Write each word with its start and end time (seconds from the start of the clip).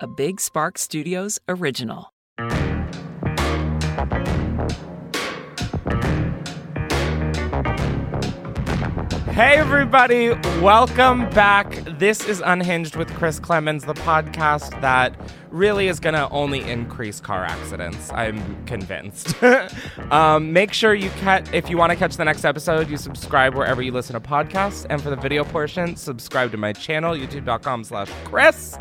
a 0.00 0.06
Big 0.06 0.40
Spark 0.40 0.78
Studios 0.78 1.38
original. 1.48 2.12
Hey, 9.36 9.56
everybody, 9.56 10.30
welcome 10.60 11.28
back. 11.30 11.70
This 11.98 12.26
is 12.26 12.40
Unhinged 12.42 12.96
with 12.96 13.12
Chris 13.14 13.38
Klemens, 13.38 13.84
the 13.84 13.92
podcast 13.92 14.80
that 14.80 15.14
really 15.50 15.88
is 15.88 16.00
going 16.00 16.14
to 16.14 16.28
only 16.30 16.62
increase 16.62 17.20
car 17.20 17.44
accidents. 17.44 18.10
I'm 18.12 18.64
convinced. 18.64 19.34
um, 20.10 20.54
make 20.54 20.72
sure 20.72 20.94
you 20.94 21.10
catch, 21.10 21.52
if 21.52 21.68
you 21.68 21.76
want 21.76 21.90
to 21.90 21.96
catch 21.96 22.16
the 22.16 22.24
next 22.24 22.46
episode, 22.46 22.88
you 22.88 22.96
subscribe 22.96 23.54
wherever 23.54 23.82
you 23.82 23.92
listen 23.92 24.14
to 24.14 24.26
podcasts. 24.26 24.86
And 24.88 25.02
for 25.02 25.10
the 25.10 25.16
video 25.16 25.44
portion, 25.44 25.96
subscribe 25.96 26.50
to 26.52 26.56
my 26.56 26.72
channel, 26.72 27.14
youtube.com 27.14 27.84
slash 27.84 28.10
Chris. 28.24 28.78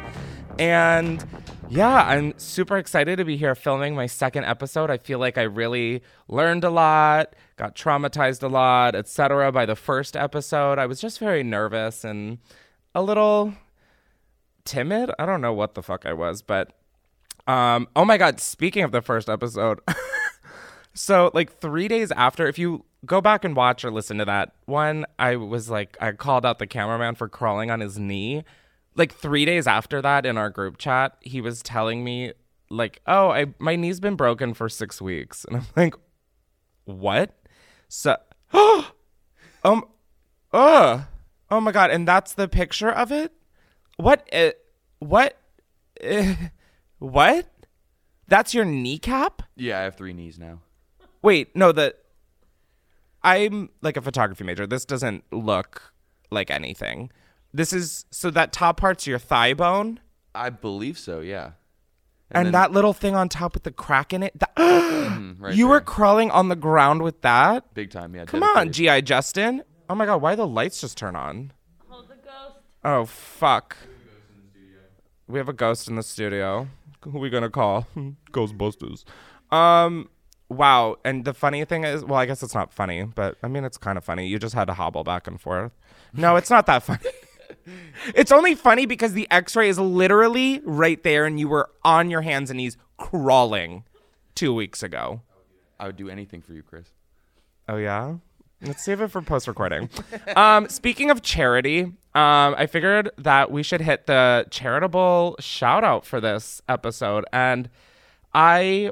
And 0.57 1.23
yeah, 1.69 2.03
I'm 2.03 2.37
super 2.37 2.77
excited 2.77 3.17
to 3.17 3.25
be 3.25 3.35
here 3.35 3.55
filming 3.55 3.95
my 3.95 4.05
second 4.05 4.45
episode. 4.45 4.89
I 4.89 4.97
feel 4.97 5.19
like 5.19 5.37
I 5.37 5.43
really 5.43 6.01
learned 6.27 6.63
a 6.63 6.69
lot, 6.69 7.35
got 7.57 7.75
traumatized 7.75 8.41
a 8.43 8.47
lot, 8.47 8.95
etc. 8.95 9.51
by 9.51 9.65
the 9.65 9.75
first 9.75 10.15
episode. 10.15 10.79
I 10.79 10.85
was 10.85 11.01
just 11.01 11.19
very 11.19 11.43
nervous 11.43 12.03
and 12.03 12.37
a 12.93 13.01
little 13.01 13.53
timid. 14.63 15.11
I 15.19 15.25
don't 15.25 15.41
know 15.41 15.53
what 15.53 15.75
the 15.75 15.83
fuck 15.83 16.05
I 16.05 16.13
was, 16.13 16.41
but 16.41 16.71
um 17.47 17.87
oh 17.95 18.05
my 18.05 18.17
god, 18.17 18.39
speaking 18.39 18.83
of 18.83 18.91
the 18.91 19.01
first 19.01 19.29
episode. 19.29 19.81
so 20.93 21.31
like 21.33 21.59
3 21.59 21.87
days 21.89 22.11
after 22.11 22.47
if 22.47 22.57
you 22.57 22.85
go 23.05 23.19
back 23.19 23.43
and 23.43 23.55
watch 23.55 23.83
or 23.83 23.91
listen 23.91 24.19
to 24.19 24.25
that 24.25 24.53
one, 24.65 25.05
I 25.19 25.35
was 25.35 25.69
like 25.69 25.97
I 25.99 26.13
called 26.13 26.45
out 26.45 26.59
the 26.59 26.67
cameraman 26.67 27.15
for 27.15 27.27
crawling 27.27 27.69
on 27.69 27.81
his 27.81 27.99
knee 27.99 28.45
like 28.95 29.13
three 29.13 29.45
days 29.45 29.67
after 29.67 30.01
that 30.01 30.25
in 30.25 30.37
our 30.37 30.49
group 30.49 30.77
chat, 30.77 31.17
he 31.21 31.41
was 31.41 31.61
telling 31.61 32.03
me 32.03 32.33
like, 32.69 33.01
"Oh, 33.05 33.29
I 33.29 33.47
my 33.59 33.75
knee's 33.75 33.99
been 33.99 34.15
broken 34.15 34.53
for 34.53 34.69
six 34.69 35.01
weeks," 35.01 35.45
and 35.45 35.57
I'm 35.57 35.65
like, 35.75 35.95
"What?" 36.85 37.35
So, 37.87 38.17
um, 39.63 39.85
uh, 40.51 41.03
oh 41.51 41.61
my 41.61 41.71
god, 41.71 41.91
and 41.91 42.07
that's 42.07 42.33
the 42.33 42.47
picture 42.47 42.89
of 42.89 43.11
it. 43.11 43.33
What? 43.97 44.27
Uh, 44.33 44.51
what? 44.99 45.37
Uh, 46.03 46.35
what? 46.99 47.47
That's 48.27 48.53
your 48.53 48.65
kneecap? 48.65 49.43
Yeah, 49.55 49.79
I 49.79 49.83
have 49.83 49.95
three 49.95 50.13
knees 50.13 50.39
now. 50.39 50.61
Wait, 51.21 51.55
no, 51.55 51.71
the. 51.71 51.95
I'm 53.23 53.69
like 53.81 53.97
a 53.97 54.01
photography 54.01 54.43
major. 54.43 54.67
This 54.67 54.85
doesn't 54.85 55.23
look 55.31 55.93
like 56.29 56.51
anything. 56.51 57.09
This 57.55 57.71
is 57.71 58.05
so 58.11 58.29
that 58.31 58.51
top 58.51 58.77
part's 58.77 59.07
your 59.07 59.17
thigh 59.19 59.53
bone, 59.53 59.99
I 60.33 60.49
believe 60.49 60.97
so. 60.97 61.21
Yeah. 61.21 61.51
and, 62.31 62.47
then- 62.47 62.51
that 62.53 62.71
little 62.73 62.91
thing 62.93 63.15
on 63.15 63.29
top 63.29 63.53
with 63.53 63.63
the 63.63 63.71
crack 63.71 64.11
in 64.13 64.23
it. 64.23 64.37
that- 64.39 64.55
Mhm, 64.57 65.35
right 65.39 65.55
you 65.55 65.67
were 65.67 65.79
crawling 65.79 66.31
on 66.31 66.49
the 66.49 66.55
ground 66.55 67.01
with 67.01 67.21
that. 67.21 67.73
big 67.73 67.91
time. 67.91 68.13
Yeah. 68.15 68.25
Come 68.25 68.43
on. 68.43 68.71
GI 68.71 69.03
Justin. 69.03 69.63
Oh 69.89 69.95
my 69.95 70.05
god, 70.05 70.21
why 70.21 70.35
the 70.35 70.47
lights 70.47 70.81
just 70.81 70.97
turn 70.97 71.15
on? 71.15 71.53
Hold 71.87 72.09
the 72.09 72.15
ghost. 72.15 72.57
Oh 72.83 73.05
fuck. 73.05 73.77
We 75.27 75.37
have 75.39 75.47
a 75.49 75.53
ghost 75.53 75.87
in 75.87 75.95
the 75.95 76.03
studio. 76.03 76.67
Who 77.03 77.17
are 77.17 77.21
we 77.21 77.29
gonna 77.29 77.49
call? 77.49 77.87
Ghostbusters. 78.31 79.03
Um. 79.51 80.09
Wow. 80.49 80.97
And 81.05 81.23
the 81.25 81.33
funny 81.33 81.63
thing 81.65 81.83
is, 81.85 82.03
well, 82.03 82.19
I 82.19 82.25
guess 82.25 82.43
it's 82.43 82.53
not 82.53 82.71
funny, 82.73 83.03
but 83.03 83.37
I 83.41 83.47
mean, 83.47 83.63
it's 83.63 83.77
kind 83.77 83.97
of 83.97 84.03
funny. 84.03 84.27
You 84.27 84.37
just 84.39 84.53
had 84.55 84.65
to 84.65 84.73
hobble 84.73 85.03
back 85.03 85.25
and 85.27 85.39
forth. 85.41 85.71
No, 86.13 86.35
it's 86.35 86.49
not 86.49 86.65
that 86.67 86.83
funny. 86.83 86.99
it's 88.15 88.31
only 88.31 88.55
funny 88.55 88.85
because 88.85 89.13
the 89.13 89.27
X-ray 89.31 89.69
is 89.69 89.79
literally 89.79 90.61
right 90.63 91.01
there, 91.03 91.25
and 91.25 91.39
you 91.39 91.47
were 91.47 91.69
on 91.83 92.09
your 92.09 92.21
hands 92.21 92.49
and 92.49 92.57
knees 92.57 92.77
crawling 92.97 93.83
two 94.35 94.53
weeks 94.53 94.83
ago. 94.83 95.21
I 95.79 95.87
would 95.87 95.97
do 95.97 96.09
anything 96.09 96.41
for 96.41 96.53
you, 96.53 96.63
Chris. 96.63 96.87
Oh 97.67 97.77
yeah. 97.77 98.15
Let's 98.61 98.83
save 98.83 99.01
it 99.01 99.09
for 99.09 99.21
post 99.21 99.47
recording. 99.47 99.89
um, 100.35 100.69
speaking 100.69 101.11
of 101.11 101.21
charity, 101.21 101.83
um, 101.83 102.55
I 102.57 102.67
figured 102.67 103.11
that 103.17 103.51
we 103.51 103.63
should 103.63 103.81
hit 103.81 104.05
the 104.07 104.47
charitable 104.49 105.35
shout 105.39 105.83
out 105.83 106.05
for 106.05 106.21
this 106.21 106.61
episode, 106.69 107.25
and 107.33 107.69
I 108.33 108.91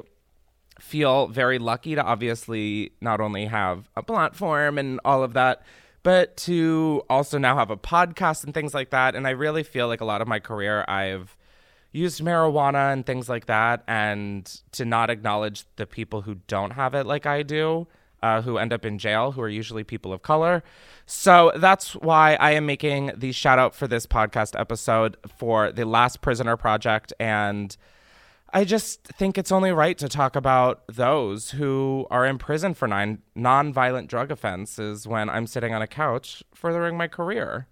feel 0.78 1.28
very 1.28 1.58
lucky 1.58 1.94
to 1.94 2.02
obviously 2.02 2.92
not 3.00 3.20
only 3.20 3.46
have 3.46 3.88
a 3.96 4.02
platform 4.02 4.76
and 4.76 5.00
all 5.04 5.22
of 5.22 5.32
that, 5.32 5.62
but 6.04 6.36
to 6.36 7.02
also 7.10 7.38
now 7.38 7.56
have 7.56 7.70
a 7.70 7.76
podcast 7.76 8.44
and 8.44 8.54
things 8.54 8.72
like 8.72 8.90
that. 8.90 9.16
And 9.16 9.26
I 9.26 9.30
really 9.30 9.64
feel 9.64 9.88
like 9.88 10.00
a 10.00 10.04
lot 10.04 10.20
of 10.22 10.28
my 10.28 10.38
career, 10.38 10.84
I've 10.86 11.36
used 11.90 12.20
marijuana 12.20 12.92
and 12.92 13.04
things 13.04 13.28
like 13.28 13.46
that, 13.46 13.82
and 13.88 14.44
to 14.72 14.84
not 14.84 15.10
acknowledge 15.10 15.64
the 15.76 15.86
people 15.86 16.22
who 16.22 16.36
don't 16.46 16.72
have 16.72 16.94
it 16.94 17.06
like 17.06 17.26
I 17.26 17.42
do. 17.42 17.88
Uh, 18.22 18.40
who 18.40 18.56
end 18.56 18.72
up 18.72 18.86
in 18.86 18.96
jail, 18.96 19.32
who 19.32 19.42
are 19.42 19.50
usually 19.50 19.84
people 19.84 20.10
of 20.10 20.22
color. 20.22 20.64
So 21.04 21.52
that's 21.56 21.94
why 21.94 22.36
I 22.36 22.52
am 22.52 22.64
making 22.64 23.12
the 23.14 23.32
shout 23.32 23.58
out 23.58 23.74
for 23.74 23.86
this 23.86 24.06
podcast 24.06 24.58
episode 24.58 25.18
for 25.36 25.70
the 25.70 25.84
Last 25.84 26.22
Prisoner 26.22 26.56
Project 26.56 27.12
and 27.20 27.76
I 28.56 28.62
just 28.62 29.02
think 29.02 29.36
it's 29.36 29.50
only 29.50 29.72
right 29.72 29.98
to 29.98 30.08
talk 30.08 30.36
about 30.36 30.84
those 30.86 31.50
who 31.50 32.06
are 32.08 32.24
in 32.24 32.38
prison 32.38 32.72
for 32.72 32.86
nine 32.86 33.18
non-violent 33.34 34.08
drug 34.08 34.30
offenses 34.30 35.08
when 35.08 35.28
I'm 35.28 35.48
sitting 35.48 35.74
on 35.74 35.82
a 35.82 35.88
couch 35.88 36.44
furthering 36.54 36.96
my 36.96 37.08
career. 37.08 37.66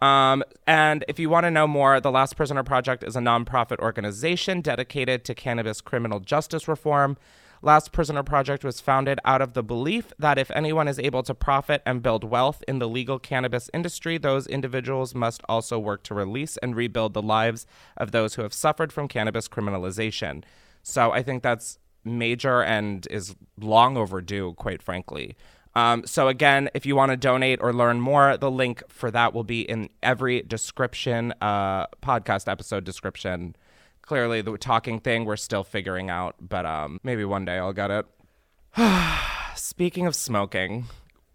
Um, 0.00 0.44
and 0.64 1.04
if 1.08 1.18
you 1.18 1.28
want 1.28 1.42
to 1.44 1.50
know 1.50 1.66
more, 1.66 2.00
the 2.00 2.12
Last 2.12 2.36
Prisoner 2.36 2.62
Project 2.62 3.02
is 3.02 3.16
a 3.16 3.18
nonprofit 3.18 3.80
organization 3.80 4.60
dedicated 4.60 5.24
to 5.24 5.34
cannabis 5.34 5.80
criminal 5.80 6.20
justice 6.20 6.68
reform. 6.68 7.16
Last 7.60 7.90
Prisoner 7.90 8.22
Project 8.22 8.64
was 8.64 8.80
founded 8.80 9.18
out 9.24 9.42
of 9.42 9.54
the 9.54 9.62
belief 9.62 10.12
that 10.18 10.38
if 10.38 10.50
anyone 10.52 10.86
is 10.86 10.98
able 10.98 11.22
to 11.24 11.34
profit 11.34 11.82
and 11.84 12.02
build 12.02 12.22
wealth 12.22 12.62
in 12.68 12.78
the 12.78 12.88
legal 12.88 13.18
cannabis 13.18 13.68
industry, 13.74 14.16
those 14.16 14.46
individuals 14.46 15.14
must 15.14 15.42
also 15.48 15.78
work 15.78 16.02
to 16.04 16.14
release 16.14 16.56
and 16.58 16.76
rebuild 16.76 17.14
the 17.14 17.22
lives 17.22 17.66
of 17.96 18.12
those 18.12 18.34
who 18.34 18.42
have 18.42 18.52
suffered 18.52 18.92
from 18.92 19.08
cannabis 19.08 19.48
criminalization. 19.48 20.44
So 20.82 21.10
I 21.10 21.22
think 21.22 21.42
that's 21.42 21.78
major 22.04 22.62
and 22.62 23.06
is 23.10 23.34
long 23.58 23.96
overdue, 23.96 24.54
quite 24.54 24.82
frankly. 24.82 25.36
Um, 25.74 26.06
so 26.06 26.28
again, 26.28 26.70
if 26.74 26.86
you 26.86 26.96
want 26.96 27.10
to 27.10 27.16
donate 27.16 27.60
or 27.60 27.72
learn 27.72 28.00
more, 28.00 28.36
the 28.36 28.50
link 28.50 28.82
for 28.88 29.10
that 29.10 29.34
will 29.34 29.44
be 29.44 29.60
in 29.62 29.90
every 30.02 30.42
description, 30.42 31.34
uh, 31.40 31.86
podcast 32.02 32.50
episode 32.50 32.84
description. 32.84 33.54
Clearly, 34.08 34.40
the 34.40 34.56
talking 34.56 35.00
thing 35.00 35.26
we're 35.26 35.36
still 35.36 35.62
figuring 35.62 36.08
out, 36.08 36.34
but 36.40 36.64
um, 36.64 36.98
maybe 37.02 37.26
one 37.26 37.44
day 37.44 37.58
I'll 37.58 37.74
get 37.74 37.90
it. 37.90 38.06
Speaking 39.54 40.06
of 40.06 40.16
smoking 40.16 40.86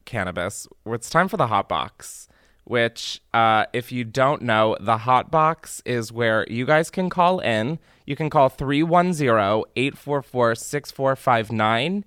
cannabis, 0.06 0.68
it's 0.88 1.08
time 1.08 1.28
for 1.28 1.38
the 1.38 1.46
hot 1.46 1.70
box. 1.70 2.28
Which, 2.64 3.22
uh, 3.32 3.68
if 3.74 3.92
you 3.92 4.04
don't 4.04 4.42
know, 4.42 4.76
the 4.80 4.98
hot 4.98 5.30
box 5.30 5.84
is 5.86 6.12
where 6.12 6.48
you 6.50 6.66
guys 6.66 6.90
can 6.90 7.12
call 7.12 7.38
in. 7.42 7.78
You 8.08 8.16
can 8.16 8.32
call 8.32 8.50
310 8.50 9.64
844 9.76 10.56
6459 10.56 12.06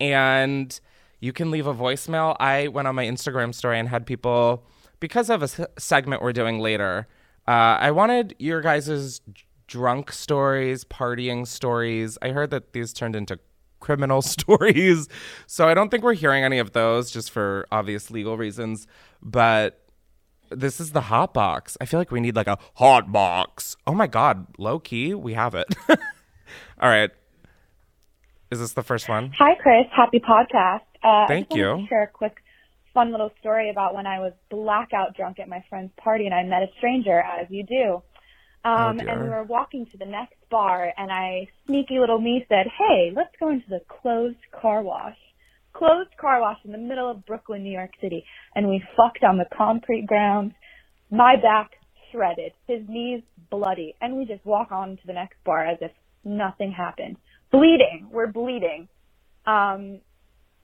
and 0.00 0.80
you 1.20 1.34
can 1.34 1.50
leave 1.50 1.66
a 1.66 1.74
voicemail. 1.74 2.36
I 2.40 2.68
went 2.68 2.88
on 2.88 2.94
my 2.94 3.04
Instagram 3.04 3.54
story 3.54 3.78
and 3.78 3.90
had 3.90 4.06
people, 4.06 4.64
because 4.98 5.28
of 5.28 5.42
a 5.42 5.68
segment 5.78 6.22
we're 6.22 6.32
doing 6.32 6.58
later, 6.58 7.06
uh, 7.46 7.76
I 7.78 7.90
wanted 7.90 8.34
your 8.38 8.62
guys' 8.62 9.20
drunk 9.66 10.12
stories, 10.12 10.84
partying 10.84 11.46
stories. 11.46 12.18
I 12.22 12.30
heard 12.30 12.50
that 12.50 12.72
these 12.72 12.92
turned 12.92 13.16
into 13.16 13.38
criminal 13.80 14.22
stories. 14.36 15.08
So 15.46 15.68
I 15.68 15.74
don't 15.74 15.90
think 15.90 16.04
we're 16.04 16.14
hearing 16.14 16.44
any 16.44 16.58
of 16.58 16.72
those 16.72 17.10
just 17.10 17.30
for 17.30 17.66
obvious 17.70 18.10
legal 18.10 18.36
reasons. 18.36 18.86
But 19.22 19.82
this 20.50 20.80
is 20.80 20.92
the 20.92 21.02
hot 21.02 21.34
box. 21.34 21.76
I 21.80 21.86
feel 21.86 21.98
like 22.00 22.10
we 22.10 22.20
need 22.20 22.36
like 22.36 22.46
a 22.46 22.58
hot 22.74 23.10
box. 23.12 23.76
Oh 23.86 23.94
my 23.94 24.06
God, 24.06 24.46
low 24.58 24.78
key, 24.78 25.14
we 25.14 25.34
have 25.34 25.54
it. 25.54 25.74
All 25.88 26.88
right. 26.88 27.10
Is 28.50 28.60
this 28.60 28.74
the 28.74 28.82
first 28.82 29.08
one? 29.08 29.32
Hi, 29.38 29.56
Chris. 29.60 29.86
Happy 29.94 30.20
podcast. 30.20 30.82
Uh, 31.02 31.26
Thank 31.26 31.48
I 31.52 31.56
you. 31.56 31.76
To 31.78 31.86
share 31.88 32.04
a 32.04 32.06
quick, 32.06 32.36
fun 32.94 33.10
little 33.10 33.32
story 33.40 33.70
about 33.70 33.94
when 33.94 34.06
I 34.06 34.20
was 34.20 34.32
blackout 34.50 35.16
drunk 35.16 35.40
at 35.40 35.48
my 35.48 35.64
friend's 35.68 35.92
party 35.96 36.26
and 36.26 36.34
I 36.34 36.44
met 36.44 36.62
a 36.62 36.68
stranger, 36.78 37.20
as 37.20 37.48
you 37.50 37.64
do. 37.64 38.02
Um, 38.66 38.98
dear. 38.98 39.08
and 39.10 39.22
we 39.22 39.28
were 39.28 39.44
walking 39.44 39.86
to 39.92 39.98
the 39.98 40.04
next 40.06 40.34
bar, 40.50 40.92
and 40.96 41.10
I, 41.12 41.48
sneaky 41.66 41.98
little 41.98 42.20
me, 42.20 42.44
said, 42.48 42.66
"Hey, 42.78 43.12
let's 43.14 43.34
go 43.38 43.50
into 43.50 43.68
the 43.68 43.80
closed 43.88 44.36
car 44.52 44.82
wash." 44.82 45.16
Closed 45.72 46.16
car 46.18 46.40
wash 46.40 46.58
in 46.64 46.72
the 46.72 46.78
middle 46.78 47.10
of 47.10 47.24
Brooklyn, 47.26 47.62
New 47.62 47.70
York 47.72 47.90
City, 48.00 48.24
and 48.54 48.68
we 48.68 48.82
fucked 48.96 49.22
on 49.24 49.36
the 49.36 49.44
concrete 49.56 50.06
ground. 50.06 50.52
My 51.10 51.36
back 51.36 51.72
shredded, 52.10 52.52
his 52.66 52.80
knees 52.88 53.22
bloody, 53.50 53.94
and 54.00 54.16
we 54.16 54.24
just 54.24 54.44
walk 54.46 54.72
on 54.72 54.96
to 54.96 55.06
the 55.06 55.12
next 55.12 55.36
bar 55.44 55.66
as 55.66 55.78
if 55.82 55.92
nothing 56.24 56.72
happened. 56.72 57.16
Bleeding, 57.52 58.08
we're 58.10 58.26
bleeding. 58.26 58.88
Um, 59.46 60.00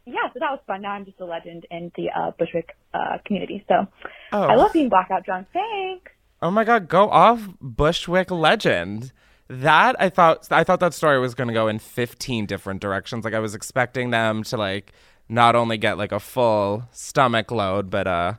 yeah, 0.07 0.27
so 0.33 0.41
that 0.41 0.51
was 0.51 0.61
fun. 0.67 0.83
Now 0.83 0.93
I'm 0.93 1.05
just 1.05 1.21
a 1.21 1.25
legend 1.25 1.67
in 1.71 1.93
the 1.97 2.09
uh, 2.11 2.31
Bushwick 2.39 2.71
uh, 2.95 3.19
community. 3.27 3.65
So 3.69 3.87
Oh. 4.33 4.43
I 4.43 4.55
love 4.57 4.73
being 4.73 4.89
blackout 4.89 5.25
drunk. 5.25 5.49
Thanks. 5.53 6.11
Oh 6.43 6.51
my 6.51 6.65
God, 6.65 6.89
go 6.89 7.09
off, 7.09 7.49
Bushwick 7.61 8.29
legend. 8.33 9.13
that 9.49 9.95
I 10.01 10.09
thought 10.09 10.49
I 10.51 10.65
thought 10.65 10.81
that 10.81 10.93
story 10.93 11.21
was 11.21 11.35
going 11.37 11.47
to 11.47 11.55
go 11.55 11.69
in 11.69 11.79
15 11.79 12.47
different 12.47 12.81
directions. 12.81 13.25
Like 13.25 13.35
I 13.35 13.39
was 13.39 13.55
expecting 13.55 14.11
them 14.11 14.43
to 14.45 14.57
like 14.57 14.93
not 15.29 15.55
only 15.55 15.79
get 15.79 15.99
like 15.99 16.11
a 16.11 16.19
full 16.19 16.89
stomach 16.91 17.53
load, 17.53 17.91
but 17.91 18.09
uh, 18.09 18.35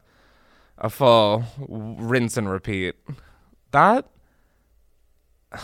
a 0.77 0.89
full 0.89 1.45
rinse 1.57 2.35
and 2.35 2.49
repeat. 2.49 2.95
That 3.71 4.05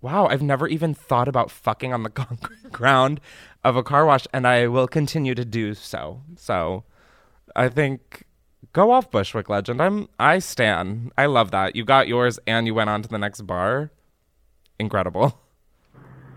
wow, 0.00 0.26
I've 0.26 0.42
never 0.42 0.68
even 0.68 0.94
thought 0.94 1.26
about 1.26 1.50
fucking 1.50 1.92
on 1.92 2.04
the 2.04 2.10
concrete 2.24 2.70
ground 2.70 3.20
of 3.64 3.76
a 3.76 3.82
car 3.82 4.06
wash, 4.06 4.26
and 4.32 4.46
I 4.46 4.68
will 4.68 4.86
continue 4.86 5.34
to 5.34 5.44
do 5.44 5.74
so. 5.74 6.20
So, 6.36 6.84
I 7.56 7.68
think 7.68 8.24
go 8.72 8.90
off 8.90 9.10
Bushwick 9.10 9.48
Legend. 9.48 9.80
I'm 9.80 10.08
I 10.18 10.38
stand. 10.38 11.12
I 11.16 11.26
love 11.26 11.50
that 11.50 11.76
you 11.76 11.84
got 11.84 12.08
yours 12.08 12.38
and 12.46 12.66
you 12.66 12.74
went 12.74 12.90
on 12.90 13.02
to 13.02 13.08
the 13.08 13.18
next 13.18 13.42
bar. 13.42 13.90
Incredible. 14.78 15.38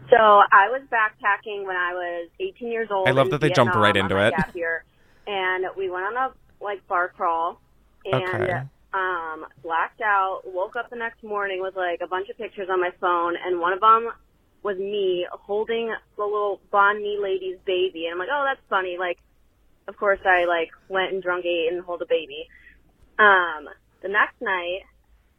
So 0.10 0.16
I 0.16 0.70
was 0.70 0.82
backpacking 0.92 1.66
when 1.66 1.76
I 1.76 1.94
was 1.94 2.30
18 2.40 2.72
years 2.72 2.88
old. 2.92 3.08
I 3.08 3.12
love 3.12 3.30
that 3.32 3.42
they 3.42 3.50
jumped 3.50 3.76
right 3.76 3.96
into 3.96 4.18
it. 4.18 4.34
Year, 4.54 4.84
and 5.26 5.66
we 5.76 5.90
went 5.90 6.06
on 6.06 6.16
a 6.16 6.64
like 6.64 6.86
bar 6.88 7.10
crawl, 7.10 7.60
and 8.06 8.24
Okay. 8.24 8.62
um, 8.94 9.46
blacked 9.64 10.02
out. 10.02 10.42
Woke 10.46 10.76
up 10.78 10.90
the 10.90 10.96
next 10.96 11.24
morning 11.24 11.62
with 11.62 11.76
like 11.76 12.00
a 12.02 12.08
bunch 12.08 12.30
of 12.30 12.38
pictures 12.38 12.70
on 12.72 12.80
my 12.80 12.92
phone, 13.02 13.36
and 13.46 13.60
one 13.60 13.74
of 13.74 13.82
them 13.82 14.10
was 14.64 14.78
me 14.78 15.28
holding 15.30 15.94
the 16.16 16.24
little 16.24 16.62
Banh 16.72 17.02
Mi 17.02 17.18
lady's 17.22 17.58
baby, 17.66 18.06
and 18.06 18.14
I'm 18.14 18.20
like, 18.20 18.30
oh, 18.32 18.46
that's 18.48 18.62
funny. 18.70 18.98
Like, 18.98 19.18
of 19.88 19.98
course, 19.98 20.20
I 20.26 20.46
like 20.46 20.70
went 20.90 21.14
and 21.14 21.22
drunk 21.22 21.46
ate 21.46 21.72
and 21.72 21.84
hold 21.84 22.02
a 22.02 22.06
baby. 22.06 22.48
Um, 23.20 23.68
the 24.02 24.10
next 24.10 24.40
night, 24.42 24.82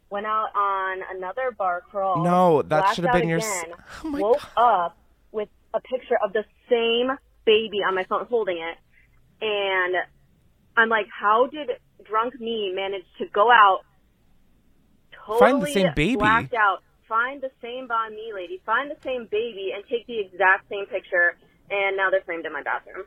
went 0.09 0.25
out 0.25 0.49
on 0.55 0.99
another 1.15 1.51
bar 1.51 1.81
crawl. 1.89 2.23
No, 2.23 2.61
that 2.63 2.95
should 2.95 3.05
have 3.05 3.13
been 3.13 3.29
your 3.29 3.37
again, 3.37 3.73
Oh 4.03 4.09
my 4.09 4.19
woke 4.19 4.41
up 4.57 4.97
with 5.31 5.49
a 5.73 5.79
picture 5.79 6.17
of 6.23 6.33
the 6.33 6.43
same 6.69 7.15
baby 7.45 7.79
on 7.87 7.95
my 7.95 8.03
phone 8.05 8.25
holding 8.25 8.57
it. 8.57 8.77
And 9.41 9.95
I'm 10.75 10.89
like, 10.89 11.07
how 11.07 11.47
did 11.47 11.69
drunk 12.03 12.39
me 12.39 12.71
manage 12.75 13.05
to 13.19 13.25
go 13.27 13.51
out 13.51 13.81
totally 15.29 15.39
Find 15.39 15.61
the 15.61 15.73
same 15.73 15.93
baby. 15.95 16.15
blacked 16.15 16.53
out, 16.53 16.83
find 17.07 17.41
the 17.41 17.51
same 17.61 17.87
Banh 17.87 18.11
Mi 18.11 18.31
lady, 18.33 18.61
find 18.65 18.89
the 18.89 18.97
same 19.03 19.27
baby, 19.29 19.71
and 19.75 19.83
take 19.89 20.07
the 20.07 20.19
exact 20.19 20.69
same 20.69 20.85
picture, 20.87 21.37
and 21.69 21.97
now 21.97 22.09
they're 22.09 22.21
framed 22.21 22.45
in 22.45 22.53
my 22.53 22.63
bathroom. 22.63 23.05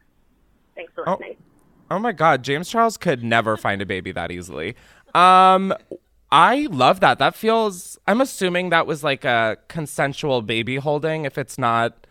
Thanks 0.75 0.93
for 0.95 1.09
Oh. 1.09 1.13
listening. 1.13 1.37
Oh 1.91 1.99
my 1.99 2.13
god, 2.13 2.43
James 2.43 2.69
Charles 2.71 2.97
could 2.97 3.23
never 3.23 3.57
find 3.57 3.83
a 3.83 3.87
baby 3.87 4.13
that 4.13 4.31
easily. 4.31 4.75
Um 5.15 5.75
I 6.31 6.67
love 6.71 7.01
that. 7.01 7.19
That 7.19 7.35
feels 7.35 7.99
I'm 8.07 8.21
assuming 8.23 8.71
that 8.71 8.87
was 8.87 9.05
like 9.05 9.25
a 9.25 9.59
consensual 9.69 10.41
baby 10.43 10.77
holding. 10.77 11.25
If 11.25 11.37
it's 11.39 11.59
not 11.59 12.07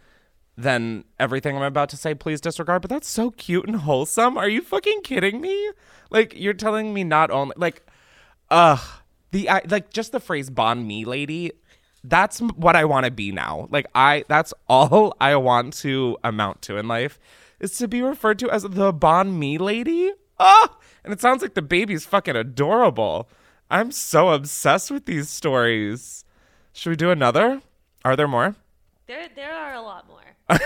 then 0.57 1.05
everything 1.19 1.55
I'm 1.55 1.63
about 1.63 1.89
to 1.89 1.97
say 1.97 2.13
please 2.13 2.39
disregard, 2.41 2.81
but 2.83 2.89
that's 2.89 3.09
so 3.09 3.31
cute 3.31 3.65
and 3.65 3.77
wholesome. 3.77 4.37
Are 4.37 4.49
you 4.49 4.61
fucking 4.61 5.01
kidding 5.01 5.41
me? 5.41 5.71
Like 6.11 6.33
you're 6.35 6.53
telling 6.53 6.93
me 6.93 7.03
not 7.03 7.31
only 7.31 7.55
like 7.57 7.83
ugh 8.51 8.79
the 9.31 9.49
I, 9.49 9.61
like 9.67 9.91
just 9.91 10.11
the 10.11 10.19
phrase 10.19 10.49
banh 10.51 10.85
mi 10.85 11.05
lady 11.05 11.53
that's 12.03 12.39
what 12.39 12.75
I 12.75 12.83
want 12.85 13.05
to 13.05 13.11
be 13.11 13.31
now. 13.31 13.67
Like 13.71 13.85
I 13.95 14.25
that's 14.27 14.53
all 14.67 15.15
I 15.19 15.35
want 15.37 15.73
to 15.77 16.17
amount 16.23 16.61
to 16.63 16.77
in 16.77 16.87
life 16.87 17.17
is 17.61 17.77
to 17.77 17.87
be 17.87 18.01
referred 18.01 18.39
to 18.39 18.49
as 18.49 18.63
the 18.63 18.91
banh 18.91 19.37
mi 19.37 19.57
lady. 19.57 20.11
Ah, 20.39 20.75
and 21.03 21.13
it 21.13 21.21
sounds 21.21 21.41
like 21.41 21.53
the 21.53 21.61
baby's 21.61 22.05
fucking 22.05 22.35
adorable. 22.35 23.29
I'm 23.69 23.91
so 23.91 24.29
obsessed 24.29 24.91
with 24.91 25.05
these 25.05 25.29
stories. 25.29 26.25
Should 26.73 26.89
we 26.89 26.95
do 26.95 27.11
another? 27.11 27.61
Are 28.03 28.15
there 28.15 28.27
more? 28.27 28.55
There, 29.07 29.27
there 29.35 29.53
are 29.53 29.75
a 29.75 29.81
lot 29.81 30.07
more. 30.07 30.17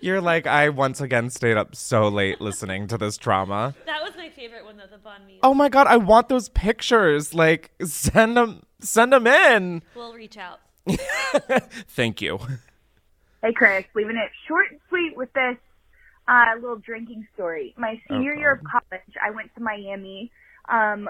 You're 0.00 0.20
like 0.20 0.46
I 0.46 0.68
once 0.68 1.00
again 1.00 1.28
stayed 1.28 1.56
up 1.56 1.74
so 1.74 2.08
late 2.08 2.40
listening 2.40 2.86
to 2.86 2.96
this 2.96 3.18
drama. 3.18 3.74
That 3.84 4.02
was 4.02 4.16
my 4.16 4.30
favorite 4.30 4.64
one, 4.64 4.76
though, 4.76 4.86
the 4.90 4.96
Banh 4.96 5.26
Mi. 5.26 5.40
Oh 5.42 5.52
my 5.52 5.68
god, 5.68 5.86
I 5.88 5.96
want 5.96 6.28
those 6.28 6.48
pictures. 6.50 7.34
Like 7.34 7.72
send 7.84 8.36
them 8.36 8.62
send 8.80 9.12
them 9.12 9.26
in. 9.26 9.82
We'll 9.94 10.14
reach 10.14 10.38
out. 10.38 10.60
Thank 11.88 12.22
you. 12.22 12.38
Hey, 13.42 13.52
Chris, 13.52 13.84
leaving 13.94 14.16
it 14.16 14.30
short 14.46 14.70
and 14.70 14.80
sweet 14.88 15.16
with 15.16 15.32
this 15.34 15.56
uh, 16.28 16.44
little 16.60 16.76
drinking 16.76 17.26
story. 17.34 17.74
My 17.76 18.00
senior 18.08 18.34
year 18.34 18.52
of 18.52 18.60
college, 18.64 19.02
I 19.22 19.30
went 19.30 19.54
to 19.56 19.60
Miami 19.62 20.30
um, 20.68 21.08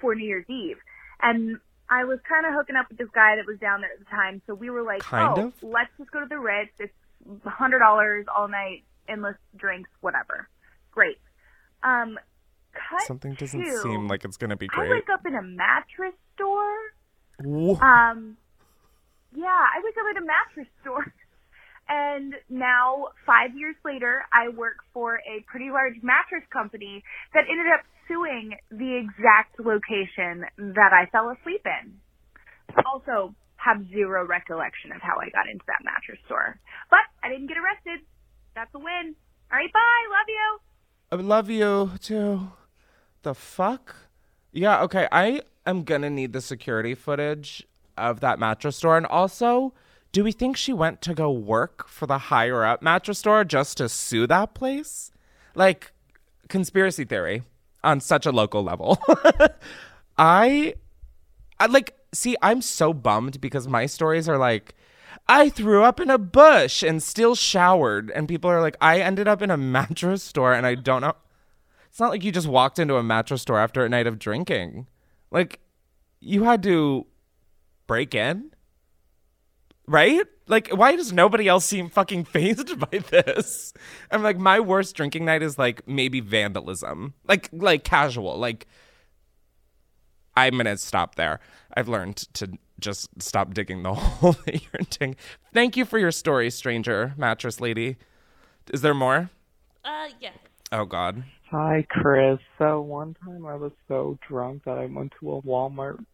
for 0.00 0.14
New 0.14 0.26
Year's 0.26 0.48
Eve, 0.48 0.76
and 1.22 1.58
I 1.88 2.04
was 2.04 2.18
kind 2.28 2.44
of 2.46 2.52
hooking 2.54 2.74
up 2.76 2.88
with 2.88 2.98
this 2.98 3.08
guy 3.14 3.36
that 3.36 3.46
was 3.46 3.58
down 3.60 3.80
there 3.80 3.90
at 3.92 3.98
the 4.00 4.04
time. 4.06 4.42
So 4.46 4.54
we 4.54 4.70
were 4.70 4.82
like, 4.82 5.00
Kind 5.00 5.38
"Oh, 5.38 5.46
of? 5.48 5.52
let's 5.62 5.90
just 5.98 6.10
go 6.10 6.20
to 6.20 6.26
the 6.26 6.38
Ritz. 6.38 6.72
It's 6.80 6.92
hundred 7.44 7.78
dollars 7.78 8.26
all 8.34 8.48
night, 8.48 8.82
endless 9.08 9.36
drinks, 9.56 9.90
whatever. 10.00 10.48
Great." 10.90 11.18
Um, 11.82 12.18
cut 12.72 13.02
Something 13.06 13.34
doesn't 13.34 13.62
to- 13.64 13.78
seem 13.82 14.08
like 14.08 14.24
it's 14.24 14.36
gonna 14.36 14.56
be 14.56 14.66
great. 14.66 14.88
I 14.90 14.94
wake 14.94 15.08
up 15.12 15.24
in 15.26 15.34
a 15.36 15.42
mattress 15.42 16.14
store. 16.34 16.76
Um, 17.40 18.36
yeah, 19.34 19.46
I 19.46 19.80
wake 19.84 19.94
up 20.00 20.06
in 20.16 20.22
a 20.22 20.26
mattress 20.26 20.68
store. 20.80 21.12
And 21.88 22.34
now, 22.50 23.08
five 23.24 23.56
years 23.56 23.76
later, 23.84 24.24
I 24.32 24.48
work 24.48 24.78
for 24.92 25.16
a 25.16 25.44
pretty 25.46 25.70
large 25.70 25.94
mattress 26.02 26.42
company 26.52 27.04
that 27.32 27.44
ended 27.48 27.66
up 27.72 27.84
suing 28.08 28.56
the 28.70 28.96
exact 28.96 29.58
location 29.60 30.46
that 30.74 30.92
I 30.92 31.06
fell 31.10 31.30
asleep 31.30 31.62
in. 31.64 31.94
Also, 32.84 33.34
have 33.56 33.88
zero 33.90 34.26
recollection 34.26 34.92
of 34.92 35.00
how 35.00 35.16
I 35.18 35.30
got 35.30 35.48
into 35.50 35.64
that 35.66 35.84
mattress 35.84 36.18
store. 36.26 36.58
But 36.90 37.06
I 37.22 37.28
didn't 37.28 37.46
get 37.48 37.56
arrested. 37.58 38.04
That's 38.54 38.74
a 38.74 38.78
win. 38.78 39.14
All 39.50 39.58
right, 39.58 39.72
bye. 39.72 40.06
Love 40.10 40.28
you. 40.28 40.58
I 41.12 41.16
love 41.16 41.50
you 41.50 41.90
too. 42.00 42.50
The 43.22 43.34
fuck? 43.34 43.94
Yeah, 44.52 44.82
okay. 44.82 45.08
I 45.12 45.42
am 45.64 45.84
gonna 45.84 46.10
need 46.10 46.32
the 46.32 46.40
security 46.40 46.94
footage 46.94 47.66
of 47.96 48.20
that 48.20 48.38
mattress 48.38 48.76
store. 48.76 48.96
And 48.96 49.06
also, 49.06 49.72
do 50.16 50.24
we 50.24 50.32
think 50.32 50.56
she 50.56 50.72
went 50.72 51.02
to 51.02 51.12
go 51.12 51.30
work 51.30 51.86
for 51.88 52.06
the 52.06 52.16
higher 52.16 52.64
up 52.64 52.80
mattress 52.80 53.18
store 53.18 53.44
just 53.44 53.76
to 53.76 53.86
sue 53.86 54.26
that 54.26 54.54
place? 54.54 55.10
Like, 55.54 55.92
conspiracy 56.48 57.04
theory 57.04 57.42
on 57.84 58.00
such 58.00 58.24
a 58.24 58.32
local 58.32 58.64
level. 58.64 58.98
I 60.16 60.72
I 61.60 61.66
like 61.66 61.98
see 62.14 62.34
I'm 62.40 62.62
so 62.62 62.94
bummed 62.94 63.42
because 63.42 63.68
my 63.68 63.84
stories 63.84 64.26
are 64.26 64.38
like 64.38 64.74
I 65.28 65.50
threw 65.50 65.82
up 65.84 66.00
in 66.00 66.08
a 66.08 66.16
bush 66.16 66.82
and 66.82 67.02
still 67.02 67.34
showered 67.34 68.10
and 68.14 68.26
people 68.26 68.48
are 68.48 68.62
like 68.62 68.78
I 68.80 69.00
ended 69.00 69.28
up 69.28 69.42
in 69.42 69.50
a 69.50 69.56
mattress 69.76 70.22
store 70.22 70.54
and 70.54 70.66
I 70.66 70.76
don't 70.76 71.02
know 71.02 71.12
It's 71.90 72.00
not 72.00 72.08
like 72.08 72.24
you 72.24 72.32
just 72.32 72.48
walked 72.48 72.78
into 72.78 72.96
a 72.96 73.02
mattress 73.02 73.42
store 73.42 73.58
after 73.58 73.84
a 73.84 73.90
night 73.90 74.06
of 74.06 74.18
drinking. 74.18 74.86
Like 75.30 75.60
you 76.20 76.44
had 76.44 76.62
to 76.62 77.04
break 77.86 78.14
in? 78.14 78.52
Right? 79.88 80.22
Like 80.48 80.68
why 80.68 80.96
does 80.96 81.12
nobody 81.12 81.48
else 81.48 81.64
seem 81.64 81.88
fucking 81.88 82.24
phased 82.32 82.78
by 82.78 82.98
this? 82.98 83.72
I'm 84.10 84.22
like 84.22 84.38
my 84.38 84.60
worst 84.60 84.96
drinking 84.96 85.24
night 85.24 85.42
is 85.42 85.58
like 85.58 85.86
maybe 85.86 86.20
vandalism. 86.20 87.14
Like 87.26 87.48
like 87.52 87.84
casual. 87.84 88.36
Like 88.38 88.66
I'm 90.36 90.56
gonna 90.56 90.76
stop 90.76 91.14
there. 91.14 91.40
I've 91.74 91.88
learned 91.88 92.16
to 92.34 92.58
just 92.78 93.08
stop 93.22 93.54
digging 93.54 93.82
the 93.82 93.94
hole 93.94 94.32
that 94.44 94.62
you're 94.62 94.82
digging. 94.90 95.16
Thank 95.52 95.76
you 95.76 95.84
for 95.84 95.98
your 95.98 96.10
story, 96.12 96.50
stranger 96.50 97.14
mattress 97.16 97.60
lady. 97.60 97.96
Is 98.72 98.82
there 98.82 98.94
more? 98.94 99.30
Uh, 99.84 100.08
yeah. 100.20 100.32
Oh 100.72 100.84
God. 100.84 101.24
Hi, 101.50 101.86
Chris. 101.88 102.38
So 102.58 102.80
one 102.80 103.14
time 103.24 103.46
I 103.46 103.54
was 103.54 103.70
so 103.86 104.18
drunk 104.26 104.64
that 104.64 104.78
I 104.78 104.86
went 104.86 105.14
to 105.20 105.34
a 105.34 105.42
Walmart 105.42 106.04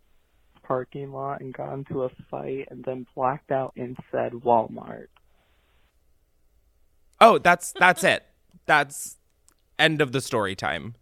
parking 0.62 1.12
lot 1.12 1.40
and 1.40 1.52
got 1.52 1.72
into 1.74 2.02
a 2.04 2.10
fight 2.30 2.68
and 2.70 2.84
then 2.84 3.06
blacked 3.14 3.50
out 3.50 3.72
in 3.76 3.96
said 4.10 4.32
Walmart. 4.32 5.08
Oh, 7.20 7.38
that's 7.38 7.72
that's 7.78 8.02
it. 8.04 8.24
That's 8.66 9.18
end 9.78 10.00
of 10.00 10.12
the 10.12 10.20
story 10.20 10.54
time. 10.54 10.94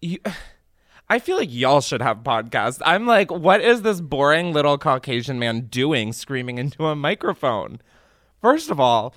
You, 0.00 0.18
I 1.08 1.18
feel 1.18 1.36
like 1.36 1.48
y'all 1.50 1.80
should 1.80 2.02
have 2.02 2.18
podcasts. 2.18 2.80
I'm 2.84 3.04
like, 3.04 3.32
what 3.32 3.60
is 3.60 3.82
this 3.82 4.00
boring 4.00 4.52
little 4.52 4.78
Caucasian 4.78 5.40
man 5.40 5.62
doing 5.62 6.12
screaming 6.12 6.58
into 6.58 6.86
a 6.86 6.94
microphone? 6.94 7.80
First 8.40 8.70
of 8.70 8.78
all, 8.78 9.14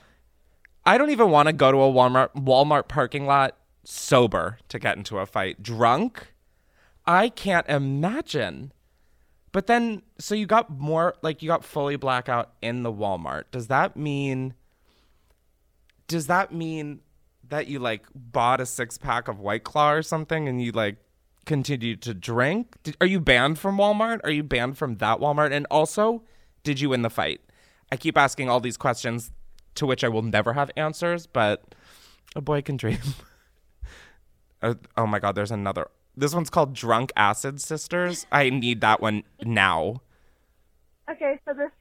I 0.86 0.98
don't 0.98 1.12
even 1.12 1.30
want 1.30 1.48
to 1.48 1.54
go 1.54 1.72
to 1.72 1.78
a 1.78 1.92
Walmart 1.92 2.34
Walmart 2.36 2.88
parking 2.88 3.26
lot 3.26 3.58
sober 3.84 4.58
to 4.70 4.80
get 4.80 4.98
into 4.98 5.20
a 5.20 5.26
fight. 5.26 5.62
Drunk? 5.62 6.33
I 7.06 7.30
can't 7.30 7.68
imagine. 7.68 8.72
But 9.52 9.68
then 9.68 10.02
so 10.18 10.36
you 10.36 10.46
got 10.46 10.70
more 10.70 11.16
like 11.22 11.42
you 11.42 11.48
got 11.48 11.64
fully 11.64 11.96
blackout 11.96 12.54
in 12.62 12.84
the 12.84 12.92
Walmart. 12.92 13.44
Does 13.52 13.68
that 13.68 13.96
mean 13.96 14.56
does 16.08 16.28
that 16.28 16.54
mean 16.54 17.02
that 17.50 17.68
you 17.68 17.80
like 17.80 18.06
bought 18.16 18.60
a 18.62 18.66
six 18.66 18.98
pack 18.98 19.28
of 19.28 19.40
White 19.40 19.64
Claw 19.64 19.92
or 19.92 20.02
something 20.02 20.48
and 20.48 20.62
you 20.62 20.72
like 20.72 20.98
continued 21.46 22.02
to 22.04 22.14
drink? 22.14 22.76
Did, 22.84 22.98
are 23.00 23.08
you 23.08 23.20
banned 23.20 23.60
from 23.60 23.78
Walmart? 23.78 24.22
Are 24.24 24.32
you 24.32 24.44
banned 24.44 24.78
from 24.78 24.96
that 24.96 25.20
Walmart? 25.20 25.52
And 25.52 25.68
also, 25.70 26.24
did 26.64 26.80
you 26.80 26.90
win 26.90 27.02
the 27.02 27.10
fight? 27.10 27.42
I 27.92 27.98
keep 27.98 28.18
asking 28.18 28.50
all 28.50 28.60
these 28.60 28.78
questions 28.78 29.32
to 29.76 29.86
which 29.86 30.04
I 30.04 30.10
will 30.10 30.22
never 30.22 30.54
have 30.54 30.72
answers, 30.76 31.28
but 31.28 31.76
a 32.36 32.42
boy 32.42 32.62
can 32.62 32.78
dream. 32.78 33.00
Uh, 34.62 34.76
oh 34.96 35.06
my 35.06 35.20
god, 35.20 35.36
there's 35.36 35.52
another. 35.52 35.90
This 36.16 36.34
one's 36.34 36.50
called 36.50 36.74
Drunk 36.74 37.12
Acid 37.16 37.60
Sisters. 37.62 38.28
I 38.32 38.50
need 38.50 38.82
that 38.82 39.02
one 39.02 39.24
now. 39.44 40.02
Okay, 41.10 41.40
so 41.46 41.54
this 41.54 41.72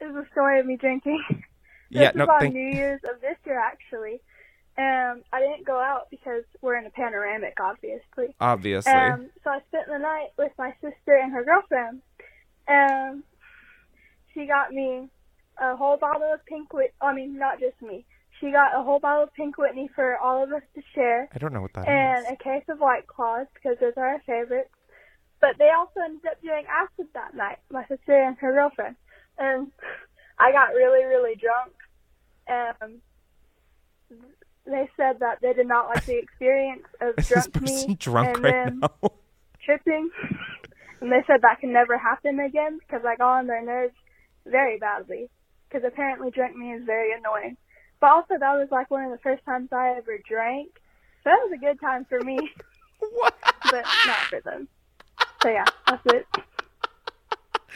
is 0.00 0.14
the 0.14 0.26
story 0.32 0.60
of 0.60 0.66
me 0.66 0.76
drinking. 0.76 1.22
This 1.90 2.02
Yeah, 2.02 2.10
is 2.10 2.16
no, 2.16 2.24
on 2.26 2.40
thank- 2.40 2.54
New 2.54 2.68
Year's 2.68 3.00
of 3.04 3.18
this 3.22 3.38
year, 3.46 3.58
actually. 3.58 4.20
Um, 4.76 5.22
I 5.32 5.40
didn't 5.40 5.64
go 5.64 5.80
out 5.80 6.08
because 6.10 6.44
we're 6.60 6.76
in 6.76 6.84
a 6.84 6.90
panoramic, 6.90 7.56
obviously. 7.58 8.34
Obviously. 8.38 8.92
Um, 8.92 9.30
so 9.42 9.48
I 9.48 9.60
spent 9.68 9.86
the 9.88 9.96
night 9.98 10.28
with 10.36 10.52
my 10.58 10.74
sister 10.82 11.16
and 11.16 11.32
her 11.32 11.42
girlfriend. 11.44 12.02
Um, 12.68 13.24
she 14.34 14.44
got 14.46 14.70
me 14.70 15.08
a 15.56 15.76
whole 15.76 15.96
bottle 15.96 16.30
of 16.30 16.44
Pink 16.44 16.74
Whitney. 16.74 16.92
I 17.00 17.14
mean, 17.14 17.38
not 17.38 17.58
just 17.58 17.80
me. 17.80 18.04
She 18.40 18.50
got 18.52 18.78
a 18.78 18.82
whole 18.82 19.00
bottle 19.00 19.24
of 19.24 19.32
Pink 19.34 19.58
Whitney 19.58 19.88
for 19.94 20.16
all 20.18 20.44
of 20.44 20.52
us 20.52 20.62
to 20.74 20.82
share, 20.94 21.28
I 21.34 21.38
don't 21.38 21.52
know 21.52 21.60
what 21.60 21.72
that 21.74 21.82
is. 21.82 21.88
and 21.88 22.26
a 22.26 22.36
case 22.42 22.64
of 22.68 22.78
White 22.78 23.06
Claws 23.06 23.46
because 23.54 23.76
those 23.80 23.94
are 23.96 24.06
our 24.06 24.22
favorites. 24.26 24.70
But 25.40 25.56
they 25.58 25.70
also 25.70 26.00
ended 26.04 26.26
up 26.26 26.40
doing 26.42 26.64
acid 26.68 27.06
that 27.14 27.34
night, 27.34 27.58
my 27.70 27.84
sister 27.86 28.20
and 28.22 28.36
her 28.38 28.52
girlfriend. 28.52 28.96
And 29.38 29.70
I 30.38 30.52
got 30.52 30.74
really, 30.74 31.04
really 31.04 31.36
drunk. 31.36 31.72
Um, 32.48 33.00
they 34.66 34.88
said 34.96 35.20
that 35.20 35.38
they 35.40 35.52
did 35.52 35.66
not 35.66 35.88
like 35.88 36.04
the 36.06 36.18
experience 36.22 36.84
of 37.00 37.14
Is 37.18 37.28
drunk 37.28 37.60
me 37.60 37.96
drunk 37.98 38.28
and 38.36 38.44
right 38.44 38.52
then 38.52 38.80
now? 38.80 39.10
tripping. 39.64 40.10
And 41.00 41.12
they 41.12 41.22
said 41.26 41.42
that 41.42 41.60
can 41.60 41.72
never 41.72 41.96
happen 41.98 42.40
again 42.40 42.78
because 42.78 43.04
I 43.06 43.16
got 43.16 43.38
on 43.38 43.46
their 43.46 43.64
nerves 43.64 43.94
very 44.46 44.78
badly. 44.78 45.28
Because 45.68 45.84
apparently 45.86 46.30
drunk 46.30 46.56
me 46.56 46.72
is 46.72 46.84
very 46.84 47.12
annoying. 47.12 47.56
But 48.00 48.10
also 48.10 48.34
that 48.38 48.54
was 48.54 48.68
like 48.70 48.90
one 48.90 49.04
of 49.04 49.10
the 49.10 49.18
first 49.18 49.44
times 49.44 49.68
I 49.72 49.94
ever 49.96 50.18
drank. 50.28 50.80
So 51.24 51.30
that 51.30 51.38
was 51.42 51.52
a 51.52 51.58
good 51.58 51.80
time 51.80 52.04
for 52.04 52.20
me, 52.20 52.38
What? 53.00 53.34
but 53.70 53.84
not 54.06 54.18
for 54.28 54.40
them. 54.40 54.68
So 55.42 55.48
yeah, 55.48 55.64
that's 55.86 56.06
it. 56.06 56.26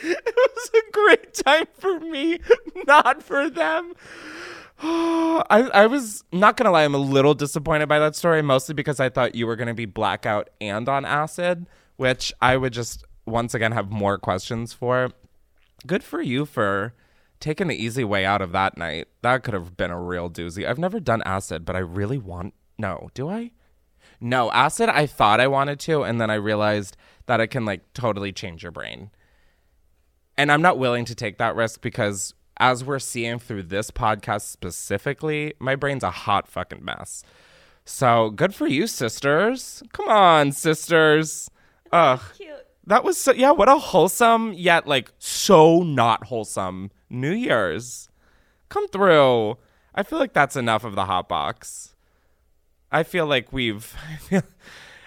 it 0.03 0.35
was 0.37 0.71
a 0.75 0.91
great 0.93 1.35
time 1.35 1.67
for 1.79 2.01
me, 2.01 2.39
not 2.87 3.23
for 3.23 3.51
them. 3.51 3.95
I, 4.85 5.71
I 5.75 5.87
was 5.87 6.25
not 6.33 6.57
gonna 6.57 6.71
lie, 6.71 6.85
I'm 6.85 6.95
a 6.95 6.99
little 6.99 7.35
disappointed 7.35 7.89
by 7.89 7.99
that 8.01 8.17
story, 8.17 8.43
mostly 8.43 8.75
because 8.75 8.99
I 9.01 9.09
thought 9.09 9.35
you 9.35 9.47
were 9.47 9.57
gonna 9.57 9.75
be 9.75 9.87
blackout 9.87 10.51
and 10.61 10.89
on 10.89 11.05
acid, 11.05 11.67
which 11.97 12.33
I 12.41 12.57
would 12.57 12.73
just 12.73 13.05
once 13.27 13.55
again 13.55 13.73
have 13.73 13.91
more 13.91 14.19
questions 14.19 14.73
for. 14.73 15.11
Good 15.87 16.03
for 16.05 16.21
you 16.21 16.47
for 16.47 16.95
taking 17.43 17.69
the 17.69 17.77
easy 17.77 18.05
way 18.05 18.25
out 18.25 18.41
of 18.41 18.53
that 18.53 18.79
night. 18.79 19.09
That 19.21 19.43
could 19.43 19.53
have 19.53 19.77
been 19.77 19.91
a 19.91 20.01
real 20.01 20.31
doozy. 20.31 20.67
I've 20.67 20.79
never 20.79 21.01
done 21.01 21.23
acid, 21.27 21.67
but 21.67 21.77
I 21.77 21.81
really 21.81 22.19
want 22.19 22.55
no, 22.79 23.11
do 23.15 23.29
I? 23.29 23.53
No, 24.21 24.51
acid 24.51 24.89
I 24.89 25.07
thought 25.07 25.41
I 25.41 25.47
wanted 25.47 25.79
to, 25.81 26.03
and 26.03 26.21
then 26.21 26.31
I 26.31 26.35
realized 26.35 26.97
that 27.27 27.41
it 27.41 27.49
can 27.49 27.65
like 27.65 27.93
totally 27.93 28.33
change 28.33 28.63
your 28.63 28.73
brain. 28.73 29.11
And 30.39 30.51
I'm 30.51 30.63
not 30.63 30.79
willing 30.79 31.05
to 31.07 31.15
take 31.15 31.39
that 31.39 31.55
risk 31.55 31.83
because 31.83 32.35
as 32.59 32.85
we're 32.85 32.99
seeing 32.99 33.39
through 33.39 33.65
this 33.65 33.91
podcast 33.91 34.43
specifically, 34.43 35.55
my 35.59 35.77
brain's 35.77 36.05
a 36.05 36.11
hot 36.11 36.49
fucking 36.49 36.85
mess. 36.85 37.23
So 37.85 38.31
good 38.31 38.55
for 38.55 38.67
you, 38.67 38.87
sisters. 38.87 39.83
Come 39.93 40.09
on, 40.09 40.53
sisters. 40.53 41.51
Ugh. 41.93 42.21
Cute. 42.37 42.51
That 42.87 43.05
was 43.05 43.17
so 43.17 43.33
yeah, 43.33 43.51
what 43.53 43.69
a 43.69 43.79
wholesome 43.79 44.53
yet 44.55 44.87
like 44.87 45.13
so 45.19 45.83
not 45.83 46.25
wholesome 46.25 46.91
New 47.13 47.33
Year's. 47.33 48.09
Come 48.69 48.89
through. 48.89 49.59
I 49.95 50.03
feel 50.03 50.19
like 50.19 50.33
that's 50.33 50.57
enough 50.57 50.85
of 50.85 50.95
the 50.95 51.05
hot 51.05 51.29
box. 51.29 51.95
I 52.91 53.03
feel 53.03 53.27
like 53.27 53.53
we've 53.53 53.95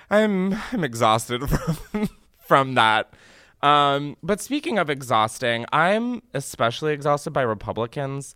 I'm 0.09 0.53
I'm 0.71 0.83
exhausted 0.83 1.49
from 1.49 2.09
from 2.39 2.75
that. 2.75 3.13
Um, 3.61 4.17
but 4.21 4.41
speaking 4.41 4.77
of 4.77 4.89
exhausting, 4.89 5.65
I'm 5.73 6.21
especially 6.33 6.93
exhausted 6.93 7.31
by 7.31 7.41
Republicans. 7.41 8.35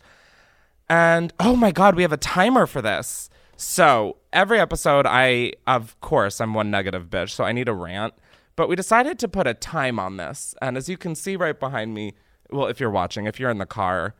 And 0.89 1.31
oh 1.39 1.55
my 1.55 1.71
God, 1.71 1.95
we 1.95 2.01
have 2.01 2.11
a 2.11 2.17
timer 2.17 2.65
for 2.65 2.81
this. 2.81 3.29
So 3.55 4.17
every 4.33 4.59
episode, 4.59 5.05
I, 5.05 5.53
of 5.67 5.99
course, 6.01 6.41
I'm 6.41 6.53
one 6.53 6.71
negative 6.71 7.09
bitch, 7.09 7.31
so 7.31 7.43
I 7.43 7.51
need 7.51 7.67
a 7.67 7.73
rant. 7.73 8.13
But 8.55 8.69
we 8.69 8.75
decided 8.75 9.19
to 9.19 9.27
put 9.27 9.47
a 9.47 9.53
time 9.53 9.99
on 9.99 10.17
this. 10.17 10.55
And 10.61 10.77
as 10.77 10.89
you 10.89 10.97
can 10.97 11.13
see 11.13 11.35
right 11.35 11.59
behind 11.59 11.93
me, 11.93 12.13
well, 12.51 12.67
if 12.67 12.79
you're 12.79 12.89
watching, 12.89 13.25
if 13.25 13.39
you're 13.39 13.49
in 13.49 13.57
the 13.57 13.65
car, 13.65 14.15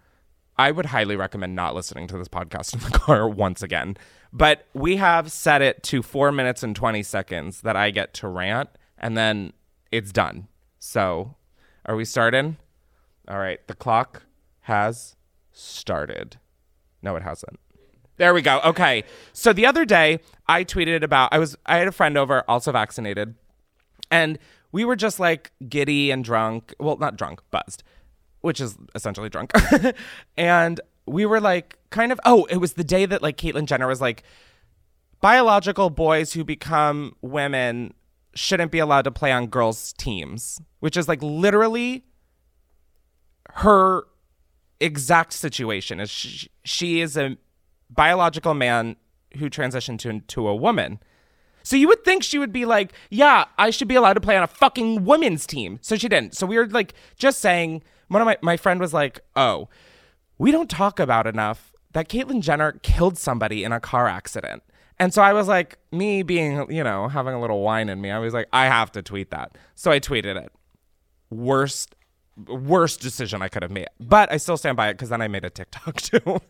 I 0.57 0.71
would 0.71 0.88
highly 0.88 1.15
recommend 1.15 1.55
not 1.55 1.75
listening 1.75 2.07
to 2.07 2.17
this 2.17 2.27
podcast 2.27 2.74
in 2.86 2.91
the 2.91 2.98
car 2.98 3.27
once 3.27 3.62
again. 3.62 3.98
But 4.31 4.65
we 4.74 4.98
have 4.98 5.31
set 5.31 5.62
it 5.62 5.81
to 5.83 6.03
four 6.03 6.31
minutes 6.31 6.62
and 6.63 6.75
20 6.75 7.01
seconds 7.03 7.62
that 7.62 7.75
I 7.75 7.91
get 7.91 8.13
to 8.15 8.27
rant, 8.27 8.69
and 8.98 9.17
then 9.17 9.53
it's 9.91 10.12
done. 10.12 10.48
So, 10.77 11.36
are 11.86 11.95
we 11.95 12.05
starting? 12.05 12.57
All 13.27 13.39
right, 13.39 13.65
the 13.67 13.75
clock 13.75 14.24
has 14.62 15.15
started. 15.51 16.38
No, 17.01 17.15
it 17.15 17.24
hasn't. 17.24 17.59
There 18.17 18.33
we 18.33 18.41
go. 18.41 18.59
Okay. 18.65 19.05
So 19.31 19.53
the 19.53 19.65
other 19.65 19.86
day, 19.86 20.19
I 20.48 20.65
tweeted 20.65 21.03
about 21.03 21.29
I 21.31 21.39
was 21.39 21.55
I 21.65 21.77
had 21.77 21.88
a 21.88 21.91
friend 21.91 22.17
over 22.17 22.43
also 22.50 22.71
vaccinated, 22.74 23.36
and 24.12 24.38
we 24.74 24.83
were 24.83 24.98
just 24.98 25.19
like 25.21 25.53
giddy 25.69 26.12
and 26.12 26.24
drunk. 26.24 26.74
Well, 26.79 26.98
not 26.98 27.15
drunk, 27.15 27.41
buzzed, 27.50 27.81
which 28.41 28.60
is 28.62 28.77
essentially 28.96 29.29
drunk. 29.29 29.51
and 30.38 30.81
we 31.05 31.25
were 31.25 31.39
like 31.39 31.77
kind 31.89 32.12
of 32.12 32.19
oh, 32.25 32.46
it 32.46 32.58
was 32.58 32.74
the 32.74 32.84
day 32.84 33.05
that 33.05 33.22
like 33.22 33.38
Caitlyn 33.38 33.65
Jenner 33.65 33.88
was 33.88 34.01
like 34.01 34.24
biological 35.22 35.89
boys 35.89 36.34
who 36.34 36.43
become 36.43 37.15
women 37.22 37.93
shouldn't 38.36 38.72
be 38.72 38.79
allowed 38.79 39.03
to 39.03 39.12
play 39.12 39.31
on 39.31 39.48
girls' 39.48 39.93
teams, 39.93 40.62
which 40.79 40.96
is 40.96 41.08
like 41.08 41.22
literally 41.22 42.05
her 43.55 44.03
exact 44.79 45.34
situation. 45.34 46.00
Is 46.00 46.10
she, 46.10 46.50
she 46.63 47.01
is 47.01 47.17
a 47.17 47.38
biological 47.89 48.53
man 48.53 48.96
who 49.38 49.50
transitioned 49.50 50.00
to 50.00 50.19
to 50.22 50.48
a 50.48 50.55
woman. 50.55 51.00
So 51.63 51.75
you 51.75 51.88
would 51.88 52.03
think 52.03 52.24
she 52.24 52.39
would 52.39 52.53
be 52.53 52.65
like, 52.65 52.93
"Yeah, 53.10 53.46
I 53.58 53.69
should 53.69 53.88
be 53.88 53.96
allowed 53.96 54.13
to 54.13 54.22
play 54.22 54.38
on 54.38 54.43
a 54.43 54.48
fucking 54.48 55.05
women's 55.05 55.46
team." 55.46 55.79
So 55.81 55.98
she 55.98 56.08
didn't. 56.08 56.36
So 56.36 56.46
we 56.46 56.58
were 56.58 56.67
like 56.67 56.93
just 57.17 57.39
saying. 57.39 57.84
One 58.10 58.22
of 58.22 58.25
my 58.25 58.38
my 58.42 58.58
friend 58.58 58.80
was 58.80 58.94
like, 58.94 59.22
"Oh, 59.36 59.70
we 60.38 60.51
don't 60.51 60.70
talk 60.70 61.00
about 61.00 61.25
enough 61.25 61.74
that 61.94 62.10
Caitlyn 62.10 62.42
Jenner 62.42 62.74
killed 62.84 63.18
somebody 63.18 63.63
in 63.63 63.72
a 63.72 63.80
car 63.80 64.08
accident." 64.08 64.62
And 65.00 65.13
so 65.13 65.22
I 65.22 65.32
was 65.32 65.48
like, 65.48 65.78
me 65.92 66.24
being, 66.24 66.70
you 66.70 66.84
know, 66.84 67.08
having 67.08 67.34
a 67.34 67.39
little 67.39 67.62
wine 67.62 67.88
in 67.88 68.01
me, 68.01 68.12
I 68.12 68.20
was 68.20 68.34
like, 68.34 68.50
I 68.51 68.66
have 68.66 68.92
to 68.92 69.01
tweet 69.01 69.32
that. 69.32 69.58
So 69.75 69.92
I 69.92 70.00
tweeted 70.01 70.36
it. 70.36 70.51
Worst, 71.30 71.96
worst 72.36 73.00
decision 73.00 73.42
I 73.42 73.48
could 73.48 73.63
have 73.63 73.72
made. 73.72 73.88
But 74.01 74.30
I 74.30 74.36
still 74.36 74.58
stand 74.58 74.75
by 74.75 74.89
it 74.89 74.96
because 74.96 75.08
then 75.08 75.22
I 75.22 75.30
made 75.30 75.46
a 75.46 75.50
TikTok 75.50 75.96
too. 76.01 76.42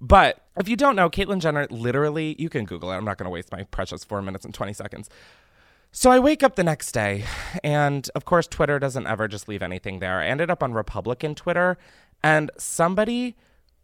but 0.00 0.44
if 0.58 0.68
you 0.68 0.74
don't 0.74 0.96
know, 0.96 1.08
Caitlyn 1.08 1.38
Jenner 1.38 1.68
literally, 1.70 2.34
you 2.36 2.48
can 2.48 2.64
Google 2.64 2.90
it. 2.90 2.96
I'm 2.96 3.04
not 3.04 3.16
going 3.16 3.26
to 3.26 3.30
waste 3.30 3.52
my 3.52 3.62
precious 3.62 4.02
four 4.02 4.20
minutes 4.22 4.44
and 4.44 4.52
20 4.52 4.72
seconds. 4.72 5.08
So 5.96 6.10
I 6.10 6.18
wake 6.18 6.42
up 6.42 6.56
the 6.56 6.64
next 6.64 6.90
day, 6.90 7.24
and 7.62 8.10
of 8.16 8.24
course, 8.24 8.48
Twitter 8.48 8.80
doesn't 8.80 9.06
ever 9.06 9.28
just 9.28 9.48
leave 9.48 9.62
anything 9.62 10.00
there. 10.00 10.18
I 10.18 10.26
ended 10.26 10.50
up 10.50 10.60
on 10.60 10.72
Republican 10.72 11.36
Twitter, 11.36 11.78
and 12.20 12.50
somebody 12.58 13.36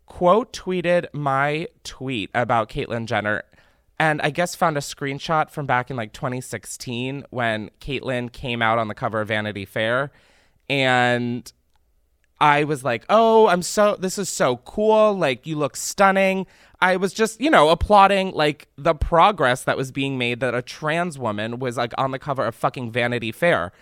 quote 0.07 0.53
tweeted 0.53 1.07
my 1.13 1.69
tweet 1.85 2.29
about 2.35 2.69
Caitlyn 2.69 3.07
Jenner 3.07 3.45
and 4.01 4.21
I 4.23 4.31
guess 4.31 4.57
found 4.57 4.77
a 4.77 4.81
screenshot 4.81 5.51
from 5.51 5.67
back 5.67 5.89
in 5.89 5.97
like 5.97 6.13
2016 6.13 7.27
when 7.31 7.71
Caitlyn 7.81 8.33
came 8.33 8.61
out 8.61 8.79
on 8.79 8.89
the 8.89 8.95
cover 8.95 9.21
of 9.21 9.29
Vanity 9.29 9.65
Fair. 9.65 10.11
And 10.69 11.53
I 12.41 12.65
was 12.65 12.83
like, 12.83 13.05
oh, 13.09 13.47
I'm 13.47 13.61
so, 13.61 13.97
this 14.01 14.19
is 14.19 14.31
so 14.31 14.57
cool. 14.57 15.13
Like, 15.13 15.47
you 15.47 15.57
look 15.57 15.77
stunning. 15.77 16.47
I 16.83 16.97
was 16.97 17.13
just, 17.13 17.41
you 17.41 17.51
know, 17.51 17.69
applauding 17.69 18.33
like 18.33 18.69
the 18.77 18.95
progress 18.95 19.65
that 19.65 19.77
was 19.77 19.93
being 19.93 20.17
made 20.17 20.41
that 20.41 20.55
a 20.55 20.63
trans 20.63 21.19
woman 21.19 21.59
was 21.59 21.77
like 21.77 21.93
on 21.99 22.11
the 22.11 22.19
cover 22.19 22.47
of 22.47 22.55
fucking 22.55 22.91
Vanity 22.91 23.33
Fair. 23.33 23.73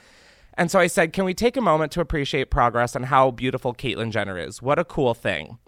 And 0.55 0.71
so 0.71 0.81
I 0.81 0.89
said, 0.89 1.13
can 1.13 1.25
we 1.25 1.35
take 1.35 1.57
a 1.57 1.61
moment 1.61 1.93
to 1.93 2.01
appreciate 2.01 2.51
progress 2.51 2.97
and 2.97 3.07
how 3.07 3.31
beautiful 3.31 3.73
Caitlyn 3.73 4.11
Jenner 4.11 4.37
is? 4.37 4.61
What 4.61 4.79
a 4.79 4.85
cool 4.85 5.15
thing. 5.15 5.59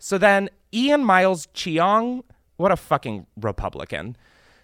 So 0.00 0.18
then 0.18 0.50
Ian 0.74 1.04
Miles 1.04 1.46
Cheong, 1.54 2.24
what 2.56 2.72
a 2.72 2.76
fucking 2.76 3.26
Republican. 3.40 4.16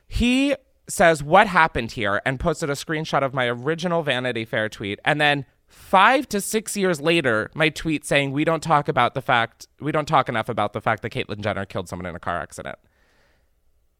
He 0.09 0.57
says, 0.89 1.23
What 1.23 1.47
happened 1.47 1.93
here? 1.93 2.21
and 2.27 2.41
posted 2.41 2.71
a 2.71 2.75
screenshot 2.75 3.23
of 3.23 3.33
my 3.33 3.47
original 3.47 4.03
Vanity 4.03 4.45
Fair 4.45 4.69
tweet. 4.69 4.99
And 5.05 5.21
then 5.21 5.47
five 5.75 6.28
to 6.31 6.40
six 6.40 6.76
years 6.76 7.00
later, 7.00 7.50
my 7.54 7.69
tweet 7.69 8.04
saying, 8.04 8.33
We 8.33 8.45
don't 8.45 8.62
talk 8.62 8.88
about 8.88 9.14
the 9.14 9.23
fact, 9.23 9.69
we 9.81 9.93
don't 9.93 10.09
talk 10.09 10.28
enough 10.28 10.49
about 10.49 10.73
the 10.73 10.81
fact 10.81 11.02
that 11.02 11.12
Caitlyn 11.12 11.40
Jenner 11.40 11.64
killed 11.64 11.88
someone 11.88 12.07
in 12.07 12.14
a 12.14 12.21
car 12.21 12.38
accident. 12.38 12.78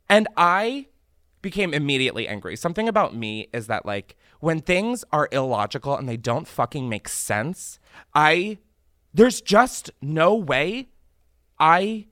And 0.09 0.28
I 0.37 0.87
became 1.43 1.75
immediately 1.75 2.26
angry. 2.26 2.57
Something 2.57 2.88
about 2.88 3.14
me 3.14 3.49
is 3.52 3.66
that, 3.66 3.85
like, 3.85 4.16
when 4.40 4.61
things 4.61 5.04
are 5.12 5.28
illogical 5.33 5.97
and 5.97 6.09
they 6.09 6.16
don't 6.16 6.47
fucking 6.47 6.88
make 6.88 7.09
sense, 7.09 7.78
I 8.14 8.59
there's 9.12 9.40
just 9.40 9.90
no 10.02 10.35
way 10.35 10.88
I 11.59 12.07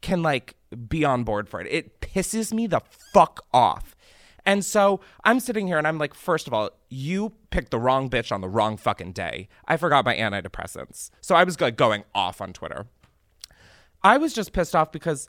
can 0.00 0.22
like 0.22 0.54
be 0.88 1.04
on 1.04 1.24
board 1.24 1.48
for 1.48 1.60
it. 1.60 1.66
It 1.68 2.00
pisses 2.00 2.52
me 2.52 2.66
the 2.66 2.80
fuck 3.12 3.44
off. 3.52 3.96
And 4.44 4.64
so 4.64 5.00
I'm 5.24 5.40
sitting 5.40 5.66
here 5.66 5.78
and 5.78 5.86
I'm 5.86 5.98
like, 5.98 6.14
first 6.14 6.46
of 6.46 6.54
all, 6.54 6.70
you 6.88 7.32
picked 7.50 7.70
the 7.70 7.78
wrong 7.78 8.08
bitch 8.08 8.30
on 8.30 8.40
the 8.40 8.48
wrong 8.48 8.76
fucking 8.76 9.12
day. 9.12 9.48
I 9.66 9.76
forgot 9.76 10.04
my 10.04 10.16
antidepressants. 10.16 11.10
So 11.20 11.34
I 11.34 11.44
was 11.44 11.60
like 11.60 11.76
going 11.76 12.04
off 12.14 12.40
on 12.40 12.52
Twitter. 12.52 12.86
I 14.02 14.18
was 14.18 14.32
just 14.32 14.52
pissed 14.52 14.76
off 14.76 14.92
because 14.92 15.28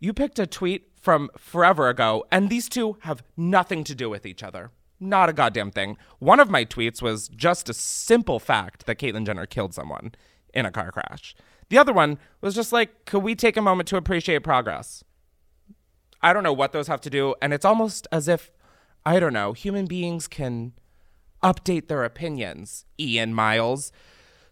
you 0.00 0.12
picked 0.12 0.38
a 0.38 0.46
tweet 0.46 0.90
from 1.00 1.30
forever 1.36 1.88
ago, 1.88 2.24
and 2.32 2.48
these 2.48 2.68
two 2.68 2.96
have 3.00 3.22
nothing 3.36 3.84
to 3.84 3.94
do 3.94 4.08
with 4.08 4.24
each 4.24 4.42
other. 4.42 4.70
Not 4.98 5.28
a 5.28 5.34
goddamn 5.34 5.70
thing. 5.70 5.98
One 6.18 6.40
of 6.40 6.50
my 6.50 6.64
tweets 6.64 7.02
was 7.02 7.28
just 7.28 7.68
a 7.68 7.74
simple 7.74 8.38
fact 8.38 8.86
that 8.86 8.98
Caitlyn 8.98 9.26
Jenner 9.26 9.44
killed 9.46 9.74
someone 9.74 10.14
in 10.54 10.64
a 10.64 10.70
car 10.70 10.90
crash. 10.90 11.34
The 11.68 11.78
other 11.78 11.92
one 11.92 12.18
was 12.40 12.54
just 12.54 12.72
like, 12.72 13.04
could 13.04 13.22
we 13.22 13.34
take 13.34 13.56
a 13.56 13.62
moment 13.62 13.88
to 13.88 13.96
appreciate 13.96 14.42
progress? 14.42 15.04
I 16.22 16.32
don't 16.32 16.42
know 16.42 16.52
what 16.52 16.72
those 16.72 16.86
have 16.86 17.00
to 17.02 17.10
do. 17.10 17.34
And 17.42 17.52
it's 17.52 17.64
almost 17.64 18.06
as 18.10 18.28
if, 18.28 18.50
I 19.04 19.20
don't 19.20 19.32
know, 19.32 19.52
human 19.52 19.86
beings 19.86 20.26
can 20.26 20.72
update 21.44 21.86
their 21.88 22.02
opinions, 22.02 22.86
Ian 22.98 23.34
Miles. 23.34 23.92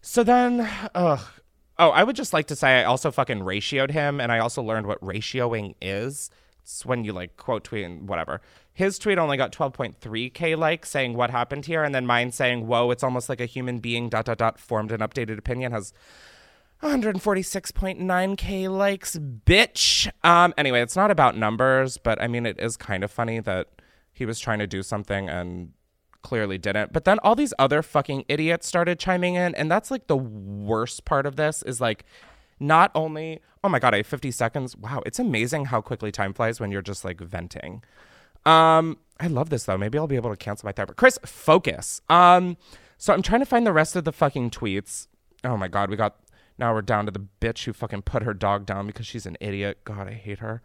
So 0.01 0.23
then, 0.23 0.69
ugh. 0.95 1.19
Oh, 1.79 1.89
I 1.89 2.03
would 2.03 2.15
just 2.15 2.33
like 2.33 2.45
to 2.47 2.55
say 2.55 2.79
I 2.79 2.83
also 2.83 3.09
fucking 3.09 3.39
ratioed 3.39 3.91
him, 3.91 4.21
and 4.21 4.31
I 4.31 4.37
also 4.37 4.61
learned 4.61 4.85
what 4.85 5.01
ratioing 5.01 5.73
is. 5.81 6.29
It's 6.61 6.85
when 6.85 7.03
you 7.03 7.11
like 7.13 7.35
quote 7.35 7.63
tweet 7.63 7.83
and 7.83 8.07
whatever. 8.07 8.41
His 8.71 8.99
tweet 8.99 9.17
only 9.17 9.37
got 9.37 9.51
12.3k 9.51 10.55
likes 10.55 10.89
saying 10.89 11.15
what 11.15 11.31
happened 11.31 11.65
here, 11.65 11.83
and 11.83 11.93
then 11.93 12.05
mine 12.05 12.31
saying, 12.31 12.67
whoa, 12.67 12.91
it's 12.91 13.03
almost 13.03 13.27
like 13.27 13.41
a 13.41 13.45
human 13.45 13.79
being, 13.79 14.07
dot, 14.07 14.25
dot, 14.25 14.37
dot, 14.37 14.59
formed 14.59 14.91
an 14.91 15.01
updated 15.01 15.39
opinion 15.39 15.71
has 15.71 15.93
146.9k 16.83 18.69
likes, 18.69 19.17
bitch. 19.17 20.11
Um, 20.23 20.53
anyway, 20.57 20.81
it's 20.81 20.95
not 20.95 21.11
about 21.11 21.37
numbers, 21.37 21.97
but 21.97 22.21
I 22.21 22.27
mean, 22.27 22.45
it 22.45 22.59
is 22.59 22.77
kind 22.77 23.03
of 23.03 23.11
funny 23.11 23.39
that 23.39 23.69
he 24.11 24.25
was 24.25 24.39
trying 24.39 24.59
to 24.59 24.67
do 24.67 24.83
something 24.83 25.29
and 25.29 25.71
clearly 26.23 26.57
didn't. 26.57 26.93
But 26.93 27.05
then 27.05 27.19
all 27.19 27.35
these 27.35 27.53
other 27.59 27.83
fucking 27.83 28.25
idiots 28.27 28.67
started 28.67 28.99
chiming 28.99 29.35
in, 29.35 29.53
and 29.55 29.69
that's 29.69 29.91
like 29.91 30.07
the 30.07 30.17
worst 30.17 31.05
part 31.05 31.25
of 31.25 31.35
this 31.35 31.61
is 31.63 31.79
like 31.79 32.05
not 32.59 32.91
only 32.95 33.41
oh 33.63 33.69
my 33.69 33.79
god, 33.79 33.93
I 33.93 33.97
have 33.97 34.07
50 34.07 34.31
seconds. 34.31 34.75
Wow, 34.75 35.01
it's 35.05 35.19
amazing 35.19 35.65
how 35.65 35.81
quickly 35.81 36.11
time 36.11 36.33
flies 36.33 36.59
when 36.59 36.71
you're 36.71 36.81
just 36.81 37.05
like 37.05 37.21
venting. 37.21 37.81
Um, 38.45 38.97
I 39.19 39.27
love 39.27 39.49
this 39.49 39.63
though. 39.63 39.77
Maybe 39.77 39.97
I'll 39.97 40.07
be 40.07 40.15
able 40.15 40.31
to 40.31 40.35
cancel 40.35 40.67
my 40.67 40.73
therapist. 40.73 40.97
Chris, 40.97 41.19
focus. 41.25 42.01
Um, 42.09 42.57
so 42.97 43.13
I'm 43.13 43.21
trying 43.21 43.39
to 43.39 43.45
find 43.45 43.65
the 43.65 43.73
rest 43.73 43.95
of 43.95 44.03
the 44.03 44.11
fucking 44.11 44.51
tweets. 44.51 45.07
Oh 45.43 45.57
my 45.57 45.67
god, 45.67 45.89
we 45.89 45.95
got 45.95 46.17
now 46.57 46.73
we're 46.73 46.81
down 46.81 47.05
to 47.05 47.11
the 47.11 47.25
bitch 47.41 47.63
who 47.65 47.73
fucking 47.73 48.03
put 48.03 48.23
her 48.23 48.33
dog 48.33 48.65
down 48.65 48.87
because 48.87 49.07
she's 49.07 49.25
an 49.25 49.37
idiot. 49.39 49.79
God, 49.85 50.07
I 50.07 50.13
hate 50.13 50.39
her. 50.39 50.61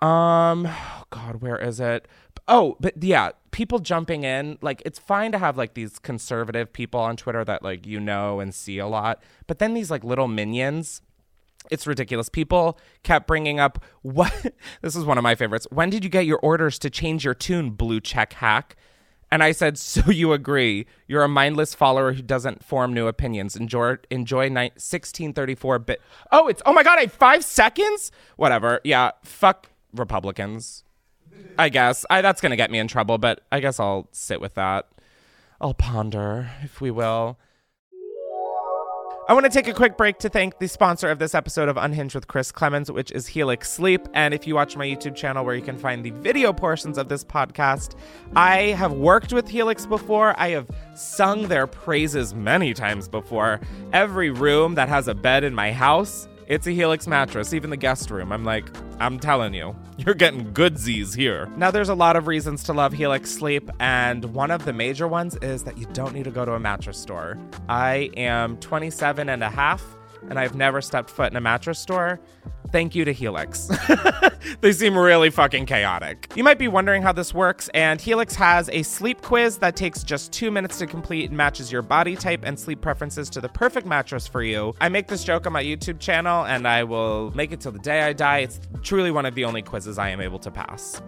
Um, 0.00 0.66
oh 0.66 1.04
God, 1.10 1.42
where 1.42 1.56
is 1.56 1.80
it? 1.80 2.08
Oh, 2.48 2.76
but 2.80 3.02
yeah, 3.02 3.30
people 3.50 3.78
jumping 3.78 4.22
in. 4.24 4.58
Like, 4.60 4.82
it's 4.84 4.98
fine 4.98 5.32
to 5.32 5.38
have 5.38 5.56
like 5.56 5.74
these 5.74 5.98
conservative 5.98 6.72
people 6.72 7.00
on 7.00 7.16
Twitter 7.16 7.44
that 7.44 7.62
like 7.62 7.86
you 7.86 7.98
know 7.98 8.40
and 8.40 8.54
see 8.54 8.78
a 8.78 8.86
lot, 8.86 9.22
but 9.46 9.58
then 9.58 9.74
these 9.74 9.90
like 9.90 10.04
little 10.04 10.28
minions. 10.28 11.02
It's 11.68 11.84
ridiculous. 11.84 12.28
People 12.28 12.78
kept 13.02 13.26
bringing 13.26 13.58
up 13.58 13.84
what 14.02 14.32
this 14.82 14.94
is 14.94 15.04
one 15.04 15.18
of 15.18 15.24
my 15.24 15.34
favorites. 15.34 15.66
When 15.70 15.90
did 15.90 16.04
you 16.04 16.10
get 16.10 16.24
your 16.24 16.38
orders 16.38 16.78
to 16.80 16.90
change 16.90 17.24
your 17.24 17.34
tune, 17.34 17.70
blue 17.70 18.00
check 18.00 18.34
hack? 18.34 18.76
And 19.32 19.42
I 19.42 19.50
said, 19.50 19.76
"So 19.92 20.10
you 20.10 20.32
agree? 20.32 20.86
You're 21.08 21.24
a 21.24 21.28
mindless 21.28 21.74
follower 21.74 22.12
who 22.12 22.22
doesn't 22.22 22.62
form 22.62 22.94
new 22.94 23.08
opinions. 23.08 23.56
Enjoy, 23.56 23.96
enjoy 24.10 24.48
ni- 24.48 24.70
1634 24.76 25.80
bit. 25.80 26.00
Oh, 26.30 26.46
it's 26.46 26.62
oh 26.64 26.72
my 26.72 26.84
god! 26.84 27.00
I 27.00 27.08
five 27.08 27.44
seconds. 27.44 28.12
Whatever. 28.36 28.80
Yeah, 28.84 29.10
fuck 29.24 29.70
Republicans. 29.92 30.84
I 31.58 31.68
guess 31.68 32.04
I, 32.10 32.22
that's 32.22 32.40
gonna 32.40 32.56
get 32.56 32.70
me 32.70 32.78
in 32.78 32.88
trouble, 32.88 33.18
but 33.18 33.42
I 33.50 33.60
guess 33.60 33.80
I'll 33.80 34.08
sit 34.12 34.40
with 34.40 34.54
that. 34.54 34.88
I'll 35.60 35.74
ponder, 35.74 36.50
if 36.62 36.80
we 36.80 36.90
will. 36.90 37.38
I 39.28 39.32
want 39.32 39.44
to 39.44 39.50
take 39.50 39.66
a 39.66 39.74
quick 39.74 39.96
break 39.96 40.18
to 40.20 40.28
thank 40.28 40.60
the 40.60 40.68
sponsor 40.68 41.10
of 41.10 41.18
this 41.18 41.34
episode 41.34 41.68
of 41.68 41.76
Unhinged 41.76 42.14
with 42.14 42.28
Chris 42.28 42.52
Klemens, 42.52 42.94
which 42.94 43.10
is 43.10 43.26
Helix 43.26 43.68
Sleep. 43.68 44.06
And 44.14 44.32
if 44.32 44.46
you 44.46 44.54
watch 44.54 44.76
my 44.76 44.86
YouTube 44.86 45.16
channel 45.16 45.44
where 45.44 45.56
you 45.56 45.62
can 45.62 45.76
find 45.76 46.04
the 46.04 46.10
video 46.10 46.52
portions 46.52 46.96
of 46.96 47.08
this 47.08 47.24
podcast, 47.24 47.96
I 48.36 48.66
have 48.78 48.92
worked 48.92 49.32
with 49.32 49.48
Helix 49.48 49.84
before. 49.84 50.38
I 50.38 50.50
have 50.50 50.68
sung 50.94 51.48
their 51.48 51.66
praises 51.66 52.34
many 52.34 52.72
times 52.72 53.08
before. 53.08 53.60
Every 53.92 54.30
room 54.30 54.76
that 54.76 54.88
has 54.88 55.08
a 55.08 55.14
bed 55.14 55.42
in 55.42 55.56
my 55.56 55.72
house, 55.72 56.28
it's 56.46 56.66
a 56.66 56.70
Helix 56.70 57.06
mattress, 57.06 57.52
even 57.52 57.70
the 57.70 57.76
guest 57.76 58.10
room. 58.10 58.32
I'm 58.32 58.44
like, 58.44 58.68
I'm 59.00 59.18
telling 59.18 59.54
you, 59.54 59.74
you're 59.98 60.14
getting 60.14 60.52
goodsies 60.52 61.14
here. 61.14 61.48
Now, 61.56 61.70
there's 61.70 61.88
a 61.88 61.94
lot 61.94 62.16
of 62.16 62.26
reasons 62.26 62.62
to 62.64 62.72
love 62.72 62.92
Helix 62.92 63.30
Sleep, 63.30 63.68
and 63.80 64.24
one 64.26 64.50
of 64.50 64.64
the 64.64 64.72
major 64.72 65.08
ones 65.08 65.36
is 65.42 65.64
that 65.64 65.78
you 65.78 65.86
don't 65.92 66.14
need 66.14 66.24
to 66.24 66.30
go 66.30 66.44
to 66.44 66.52
a 66.52 66.60
mattress 66.60 66.98
store. 66.98 67.38
I 67.68 68.10
am 68.16 68.56
27 68.58 69.28
and 69.28 69.42
a 69.42 69.50
half, 69.50 69.82
and 70.28 70.38
I've 70.38 70.54
never 70.54 70.80
stepped 70.80 71.10
foot 71.10 71.30
in 71.30 71.36
a 71.36 71.40
mattress 71.40 71.78
store. 71.78 72.20
Thank 72.72 72.94
you 72.94 73.04
to 73.04 73.12
Helix. 73.12 73.70
they 74.60 74.72
seem 74.72 74.98
really 74.98 75.30
fucking 75.30 75.66
chaotic. 75.66 76.32
You 76.34 76.42
might 76.42 76.58
be 76.58 76.68
wondering 76.68 77.02
how 77.02 77.12
this 77.12 77.32
works, 77.32 77.68
and 77.74 78.00
Helix 78.00 78.34
has 78.34 78.68
a 78.70 78.82
sleep 78.82 79.22
quiz 79.22 79.58
that 79.58 79.76
takes 79.76 80.02
just 80.02 80.32
two 80.32 80.50
minutes 80.50 80.78
to 80.78 80.86
complete 80.86 81.30
and 81.30 81.36
matches 81.36 81.70
your 81.70 81.82
body 81.82 82.16
type 82.16 82.40
and 82.44 82.58
sleep 82.58 82.80
preferences 82.80 83.30
to 83.30 83.40
the 83.40 83.48
perfect 83.48 83.86
mattress 83.86 84.26
for 84.26 84.42
you. 84.42 84.74
I 84.80 84.88
make 84.88 85.06
this 85.08 85.24
joke 85.24 85.46
on 85.46 85.52
my 85.52 85.62
YouTube 85.62 86.00
channel, 86.00 86.44
and 86.44 86.66
I 86.66 86.84
will 86.84 87.30
make 87.34 87.52
it 87.52 87.60
till 87.60 87.72
the 87.72 87.78
day 87.78 88.02
I 88.02 88.12
die. 88.12 88.38
It's 88.38 88.60
truly 88.82 89.10
one 89.10 89.26
of 89.26 89.34
the 89.34 89.44
only 89.44 89.62
quizzes 89.62 89.98
I 89.98 90.08
am 90.10 90.20
able 90.20 90.38
to 90.40 90.50
pass. 90.50 91.00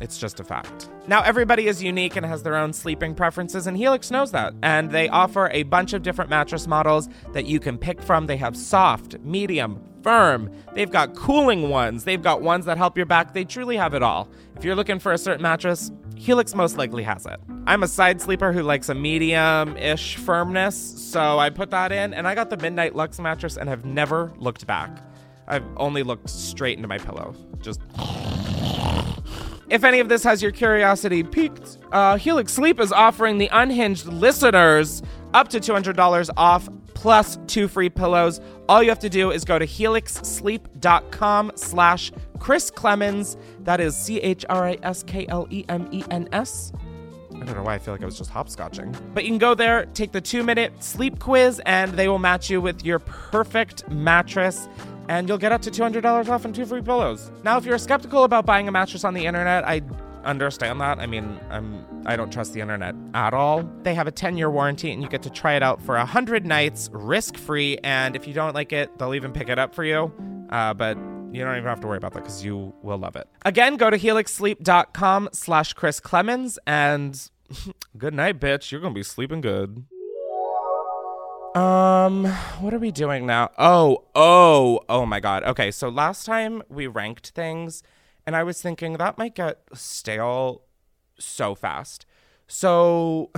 It's 0.00 0.18
just 0.18 0.40
a 0.40 0.44
fact. 0.44 0.88
Now, 1.06 1.22
everybody 1.22 1.66
is 1.66 1.82
unique 1.82 2.16
and 2.16 2.24
has 2.24 2.42
their 2.42 2.56
own 2.56 2.72
sleeping 2.72 3.14
preferences, 3.14 3.66
and 3.66 3.76
Helix 3.76 4.10
knows 4.10 4.32
that. 4.32 4.54
And 4.62 4.90
they 4.90 5.08
offer 5.08 5.50
a 5.52 5.64
bunch 5.64 5.92
of 5.92 6.02
different 6.02 6.30
mattress 6.30 6.66
models 6.66 7.08
that 7.32 7.46
you 7.46 7.60
can 7.60 7.76
pick 7.76 8.00
from. 8.00 8.26
They 8.26 8.38
have 8.38 8.56
soft, 8.56 9.18
medium, 9.20 9.82
firm. 10.02 10.50
They've 10.72 10.90
got 10.90 11.14
cooling 11.14 11.68
ones. 11.68 12.04
They've 12.04 12.22
got 12.22 12.42
ones 12.42 12.64
that 12.64 12.78
help 12.78 12.96
your 12.96 13.06
back. 13.06 13.34
They 13.34 13.44
truly 13.44 13.76
have 13.76 13.94
it 13.94 14.02
all. 14.02 14.28
If 14.56 14.64
you're 14.64 14.74
looking 14.74 14.98
for 14.98 15.12
a 15.12 15.18
certain 15.18 15.42
mattress, 15.42 15.90
Helix 16.16 16.54
most 16.54 16.76
likely 16.76 17.02
has 17.02 17.26
it. 17.26 17.40
I'm 17.66 17.82
a 17.82 17.88
side 17.88 18.20
sleeper 18.20 18.52
who 18.52 18.62
likes 18.62 18.88
a 18.88 18.94
medium 18.94 19.76
ish 19.76 20.16
firmness, 20.16 20.76
so 20.76 21.38
I 21.38 21.50
put 21.50 21.70
that 21.70 21.92
in, 21.92 22.14
and 22.14 22.28
I 22.28 22.34
got 22.34 22.50
the 22.50 22.56
Midnight 22.56 22.94
Lux 22.94 23.18
mattress 23.18 23.56
and 23.56 23.68
have 23.68 23.84
never 23.84 24.32
looked 24.36 24.66
back. 24.66 24.98
I've 25.48 25.64
only 25.76 26.02
looked 26.02 26.28
straight 26.28 26.76
into 26.76 26.88
my 26.88 26.98
pillow. 26.98 27.34
Just. 27.60 27.80
If 29.70 29.84
any 29.84 30.00
of 30.00 30.08
this 30.08 30.24
has 30.24 30.42
your 30.42 30.50
curiosity 30.50 31.22
piqued, 31.22 31.78
uh, 31.92 32.16
Helix 32.16 32.52
Sleep 32.52 32.80
is 32.80 32.90
offering 32.90 33.38
the 33.38 33.48
unhinged 33.52 34.06
listeners 34.06 35.00
up 35.32 35.46
to 35.48 35.60
$200 35.60 36.30
off 36.36 36.68
plus 36.92 37.38
two 37.46 37.68
free 37.68 37.88
pillows. 37.88 38.40
All 38.68 38.82
you 38.82 38.88
have 38.88 38.98
to 38.98 39.08
do 39.08 39.30
is 39.30 39.44
go 39.44 39.60
to 39.60 39.66
helixsleep.com 39.66 41.52
slash 41.54 42.10
Chris 42.40 42.68
Klemens. 42.70 43.36
That 43.60 43.80
is 43.80 43.96
C-H-R-I-S-K-L-E-M-E-N-S. 43.96 46.72
I 47.32 47.44
don't 47.44 47.56
know 47.56 47.62
why 47.62 47.76
I 47.76 47.78
feel 47.78 47.94
like 47.94 48.02
I 48.02 48.06
was 48.06 48.18
just 48.18 48.32
hopscotching. 48.32 49.14
But 49.14 49.22
you 49.24 49.30
can 49.30 49.38
go 49.38 49.54
there, 49.54 49.86
take 49.86 50.12
the 50.12 50.20
two 50.20 50.42
minute 50.42 50.82
sleep 50.82 51.20
quiz, 51.20 51.62
and 51.64 51.92
they 51.92 52.08
will 52.08 52.18
match 52.18 52.50
you 52.50 52.60
with 52.60 52.84
your 52.84 52.98
perfect 52.98 53.88
mattress 53.88 54.68
and 55.10 55.28
you'll 55.28 55.38
get 55.38 55.50
up 55.50 55.60
to 55.60 55.72
$200 55.72 56.28
off 56.28 56.44
and 56.44 56.54
two 56.54 56.64
free 56.64 56.80
pillows. 56.80 57.32
Now, 57.42 57.58
if 57.58 57.64
you're 57.64 57.78
skeptical 57.78 58.22
about 58.22 58.46
buying 58.46 58.68
a 58.68 58.70
mattress 58.70 59.02
on 59.04 59.12
the 59.12 59.26
internet, 59.26 59.66
I 59.66 59.82
understand 60.24 60.80
that. 60.80 61.00
I 61.00 61.06
mean, 61.06 61.40
I'm 61.50 61.84
I 62.06 62.14
don't 62.14 62.32
trust 62.32 62.54
the 62.54 62.60
internet 62.60 62.94
at 63.12 63.34
all. 63.34 63.68
They 63.82 63.94
have 63.94 64.06
a 64.06 64.12
10-year 64.12 64.48
warranty 64.48 64.92
and 64.92 65.02
you 65.02 65.08
get 65.08 65.22
to 65.22 65.30
try 65.30 65.54
it 65.54 65.64
out 65.64 65.82
for 65.82 65.96
100 65.96 66.46
nights 66.46 66.88
risk-free 66.92 67.78
and 67.82 68.14
if 68.14 68.28
you 68.28 68.32
don't 68.32 68.54
like 68.54 68.72
it, 68.72 68.96
they'll 68.98 69.14
even 69.14 69.32
pick 69.32 69.48
it 69.48 69.58
up 69.58 69.74
for 69.74 69.82
you. 69.82 70.12
Uh, 70.48 70.74
but 70.74 70.96
you 71.32 71.44
don't 71.44 71.56
even 71.56 71.64
have 71.64 71.80
to 71.80 71.88
worry 71.88 71.96
about 71.96 72.12
that 72.12 72.22
because 72.22 72.44
you 72.44 72.72
will 72.82 72.98
love 72.98 73.16
it. 73.16 73.28
Again, 73.44 73.76
go 73.76 73.90
to 73.90 73.98
helixsleep.com 73.98 75.30
slash 75.32 75.72
Chris 75.72 75.98
Klemens 76.00 76.56
and 76.68 77.28
good 77.98 78.14
night, 78.14 78.38
bitch. 78.38 78.70
You're 78.70 78.80
going 78.80 78.94
to 78.94 78.98
be 78.98 79.04
sleeping 79.04 79.40
good. 79.40 79.84
Um, 81.54 82.26
what 82.60 82.72
are 82.72 82.78
we 82.78 82.92
doing 82.92 83.26
now? 83.26 83.50
Oh, 83.58 84.04
oh, 84.14 84.80
oh 84.88 85.04
my 85.04 85.18
god. 85.18 85.42
Okay, 85.42 85.70
so 85.72 85.88
last 85.88 86.24
time 86.24 86.62
we 86.68 86.86
ranked 86.86 87.30
things, 87.30 87.82
and 88.24 88.36
I 88.36 88.44
was 88.44 88.62
thinking 88.62 88.94
that 88.94 89.18
might 89.18 89.34
get 89.34 89.58
stale 89.74 90.62
so 91.18 91.56
fast. 91.56 92.06
So 92.46 93.30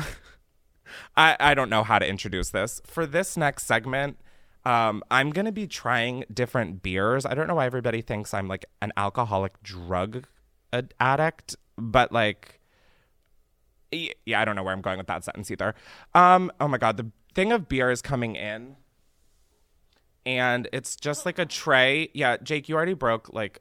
I 1.17 1.37
I 1.41 1.55
don't 1.55 1.71
know 1.71 1.83
how 1.83 1.99
to 1.99 2.07
introduce 2.07 2.51
this. 2.51 2.83
For 2.85 3.07
this 3.07 3.37
next 3.39 3.65
segment, 3.65 4.19
um, 4.67 5.03
I'm 5.11 5.31
gonna 5.31 5.53
be 5.53 5.67
trying 5.67 6.25
different 6.33 6.83
beers. 6.83 7.25
I 7.25 7.33
don't 7.33 7.47
know 7.47 7.55
why 7.55 7.67
everybody 7.67 8.03
thinks 8.03 8.35
I'm 8.35 8.47
like 8.47 8.67
an 8.83 8.93
alcoholic 8.95 9.63
drug 9.63 10.27
ad- 10.71 10.93
addict, 11.01 11.57
but 11.79 12.13
like 12.13 12.61
yeah, 13.91 14.41
I 14.41 14.45
don't 14.45 14.57
know 14.57 14.63
where 14.63 14.73
I'm 14.75 14.81
going 14.83 14.99
with 14.99 15.07
that 15.07 15.25
sentence 15.25 15.51
either. 15.51 15.75
Um, 16.15 16.51
oh 16.61 16.69
my 16.69 16.79
god, 16.79 16.97
the 16.97 17.11
thing 17.35 17.53
of 17.53 17.69
beer 17.69 17.91
is 17.91 18.03
coming 18.03 18.37
in. 18.37 18.77
and 20.25 20.69
it's 20.73 20.95
just 20.97 21.27
like 21.27 21.39
a 21.39 21.47
tray. 21.47 22.09
Yeah, 22.15 22.37
Jake, 22.37 22.69
you 22.69 22.77
already 22.77 22.95
broke 22.95 23.33
like 23.33 23.61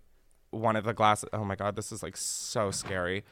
one 0.51 0.75
of 0.75 0.83
the 0.83 0.93
glasses. 0.93 1.29
Oh 1.33 1.43
my 1.43 1.55
god, 1.55 1.75
this 1.75 1.91
is 1.91 2.03
like 2.03 2.15
so 2.17 2.71
scary. 2.71 3.23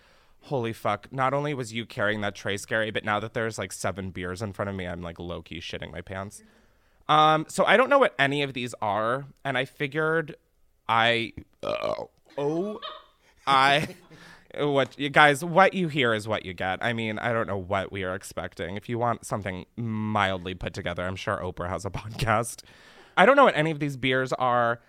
Holy 0.44 0.74
fuck. 0.74 1.12
Not 1.12 1.34
only 1.34 1.54
was 1.54 1.74
you 1.74 1.86
carrying 1.86 2.22
that 2.22 2.34
tray 2.34 2.58
scary, 2.58 2.92
but 2.92 3.04
now 3.04 3.20
that 3.20 3.34
there's 3.34 3.58
like 3.60 3.72
seven 3.72 4.10
beers 4.12 4.42
in 4.42 4.54
front 4.54 4.70
of 4.70 4.76
me, 4.76 4.88
I'm 4.88 5.02
like 5.02 5.20
low 5.20 5.42
key 5.42 5.60
shitting 5.60 5.92
my 5.92 6.02
pants. 6.02 6.42
Um, 7.08 7.46
so 7.50 7.66
I 7.66 7.76
don't 7.76 7.90
know 7.90 8.00
what 8.00 8.16
any 8.18 8.42
of 8.42 8.54
these 8.54 8.74
are, 8.82 9.26
and 9.44 9.58
I 9.58 9.66
figured 9.66 10.36
I 10.88 11.34
oh, 11.62 12.10
oh 12.38 12.80
I 13.46 13.88
what 14.58 14.98
you 15.00 15.10
guys 15.10 15.44
what 15.44 15.74
you 15.74 15.88
hear 15.88 16.14
is 16.14 16.28
what 16.28 16.46
you 16.46 16.54
get. 16.54 16.80
I 16.82 16.94
mean, 16.94 17.20
I 17.20 17.34
don't 17.34 17.48
know 17.48 17.58
what 17.58 17.92
we 17.92 18.04
are 18.04 18.16
expecting. 18.16 18.78
If 18.78 18.90
you 18.90 18.98
want 18.98 19.26
something 19.26 19.66
mildly 19.78 20.56
put 20.56 20.74
together, 20.74 21.04
I'm 21.04 21.16
sure 21.16 21.38
Oprah 21.38 21.70
has 21.70 21.86
a 21.86 21.90
podcast. 21.90 22.64
I 23.16 23.26
don't 23.26 23.36
know 23.36 23.46
what 23.46 23.56
any 23.56 23.72
of 23.72 23.80
these 23.80 23.98
beers 23.98 24.34
are, 24.34 24.80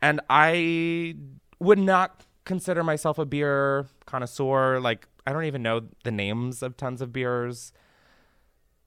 and 0.00 0.20
I 0.30 1.16
would 1.58 1.78
not 1.78 2.24
consider 2.44 2.82
myself 2.82 3.18
a 3.18 3.24
beer 3.24 3.86
connoisseur. 4.06 4.80
Like 4.80 5.08
I 5.26 5.32
don't 5.32 5.44
even 5.44 5.62
know 5.62 5.82
the 6.04 6.10
names 6.12 6.62
of 6.62 6.76
tons 6.76 7.00
of 7.02 7.12
beers. 7.12 7.72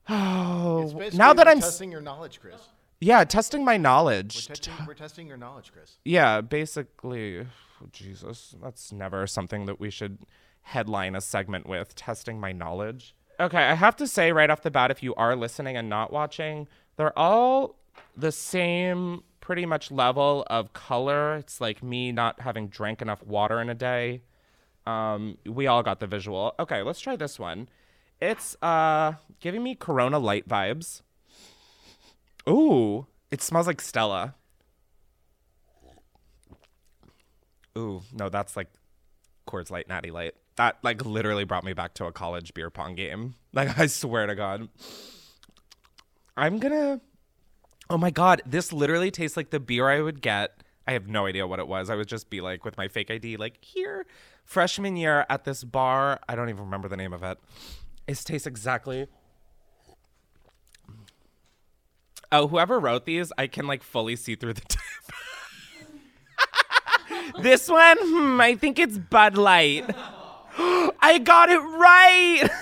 Oh, 0.08 1.10
now 1.14 1.34
that 1.34 1.48
I'm 1.48 1.60
testing 1.60 1.92
your 1.92 2.02
knowledge, 2.02 2.40
Chris. 2.40 2.62
Yeah, 3.06 3.24
testing 3.24 3.64
my 3.64 3.74
We're 3.74 3.78
knowledge. 3.78 4.48
testing, 4.48 4.74
we're 4.88 4.96
testing 4.96 5.28
your 5.28 5.38
knowledge, 5.38 5.72
Chris. 5.72 5.98
Yeah, 6.04 6.42
basically, 6.42 7.42
oh, 7.42 7.88
Jesus, 7.92 8.56
that's 8.62 8.92
never 8.92 9.28
something 9.28 9.68
that 9.68 9.80
we 9.80 9.92
should 9.92 10.18
headline 10.64 11.16
a 11.16 11.22
segment 11.22 11.68
with. 11.68 11.94
Testing 11.94 12.40
my 12.40 12.52
knowledge. 12.52 13.14
Okay, 13.40 13.60
I 13.64 13.76
have 13.76 13.96
to 13.98 14.08
say 14.08 14.32
right 14.32 14.50
off 14.50 14.64
the 14.64 14.72
bat, 14.72 14.90
if 14.90 15.04
you 15.04 15.14
are 15.16 15.36
listening 15.36 15.78
and 15.78 15.88
not 15.88 16.12
watching, 16.12 16.68
they're 16.96 17.18
all 17.18 17.76
the 18.18 18.32
same 18.32 19.24
pretty 19.40 19.68
much 19.68 19.92
level 19.92 20.44
of 20.48 20.74
color. 20.74 21.36
It's 21.36 21.62
like 21.62 21.84
me 21.84 22.12
not 22.12 22.42
having 22.42 22.70
drank 22.70 23.04
enough 23.04 23.22
water 23.22 23.62
in 23.62 23.70
a 23.70 23.76
day. 23.76 24.24
Um, 24.88 25.38
we 25.46 25.68
all 25.68 25.84
got 25.84 26.00
the 26.00 26.08
visual. 26.08 26.56
Okay, 26.60 26.82
let's 26.82 27.00
try 27.00 27.16
this 27.16 27.38
one. 27.38 27.70
It's 28.20 28.56
uh 28.64 29.14
giving 29.42 29.62
me 29.62 29.76
Corona 29.76 30.18
Light 30.18 30.50
vibes. 30.50 31.02
Ooh, 32.48 33.08
it 33.32 33.42
smells 33.42 33.68
like 33.68 33.82
Stella. 33.82 34.36
Ooh, 37.78 38.02
no, 38.14 38.30
that's 38.30 38.56
like 38.56 38.70
Coors 39.48 39.70
Light, 39.70 39.88
Natty 39.88 40.12
Light. 40.12 40.34
That 40.56 40.78
like 40.84 41.06
literally 41.06 41.44
brought 41.44 41.64
me 41.64 41.74
back 41.74 41.94
to 41.96 42.06
a 42.06 42.12
college 42.12 42.54
beer 42.54 42.70
pong 42.70 42.96
game. 42.96 43.36
Like 43.56 43.80
I 43.80 43.88
swear 43.88 44.28
to 44.28 44.36
God. 44.36 44.68
I'm 46.36 46.60
gonna. 46.60 47.00
Oh 47.90 47.98
my 47.98 48.10
God, 48.12 48.42
this 48.46 48.74
literally 48.74 49.12
tastes 49.12 49.38
like 49.38 49.50
the 49.50 49.62
beer 49.62 49.88
I 49.88 50.02
would 50.02 50.22
get. 50.22 50.62
I 50.86 50.92
have 50.92 51.08
no 51.08 51.26
idea 51.26 51.48
what 51.48 51.60
it 51.60 51.68
was. 51.70 51.90
I 51.90 51.96
would 51.96 52.10
just 52.10 52.30
be 52.30 52.42
like 52.42 52.66
with 52.66 52.76
my 52.76 52.90
fake 52.90 53.10
ID, 53.10 53.38
like 53.38 53.64
here, 53.64 54.06
freshman 54.44 54.98
year 54.98 55.26
at 55.30 55.46
this 55.46 55.64
bar. 55.64 56.20
I 56.28 56.36
don't 56.36 56.50
even 56.50 56.66
remember 56.66 56.90
the 56.90 56.98
name 56.98 57.14
of 57.14 57.24
it. 57.24 57.38
It 58.08 58.18
tastes 58.26 58.46
exactly. 58.46 59.08
Oh, 62.38 62.48
whoever 62.48 62.80
wrote 62.80 63.06
these, 63.06 63.32
I 63.38 63.48
can 63.48 63.66
like 63.68 63.82
fully 63.84 64.16
see 64.16 64.36
through 64.36 64.54
the 64.54 64.62
tip. 64.68 64.80
this 67.42 67.70
one, 67.70 67.98
hmm, 68.00 68.42
I 68.42 68.56
think 68.56 68.80
it's 68.80 68.98
Bud 68.98 69.38
Light. 69.38 69.86
I 70.58 71.20
got 71.24 71.50
it 71.50 71.60
right. 71.60 72.50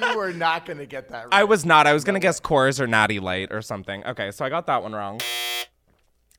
You 0.00 0.18
are 0.18 0.32
not 0.32 0.66
going 0.66 0.78
to 0.78 0.86
get 0.86 1.10
that 1.10 1.24
right. 1.26 1.32
I 1.32 1.44
was 1.44 1.64
not. 1.64 1.86
I 1.86 1.92
was 1.92 2.02
gonna 2.02 2.18
guess 2.18 2.40
Coors 2.40 2.80
or 2.80 2.86
Natty 2.88 3.20
Light 3.20 3.52
or 3.52 3.62
something. 3.62 4.04
Okay, 4.04 4.32
so 4.32 4.44
I 4.44 4.48
got 4.48 4.66
that 4.66 4.82
one 4.82 4.92
wrong. 4.92 5.20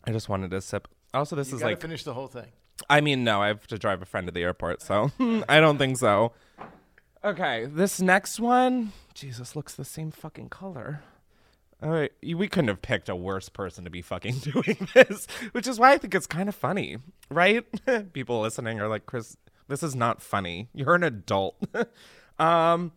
I 0.04 0.12
just 0.12 0.28
wanted 0.28 0.52
to 0.52 0.60
sip. 0.60 0.90
Also, 1.14 1.38
this 1.38 1.52
you 1.52 1.58
is 1.58 1.64
like. 1.64 1.80
finish 1.80 2.04
the 2.04 2.14
whole 2.14 2.28
thing. 2.28 2.48
I 2.90 3.00
mean, 3.00 3.24
no, 3.24 3.42
I 3.42 3.48
have 3.48 3.66
to 3.68 3.78
drive 3.78 4.02
a 4.02 4.06
friend 4.06 4.28
to 4.28 4.34
the 4.34 4.42
airport, 4.44 4.82
so 4.82 5.10
I 5.48 5.62
don't 5.62 5.78
think 5.78 5.98
so. 5.98 6.34
Okay, 7.24 7.66
this 7.66 8.02
next 8.02 8.42
one, 8.42 8.92
Jesus, 9.14 9.56
looks 9.56 9.74
the 9.74 9.86
same 9.86 10.12
fucking 10.12 10.50
color. 10.50 11.02
All 11.84 11.90
right, 11.90 12.12
we 12.24 12.48
couldn't 12.48 12.70
have 12.70 12.82
picked 12.82 13.10
a 13.10 13.16
worse 13.16 13.50
person 13.50 13.84
to 13.84 13.90
be 13.90 14.02
fucking 14.02 14.36
doing 14.40 14.88
this, 14.94 15.28
which 15.52 15.68
is 15.68 15.78
why 15.78 15.92
I 15.92 15.98
think 15.98 16.16
it's 16.16 16.28
kind 16.28 16.48
of 16.48 16.56
funny, 16.56 16.98
right? 17.30 17.66
People 18.14 18.42
listening 18.42 18.80
are 18.80 18.88
like, 18.88 19.06
Chris, 19.06 19.36
this 19.68 19.84
is 19.84 19.96
not 19.96 20.22
funny. 20.22 20.70
You're 20.74 20.96
an 20.96 21.04
adult. 21.04 21.58
um, 22.40 22.92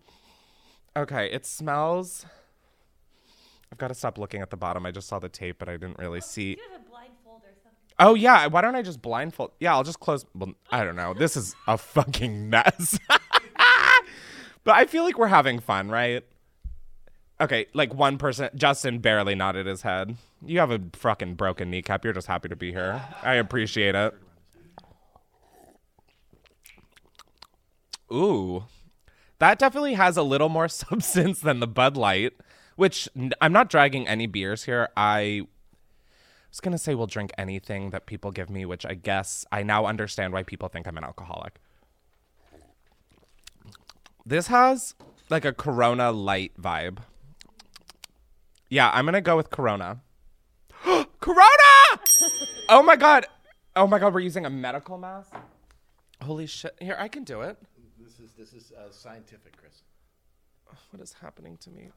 okay, 0.97 1.27
it 1.31 1.45
smells. 1.45 2.25
I've 3.73 3.79
got 3.79 3.89
to 3.89 3.95
stop 3.95 4.17
looking 4.17 4.41
at 4.43 4.51
the 4.51 4.57
bottom. 4.57 4.87
I 4.87 4.93
just 4.93 5.09
saw 5.09 5.19
the 5.19 5.29
tape, 5.29 5.59
but 5.59 5.69
I 5.69 5.73
didn't 5.73 5.99
really 5.99 6.21
see. 6.21 6.51
You 6.51 6.57
have 6.73 6.81
a 6.81 6.89
blindfold 6.89 7.43
or 7.43 7.55
something. 7.63 7.79
Oh 7.99 8.15
yeah, 8.15 8.47
why 8.47 8.61
don't 8.61 8.77
I 8.77 8.83
just 8.83 9.03
blindfold? 9.03 9.51
Yeah, 9.59 9.75
I'll 9.75 9.83
just 9.83 10.01
close. 10.01 10.25
Well, 10.35 10.55
I 10.71 10.85
don't 10.85 10.97
know. 10.97 11.15
This 11.15 11.37
is 11.37 11.55
a 11.67 11.77
fucking 11.77 12.49
mess. 12.49 12.99
but 14.65 14.77
I 14.77 14.87
feel 14.87 15.03
like 15.03 15.19
we're 15.19 15.27
having 15.27 15.59
fun, 15.59 15.91
right? 15.91 16.25
Okay, 17.41 17.67
like 17.73 17.95
one 17.95 18.19
person, 18.19 18.51
Justin 18.57 18.99
barely 18.99 19.37
nodded 19.37 19.67
his 19.67 19.83
head. 19.83 20.17
You 20.45 20.59
have 20.59 20.73
a 20.73 20.81
fucking 20.95 21.35
broken 21.35 21.71
kneecap. 21.71 22.05
You're 22.05 22.13
just 22.13 22.27
happy 22.27 22.49
to 22.49 22.57
be 22.57 22.73
here. 22.73 23.01
I 23.23 23.35
appreciate 23.35 23.95
it. 23.95 24.15
Ooh, 28.13 28.65
that 29.39 29.59
definitely 29.59 29.95
has 29.95 30.17
a 30.17 30.23
little 30.23 30.49
more 30.49 30.69
substance 30.69 31.41
than 31.41 31.61
the 31.61 31.67
Bud 31.67 31.97
Light, 31.97 32.33
which 32.77 33.09
I'm 33.41 33.53
not 33.53 33.71
dragging 33.71 34.09
any 34.09 34.27
beers 34.27 34.65
here. 34.65 34.89
I 34.97 35.43
was 36.51 36.61
gonna 36.61 36.79
say 36.79 36.95
we'll 36.95 37.07
drink 37.07 37.33
anything 37.39 37.91
that 37.91 38.07
people 38.07 38.31
give 38.33 38.51
me, 38.51 38.65
which 38.65 38.85
I 38.85 38.95
guess 38.95 39.45
I 39.53 39.63
now 39.63 39.87
understand 39.87 40.33
why 40.33 40.43
people 40.43 40.69
think 40.69 40.89
I'm 40.89 40.99
an 40.99 41.05
alcoholic. 41.05 41.61
This 44.25 44.49
has 44.49 44.95
like 45.31 45.45
a 45.45 45.53
Corona 45.53 46.11
light 46.11 46.53
vibe. 46.61 46.99
Yeah, 48.69 48.91
I'm 48.93 49.05
gonna 49.05 49.21
go 49.21 49.37
with 49.37 49.51
Corona. 49.51 50.01
Corona! 51.21 52.01
oh 52.69 52.83
my 52.83 52.97
god! 52.97 53.27
Oh 53.75 53.87
my 53.87 53.99
god, 53.99 54.13
we're 54.15 54.21
using 54.21 54.47
a 54.47 54.51
medical 54.51 54.99
mask. 54.99 55.33
Holy 56.23 56.47
shit! 56.47 56.75
Here, 56.81 56.97
I 56.99 57.09
can 57.09 57.25
do 57.25 57.43
it. 57.43 57.57
This 57.99 58.21
is 58.21 58.33
this 58.33 58.53
is 58.53 58.73
uh, 58.73 58.91
scientific, 58.91 59.57
Chris. 59.57 59.83
What 60.91 61.03
is 61.03 61.15
happening 61.15 61.57
to 61.59 61.71
me? 61.71 61.89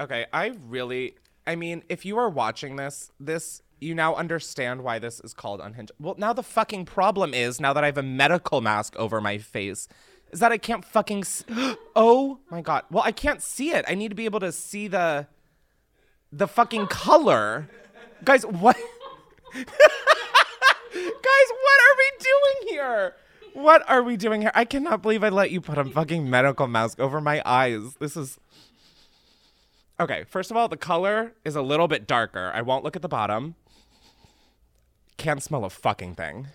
Okay, 0.00 0.26
I 0.32 0.52
really 0.68 1.14
I 1.46 1.54
mean, 1.54 1.84
if 1.88 2.04
you 2.04 2.18
are 2.18 2.28
watching 2.28 2.76
this, 2.76 3.12
this 3.20 3.62
you 3.80 3.94
now 3.94 4.14
understand 4.14 4.82
why 4.82 4.98
this 4.98 5.20
is 5.20 5.32
called 5.32 5.60
unhinged. 5.60 5.92
Well, 6.00 6.14
now 6.18 6.32
the 6.32 6.42
fucking 6.42 6.86
problem 6.86 7.34
is 7.34 7.60
now 7.60 7.72
that 7.72 7.84
I 7.84 7.86
have 7.86 7.98
a 7.98 8.02
medical 8.02 8.60
mask 8.60 8.96
over 8.96 9.20
my 9.20 9.38
face 9.38 9.86
is 10.32 10.40
that 10.40 10.50
I 10.50 10.58
can't 10.58 10.84
fucking 10.84 11.20
s- 11.20 11.44
Oh 11.96 12.40
my 12.50 12.62
god. 12.62 12.84
Well, 12.90 13.04
I 13.04 13.12
can't 13.12 13.42
see 13.42 13.70
it. 13.70 13.84
I 13.86 13.94
need 13.94 14.08
to 14.08 14.14
be 14.14 14.24
able 14.24 14.40
to 14.40 14.50
see 14.50 14.88
the 14.88 15.26
the 16.36 16.46
fucking 16.46 16.86
color. 16.88 17.68
Guys, 18.24 18.44
what 18.44 18.76
Guys, 19.54 19.64
what 20.92 21.80
are 21.80 21.96
we 21.98 22.10
doing 22.20 22.68
here? 22.68 23.14
What 23.54 23.88
are 23.88 24.02
we 24.02 24.16
doing 24.16 24.42
here? 24.42 24.52
I 24.54 24.64
cannot 24.64 25.00
believe 25.02 25.24
I 25.24 25.30
let 25.30 25.50
you 25.50 25.60
put 25.60 25.78
a 25.78 25.84
fucking 25.84 26.28
medical 26.28 26.66
mask 26.66 27.00
over 27.00 27.20
my 27.20 27.42
eyes. 27.44 27.94
This 27.98 28.16
is 28.16 28.38
Okay, 29.98 30.24
first 30.28 30.50
of 30.50 30.58
all, 30.58 30.68
the 30.68 30.76
color 30.76 31.32
is 31.42 31.56
a 31.56 31.62
little 31.62 31.88
bit 31.88 32.06
darker. 32.06 32.50
I 32.54 32.60
won't 32.60 32.84
look 32.84 32.96
at 32.96 33.02
the 33.02 33.08
bottom. 33.08 33.54
Can't 35.16 35.42
smell 35.42 35.64
a 35.64 35.70
fucking 35.70 36.16
thing. 36.16 36.48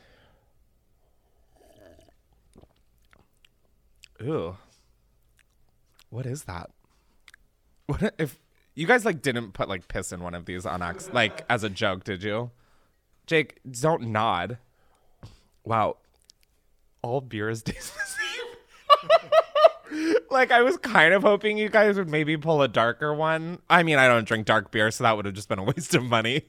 Ew. 4.20 4.58
What 6.10 6.26
is 6.28 6.44
that? 6.44 6.70
What 7.88 8.14
if 8.20 8.40
you 8.76 8.88
guys 8.88 9.06
like 9.06 9.22
didn't 9.22 9.54
put 9.54 9.70
like 9.70 9.88
piss 9.88 10.12
in 10.12 10.22
one 10.22 10.34
of 10.34 10.46
these 10.46 10.66
on 10.66 10.82
X 10.82 11.10
like 11.14 11.46
as 11.50 11.64
a 11.64 11.70
joke, 11.70 12.04
did 12.04 12.24
you? 12.24 12.52
Jake, 13.28 13.60
don't 13.70 14.04
nod. 14.04 14.58
Wow. 15.64 15.98
All 17.02 17.22
beers 17.22 17.62
taste 17.64 17.94
the 17.94 18.06
same. 18.06 18.18
like 20.32 20.52
I 20.52 20.62
was 20.62 20.78
kind 20.78 21.14
of 21.14 21.24
hoping 21.24 21.58
you 21.58 21.70
guys 21.70 21.98
would 21.98 22.10
maybe 22.10 22.38
pull 22.38 22.62
a 22.62 22.68
darker 22.68 23.14
one. 23.14 23.60
I 23.70 23.84
mean, 23.84 23.98
I 23.98 24.08
don't 24.08 24.28
drink 24.28 24.46
dark 24.46 24.72
beer, 24.72 24.92
so 24.92 25.04
that 25.04 25.16
would 25.16 25.26
have 25.26 25.34
just 25.34 25.50
been 25.50 25.60
a 25.60 25.64
waste 25.64 25.96
of 25.96 26.04
money. 26.04 26.44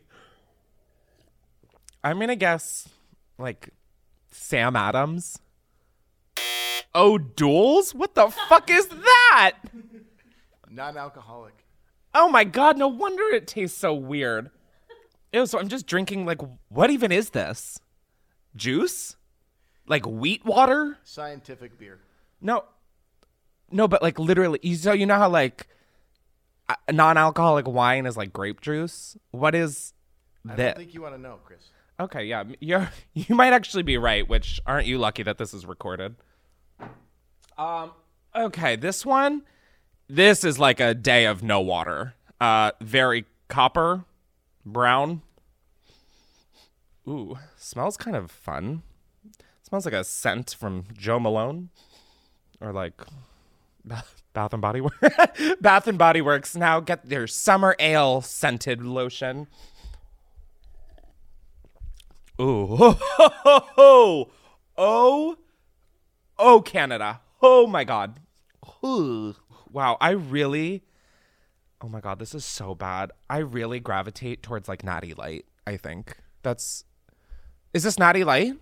I'm 2.04 2.18
gonna 2.18 2.36
guess 2.36 2.88
like 3.38 3.70
Sam 4.30 4.76
Adams. 4.76 5.38
Oh, 6.94 7.16
duels? 7.16 7.94
What 7.94 8.14
the 8.14 8.28
fuck 8.28 8.68
is 8.68 8.86
that? 8.88 9.52
Non-alcoholic. 10.70 11.61
Oh 12.14 12.28
my 12.28 12.44
god, 12.44 12.76
no 12.76 12.88
wonder 12.88 13.22
it 13.34 13.46
tastes 13.46 13.78
so 13.78 13.94
weird. 13.94 14.50
Ew, 15.32 15.46
so 15.46 15.58
I'm 15.58 15.68
just 15.68 15.86
drinking 15.86 16.26
like 16.26 16.40
what 16.68 16.90
even 16.90 17.10
is 17.12 17.30
this? 17.30 17.78
Juice? 18.54 19.16
Like 19.86 20.06
wheat 20.06 20.44
water? 20.44 20.98
Scientific 21.04 21.78
beer. 21.78 22.00
No. 22.40 22.64
No, 23.70 23.88
but 23.88 24.02
like 24.02 24.18
literally 24.18 24.58
you 24.62 24.76
so 24.76 24.92
you 24.92 25.06
know 25.06 25.16
how 25.18 25.30
like 25.30 25.66
non-alcoholic 26.90 27.66
wine 27.66 28.06
is 28.06 28.16
like 28.16 28.32
grape 28.32 28.60
juice? 28.60 29.16
What 29.30 29.54
is 29.54 29.94
I 30.48 30.54
That- 30.56 30.74
don't 30.74 30.76
think 30.84 30.94
you 30.94 31.02
want 31.02 31.14
to 31.14 31.20
know, 31.20 31.38
Chris. 31.44 31.60
Okay, 32.00 32.24
yeah, 32.24 32.44
you 32.60 32.86
you 33.14 33.34
might 33.34 33.52
actually 33.52 33.82
be 33.84 33.96
right. 33.96 34.28
Which 34.28 34.60
aren't 34.66 34.86
you 34.86 34.98
lucky 34.98 35.22
that 35.22 35.38
this 35.38 35.54
is 35.54 35.64
recorded? 35.66 36.16
Um. 37.56 37.92
Okay, 38.34 38.76
this 38.76 39.04
one, 39.04 39.42
this 40.12 40.44
is 40.44 40.58
like 40.58 40.78
a 40.78 40.92
day 40.92 41.24
of 41.24 41.42
no 41.42 41.60
water. 41.60 42.14
Uh, 42.38 42.72
very 42.82 43.24
copper, 43.48 44.04
brown. 44.64 45.22
Ooh, 47.08 47.38
smells 47.56 47.96
kind 47.96 48.14
of 48.14 48.30
fun. 48.30 48.82
Smells 49.62 49.86
like 49.86 49.94
a 49.94 50.04
scent 50.04 50.54
from 50.58 50.84
Jo 50.92 51.18
Malone, 51.18 51.70
or 52.60 52.72
like 52.72 53.00
Bath 53.84 54.52
and 54.52 54.60
Body 54.60 54.82
Works. 54.82 55.16
Bath 55.60 55.86
and 55.88 55.96
Body 55.96 56.20
Works 56.20 56.54
now 56.54 56.80
get 56.80 57.08
their 57.08 57.26
summer 57.26 57.74
ale 57.78 58.20
scented 58.20 58.82
lotion. 58.84 59.46
Ooh. 62.40 62.96
Oh, 63.44 63.60
ho. 63.76 64.30
Oh. 64.76 65.36
Oh, 66.38 66.60
Canada. 66.60 67.20
Oh, 67.40 67.66
my 67.66 67.84
God. 67.84 68.20
Ooh. 68.84 69.34
Wow. 69.72 69.96
I 70.00 70.10
really. 70.10 70.82
Oh, 71.80 71.88
my 71.88 72.00
God. 72.00 72.18
This 72.18 72.34
is 72.34 72.44
so 72.44 72.74
bad. 72.74 73.12
I 73.28 73.38
really 73.38 73.80
gravitate 73.80 74.42
towards 74.42 74.68
like 74.68 74.84
Natty 74.84 75.14
Light, 75.14 75.46
I 75.66 75.76
think. 75.76 76.16
That's. 76.42 76.84
Is 77.72 77.82
this 77.82 77.98
Natty 77.98 78.24
Light? 78.24 78.54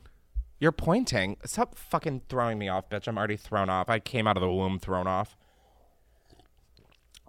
You're 0.61 0.73
pointing. 0.73 1.39
Stop 1.45 1.75
fucking 1.75 2.23
throwing 2.29 2.59
me 2.59 2.69
off, 2.69 2.91
bitch. 2.91 3.09
I'm 3.09 3.17
already 3.17 3.37
thrown 3.37 3.71
off. 3.71 3.89
I 3.89 3.99
came 3.99 4.27
out 4.27 4.37
of 4.37 4.43
the 4.43 4.53
womb 4.53 4.79
thrown 4.79 5.07
off. 5.07 5.37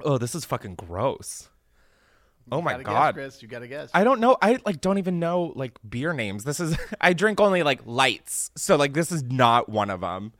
Oh, 0.03 0.17
this 0.17 0.35
is 0.35 0.43
fucking 0.43 0.75
gross. 0.75 1.49
Oh 2.51 2.61
my 2.61 2.73
Gotta 2.73 2.83
god. 2.83 3.15
Guess, 3.15 3.23
Chris. 3.23 3.41
You 3.41 3.47
got 3.47 3.59
to 3.59 3.67
guess. 3.67 3.89
I 3.93 4.03
don't 4.03 4.19
know. 4.19 4.37
I 4.41 4.59
like 4.65 4.81
don't 4.81 4.97
even 4.97 5.19
know 5.19 5.53
like 5.55 5.77
beer 5.87 6.11
names. 6.11 6.43
This 6.43 6.59
is 6.59 6.75
I 7.01 7.13
drink 7.13 7.39
only 7.39 7.63
like 7.63 7.81
lights. 7.85 8.51
So 8.55 8.75
like 8.75 8.93
this 8.93 9.11
is 9.11 9.23
not 9.23 9.69
one 9.69 9.89
of 9.89 10.01
them. 10.01 10.33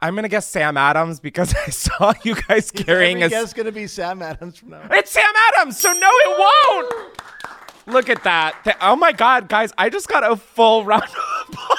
I'm 0.00 0.14
going 0.14 0.24
to 0.24 0.28
guess 0.28 0.46
Sam 0.46 0.76
Adams 0.76 1.20
because 1.20 1.54
I 1.66 1.70
saw 1.70 2.12
you 2.22 2.34
guys 2.34 2.70
carrying 2.70 3.22
a 3.22 3.28
guess 3.28 3.52
going 3.52 3.66
to 3.66 3.72
be 3.72 3.86
Sam 3.86 4.22
Adams 4.22 4.58
from 4.58 4.70
now 4.70 4.82
on. 4.82 4.92
It's 4.92 5.10
Sam 5.10 5.32
Adams. 5.54 5.78
So 5.78 5.92
no 5.92 6.10
it 6.10 6.38
won't. 6.38 7.20
Look 7.86 8.08
at 8.08 8.24
that. 8.24 8.76
Oh 8.80 8.96
my 8.96 9.12
god, 9.12 9.48
guys, 9.48 9.72
I 9.78 9.88
just 9.90 10.08
got 10.08 10.30
a 10.30 10.36
full 10.36 10.84
round 10.84 11.04
of 11.04 11.48
applause. 11.48 11.78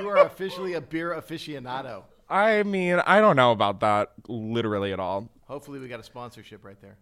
You 0.00 0.08
are 0.08 0.18
officially 0.18 0.74
a 0.74 0.80
beer 0.80 1.10
aficionado. 1.10 2.04
I 2.28 2.62
mean, 2.62 3.00
I 3.00 3.20
don't 3.20 3.36
know 3.36 3.52
about 3.52 3.80
that 3.80 4.12
literally 4.28 4.92
at 4.92 5.00
all. 5.00 5.28
Hopefully, 5.46 5.78
we 5.80 5.88
got 5.88 5.98
a 5.98 6.04
sponsorship 6.04 6.64
right 6.64 6.80
there. 6.80 6.98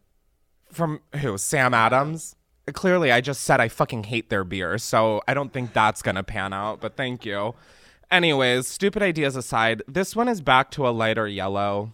From 0.73 1.01
who? 1.17 1.37
Sam 1.37 1.75
Adams? 1.75 2.37
Clearly, 2.73 3.13
I 3.13 3.21
just 3.21 3.43
said 3.43 3.61
I 3.61 3.69
fucking 3.69 4.05
hate 4.05 4.31
their 4.31 4.45
beer, 4.45 4.79
so 4.79 5.21
I 5.29 5.35
don't 5.35 5.53
think 5.53 5.73
that's 5.73 6.01
gonna 6.01 6.23
pan 6.23 6.53
out, 6.53 6.81
but 6.81 6.97
thank 6.97 7.25
you. 7.27 7.55
Anyways, 8.11 8.69
stupid 8.69 9.03
ideas 9.03 9.35
aside, 9.37 9.83
this 9.89 10.15
one 10.15 10.29
is 10.29 10.41
back 10.41 10.71
to 10.73 10.87
a 10.87 10.91
lighter 10.91 11.27
yellow. 11.27 11.93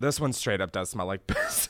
This 0.00 0.18
one 0.18 0.32
straight 0.32 0.60
up 0.60 0.72
does 0.72 0.90
smell 0.90 1.06
like 1.06 1.26
piss. 1.26 1.68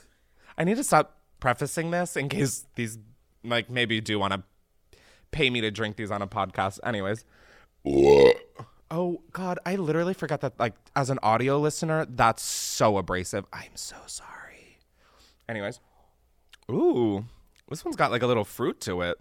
I 0.56 0.64
need 0.64 0.76
to 0.76 0.84
stop 0.84 1.18
prefacing 1.40 1.90
this 1.90 2.16
in 2.16 2.28
case 2.28 2.66
these, 2.76 2.98
like, 3.44 3.68
maybe 3.68 4.00
do 4.00 4.18
want 4.18 4.32
to 4.32 4.42
pay 5.32 5.50
me 5.50 5.60
to 5.60 5.70
drink 5.70 5.96
these 5.96 6.10
on 6.10 6.22
a 6.22 6.26
podcast. 6.26 6.78
Anyways. 6.84 7.24
Oh 8.90 9.22
God, 9.32 9.58
I 9.66 9.76
literally 9.76 10.14
forgot 10.14 10.40
that. 10.42 10.58
Like, 10.58 10.74
as 10.94 11.10
an 11.10 11.18
audio 11.22 11.58
listener, 11.58 12.06
that's 12.08 12.42
so 12.42 12.98
abrasive. 12.98 13.44
I'm 13.52 13.74
so 13.74 13.96
sorry. 14.06 14.78
Anyways, 15.48 15.80
ooh, 16.70 17.24
this 17.68 17.84
one's 17.84 17.96
got 17.96 18.10
like 18.10 18.22
a 18.22 18.26
little 18.26 18.44
fruit 18.44 18.80
to 18.82 19.00
it. 19.02 19.18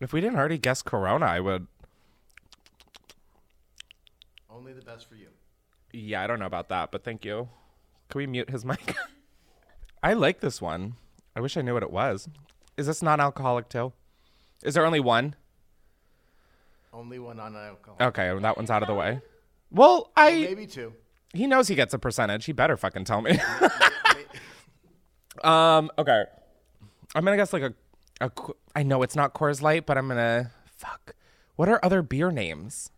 If 0.00 0.12
we 0.12 0.20
didn't 0.20 0.36
already 0.38 0.58
guess 0.58 0.82
Corona, 0.82 1.26
I 1.26 1.40
would. 1.40 1.66
Only 4.54 4.72
the 4.72 4.82
best 4.82 5.08
for 5.08 5.14
you. 5.16 5.28
Yeah, 5.92 6.22
I 6.22 6.26
don't 6.26 6.38
know 6.38 6.46
about 6.46 6.68
that, 6.68 6.90
but 6.90 7.04
thank 7.04 7.24
you. 7.24 7.48
Can 8.08 8.18
we 8.18 8.26
mute 8.26 8.50
his 8.50 8.64
mic? 8.70 8.94
I 10.02 10.12
like 10.12 10.40
this 10.40 10.60
one. 10.60 10.94
I 11.34 11.40
wish 11.40 11.56
I 11.56 11.62
knew 11.62 11.74
what 11.74 11.82
it 11.82 11.90
was. 11.90 12.28
Is 12.76 12.86
this 12.86 13.02
non-alcoholic 13.02 13.68
too? 13.68 13.92
Is 14.62 14.74
there 14.74 14.84
only 14.86 15.00
one? 15.00 15.34
Only 16.92 17.18
one 17.18 17.40
on 17.40 17.56
alcohol. 17.56 17.96
Okay, 18.00 18.36
that 18.40 18.56
one's 18.56 18.70
out 18.70 18.82
of 18.82 18.88
the 18.88 18.94
way. 18.94 19.20
Well, 19.70 20.10
I 20.16 20.30
Maybe 20.32 20.66
two. 20.66 20.92
he 21.32 21.46
knows 21.48 21.66
he 21.66 21.74
gets 21.74 21.92
a 21.94 21.98
percentage. 21.98 22.44
He 22.44 22.52
better 22.52 22.76
fucking 22.76 23.04
tell 23.04 23.20
me. 23.20 23.38
um. 25.42 25.90
Okay. 25.98 26.24
I'm 27.16 27.24
gonna 27.24 27.36
guess 27.36 27.52
like 27.52 27.62
a, 27.62 27.74
a. 28.20 28.30
Qu- 28.30 28.56
I 28.76 28.82
know 28.84 29.02
it's 29.02 29.16
not 29.16 29.34
Coors 29.34 29.60
Light, 29.62 29.86
but 29.86 29.98
I'm 29.98 30.06
gonna 30.08 30.52
fuck. 30.76 31.14
What 31.56 31.68
are 31.68 31.80
other 31.84 32.02
beer 32.02 32.30
names? 32.30 32.90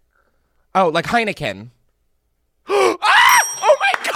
Oh, 0.77 0.89
like 0.89 1.07
Heineken. 1.07 1.71
ah! 2.69 3.41
Oh 3.63 3.77
my 3.81 3.93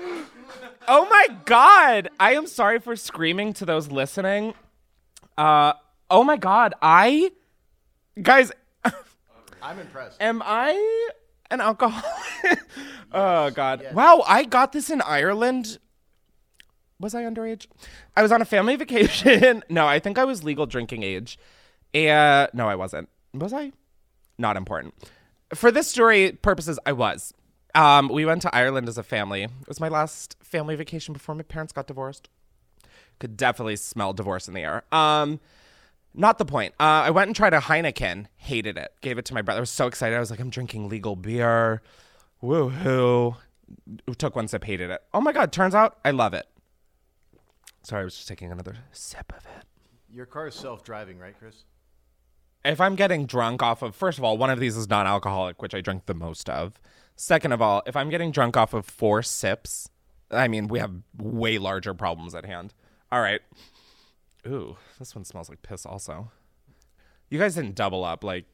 god! 0.00 0.26
oh 0.88 1.06
my 1.10 1.26
god! 1.44 2.08
I 2.18 2.32
am 2.32 2.46
sorry 2.46 2.78
for 2.80 2.96
screaming 2.96 3.52
to 3.54 3.66
those 3.66 3.90
listening. 3.90 4.54
Uh. 5.36 5.74
Oh 6.08 6.24
my 6.24 6.38
god! 6.38 6.72
I, 6.80 7.32
guys. 8.22 8.52
I'm 9.62 9.78
impressed. 9.78 10.22
Am 10.22 10.42
I 10.42 11.10
an 11.50 11.60
alcoholic? 11.60 12.06
oh 13.12 13.50
God! 13.50 13.86
Wow, 13.92 14.24
I 14.26 14.44
got 14.44 14.72
this 14.72 14.88
in 14.88 15.02
Ireland. 15.02 15.78
Was 16.98 17.14
I 17.14 17.24
underage? 17.24 17.66
I 18.16 18.22
was 18.22 18.32
on 18.32 18.40
a 18.40 18.46
family 18.46 18.76
vacation. 18.76 19.62
no, 19.68 19.86
I 19.86 19.98
think 19.98 20.16
I 20.16 20.24
was 20.24 20.42
legal 20.42 20.64
drinking 20.64 21.02
age. 21.02 21.38
Uh, 21.94 22.46
no, 22.54 22.66
I 22.66 22.76
wasn't. 22.76 23.10
Was 23.34 23.52
I? 23.52 23.72
Not 24.38 24.56
important. 24.56 24.94
For 25.54 25.70
this 25.70 25.88
story 25.88 26.32
purposes, 26.32 26.78
I 26.84 26.92
was. 26.92 27.32
Um, 27.74 28.08
we 28.08 28.24
went 28.24 28.42
to 28.42 28.54
Ireland 28.54 28.88
as 28.88 28.98
a 28.98 29.02
family. 29.02 29.42
It 29.44 29.68
was 29.68 29.80
my 29.80 29.88
last 29.88 30.36
family 30.42 30.76
vacation 30.76 31.12
before 31.12 31.34
my 31.34 31.42
parents 31.42 31.72
got 31.72 31.86
divorced. 31.86 32.28
Could 33.18 33.36
definitely 33.36 33.76
smell 33.76 34.12
divorce 34.12 34.48
in 34.48 34.54
the 34.54 34.62
air. 34.62 34.84
Um, 34.92 35.40
not 36.14 36.38
the 36.38 36.44
point. 36.44 36.74
Uh, 36.78 37.02
I 37.06 37.10
went 37.10 37.28
and 37.28 37.36
tried 37.36 37.54
a 37.54 37.60
Heineken. 37.60 38.26
Hated 38.36 38.76
it. 38.76 38.92
Gave 39.00 39.18
it 39.18 39.24
to 39.26 39.34
my 39.34 39.42
brother. 39.42 39.58
I 39.58 39.60
was 39.60 39.70
so 39.70 39.86
excited. 39.86 40.16
I 40.16 40.20
was 40.20 40.30
like, 40.30 40.40
I'm 40.40 40.50
drinking 40.50 40.88
legal 40.88 41.16
beer. 41.16 41.82
Woohoo. 42.42 43.36
Took 44.18 44.36
one 44.36 44.48
sip, 44.48 44.64
hated 44.64 44.90
it. 44.90 45.02
Oh 45.12 45.20
my 45.20 45.32
God. 45.32 45.52
Turns 45.52 45.74
out 45.74 45.98
I 46.04 46.10
love 46.10 46.34
it. 46.34 46.46
Sorry, 47.82 48.02
I 48.02 48.04
was 48.04 48.14
just 48.14 48.28
taking 48.28 48.50
another 48.50 48.76
sip 48.92 49.32
of 49.36 49.44
it. 49.44 49.64
Your 50.08 50.26
car 50.26 50.46
is 50.46 50.54
self-driving, 50.54 51.18
right, 51.18 51.34
Chris? 51.38 51.64
If 52.64 52.80
I'm 52.80 52.96
getting 52.96 53.26
drunk 53.26 53.62
off 53.62 53.82
of, 53.82 53.94
first 53.94 54.18
of 54.18 54.24
all, 54.24 54.38
one 54.38 54.50
of 54.50 54.58
these 54.58 54.76
is 54.76 54.88
non 54.88 55.06
alcoholic, 55.06 55.60
which 55.60 55.74
I 55.74 55.80
drink 55.80 56.06
the 56.06 56.14
most 56.14 56.48
of. 56.48 56.80
Second 57.16 57.52
of 57.52 57.60
all, 57.62 57.82
if 57.86 57.94
I'm 57.94 58.08
getting 58.10 58.30
drunk 58.32 58.56
off 58.56 58.74
of 58.74 58.86
four 58.86 59.22
sips, 59.22 59.88
I 60.30 60.48
mean, 60.48 60.68
we 60.68 60.78
have 60.78 60.92
way 61.16 61.58
larger 61.58 61.94
problems 61.94 62.34
at 62.34 62.44
hand. 62.44 62.74
All 63.12 63.20
right. 63.20 63.40
Ooh, 64.46 64.76
this 64.98 65.14
one 65.14 65.24
smells 65.24 65.48
like 65.48 65.62
piss 65.62 65.86
also. 65.86 66.30
You 67.30 67.38
guys 67.38 67.54
didn't 67.54 67.74
double 67.74 68.04
up, 68.04 68.24
like 68.24 68.46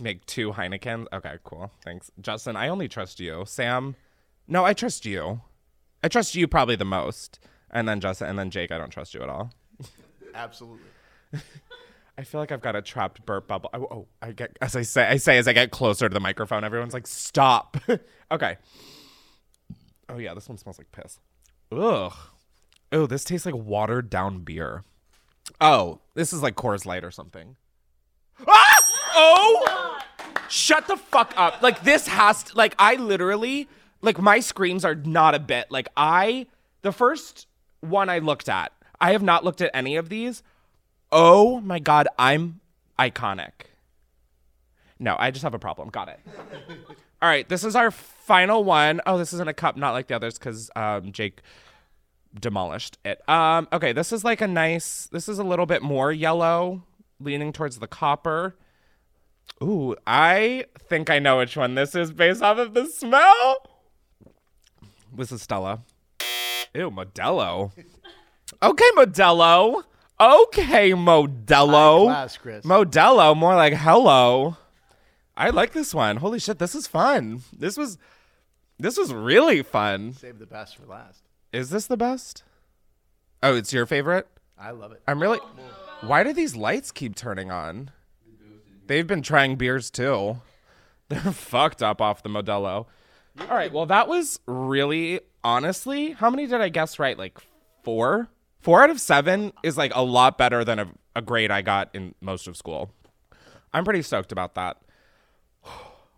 make 0.00 0.26
two 0.26 0.52
Heinekens? 0.52 1.06
Okay, 1.12 1.36
cool. 1.44 1.70
Thanks. 1.84 2.10
Justin, 2.20 2.56
I 2.56 2.68
only 2.68 2.88
trust 2.88 3.20
you. 3.20 3.44
Sam, 3.46 3.96
no, 4.48 4.64
I 4.64 4.72
trust 4.72 5.06
you. 5.06 5.40
I 6.02 6.08
trust 6.08 6.34
you 6.34 6.48
probably 6.48 6.76
the 6.76 6.84
most. 6.84 7.38
And 7.70 7.88
then 7.88 8.00
Justin, 8.00 8.28
and 8.28 8.38
then 8.38 8.50
Jake, 8.50 8.72
I 8.72 8.78
don't 8.78 8.90
trust 8.90 9.14
you 9.14 9.22
at 9.22 9.28
all. 9.28 9.52
Absolutely. 10.34 10.86
I 12.18 12.24
feel 12.24 12.40
like 12.40 12.50
I've 12.50 12.62
got 12.62 12.74
a 12.74 12.82
trapped 12.82 13.24
burp 13.26 13.46
bubble. 13.46 13.70
Oh, 13.74 13.86
oh, 13.90 14.06
I 14.22 14.32
get 14.32 14.56
as 14.60 14.74
I 14.74 14.82
say, 14.82 15.06
I 15.06 15.16
say 15.18 15.38
as 15.38 15.46
I 15.46 15.52
get 15.52 15.70
closer 15.70 16.08
to 16.08 16.14
the 16.14 16.20
microphone, 16.20 16.64
everyone's 16.64 16.94
like, 16.94 17.06
"Stop." 17.06 17.76
okay. 18.30 18.56
Oh 20.08 20.18
yeah, 20.18 20.34
this 20.34 20.48
one 20.48 20.56
smells 20.56 20.78
like 20.78 20.92
piss. 20.92 21.20
Ugh. 21.72 22.12
Oh, 22.92 23.06
this 23.06 23.24
tastes 23.24 23.44
like 23.44 23.54
watered 23.54 24.08
down 24.08 24.40
beer. 24.40 24.84
Oh, 25.60 26.00
this 26.14 26.32
is 26.32 26.42
like 26.42 26.54
Coors 26.54 26.86
Light 26.86 27.04
or 27.04 27.10
something. 27.10 27.56
Ah! 28.46 28.76
Oh! 29.14 29.98
Shut 30.48 30.86
the 30.86 30.96
fuck 30.96 31.34
up. 31.36 31.62
Like 31.62 31.82
this 31.82 32.06
has 32.06 32.44
to, 32.44 32.56
like 32.56 32.74
I 32.78 32.94
literally 32.94 33.68
like 34.00 34.20
my 34.20 34.40
screams 34.40 34.84
are 34.84 34.94
not 34.94 35.34
a 35.34 35.38
bit. 35.38 35.70
Like 35.70 35.88
I 35.96 36.46
the 36.82 36.92
first 36.92 37.46
one 37.80 38.08
I 38.08 38.18
looked 38.18 38.48
at. 38.48 38.72
I 39.00 39.12
have 39.12 39.22
not 39.22 39.44
looked 39.44 39.60
at 39.60 39.70
any 39.74 39.96
of 39.96 40.08
these. 40.08 40.42
Oh 41.12 41.60
my 41.60 41.78
god, 41.78 42.08
I'm 42.18 42.60
iconic. 42.98 43.52
No, 44.98 45.16
I 45.18 45.30
just 45.30 45.42
have 45.42 45.54
a 45.54 45.58
problem. 45.58 45.90
Got 45.90 46.08
it. 46.08 46.20
All 47.22 47.28
right, 47.28 47.48
this 47.48 47.64
is 47.64 47.76
our 47.76 47.90
final 47.90 48.64
one. 48.64 49.00
Oh, 49.06 49.18
this 49.18 49.32
isn't 49.32 49.48
a 49.48 49.54
cup, 49.54 49.76
not 49.76 49.92
like 49.92 50.06
the 50.08 50.16
others, 50.16 50.38
because 50.38 50.70
um, 50.76 51.12
Jake 51.12 51.40
demolished 52.38 52.98
it. 53.04 53.26
Um, 53.28 53.68
okay, 53.72 53.92
this 53.92 54.12
is 54.12 54.24
like 54.24 54.40
a 54.40 54.48
nice. 54.48 55.08
This 55.12 55.28
is 55.28 55.38
a 55.38 55.44
little 55.44 55.66
bit 55.66 55.82
more 55.82 56.12
yellow, 56.12 56.82
leaning 57.20 57.52
towards 57.52 57.78
the 57.78 57.86
copper. 57.86 58.56
Ooh, 59.62 59.96
I 60.06 60.66
think 60.78 61.08
I 61.08 61.18
know 61.18 61.38
which 61.38 61.56
one 61.56 61.74
this 61.74 61.94
is 61.94 62.10
based 62.12 62.42
off 62.42 62.58
of 62.58 62.74
the 62.74 62.86
smell. 62.86 63.56
This 65.16 65.32
is 65.32 65.42
Stella. 65.42 65.82
Ew, 66.74 66.90
Modelo. 66.90 67.72
Okay, 68.62 68.88
Modelo. 68.96 69.82
Okay, 70.18 70.92
Modelo. 70.92 72.06
class, 72.06 72.36
Chris. 72.38 72.64
Modelo, 72.64 73.36
more 73.36 73.54
like 73.54 73.74
hello. 73.74 74.56
I 75.36 75.50
like 75.50 75.72
this 75.72 75.92
one. 75.92 76.16
Holy 76.16 76.38
shit, 76.38 76.58
this 76.58 76.74
is 76.74 76.86
fun. 76.86 77.42
This 77.52 77.76
was 77.76 77.98
this 78.78 78.96
was 78.96 79.12
really 79.12 79.62
fun. 79.62 80.14
Save 80.14 80.38
the 80.38 80.46
best 80.46 80.76
for 80.76 80.86
last. 80.86 81.22
Is 81.52 81.70
this 81.70 81.86
the 81.86 81.96
best? 81.96 82.42
Oh, 83.42 83.54
it's 83.54 83.72
your 83.72 83.84
favorite? 83.84 84.26
I 84.58 84.70
love 84.70 84.92
it. 84.92 85.02
I'm 85.06 85.20
really 85.20 85.38
Why 86.00 86.24
do 86.24 86.32
these 86.32 86.56
lights 86.56 86.92
keep 86.92 87.14
turning 87.14 87.50
on? 87.50 87.90
They've 88.86 89.06
been 89.06 89.22
trying 89.22 89.56
beers 89.56 89.90
too. 89.90 90.40
They're 91.08 91.20
fucked 91.20 91.82
up 91.82 92.00
off 92.00 92.22
the 92.22 92.28
Modelo. 92.30 92.86
All 93.38 93.46
right, 93.48 93.72
well 93.72 93.86
that 93.86 94.08
was 94.08 94.40
really 94.46 95.20
honestly, 95.44 96.12
how 96.12 96.30
many 96.30 96.46
did 96.46 96.62
I 96.62 96.70
guess 96.70 96.98
right? 96.98 97.18
Like 97.18 97.38
4? 97.84 98.28
4 98.66 98.82
out 98.82 98.90
of 98.90 99.00
7 99.00 99.52
is 99.62 99.78
like 99.78 99.92
a 99.94 100.02
lot 100.02 100.36
better 100.36 100.64
than 100.64 100.80
a, 100.80 100.88
a 101.14 101.22
grade 101.22 101.52
I 101.52 101.62
got 101.62 101.88
in 101.94 102.16
most 102.20 102.48
of 102.48 102.56
school. 102.56 102.90
I'm 103.72 103.84
pretty 103.84 104.02
stoked 104.02 104.32
about 104.32 104.56
that. 104.56 104.78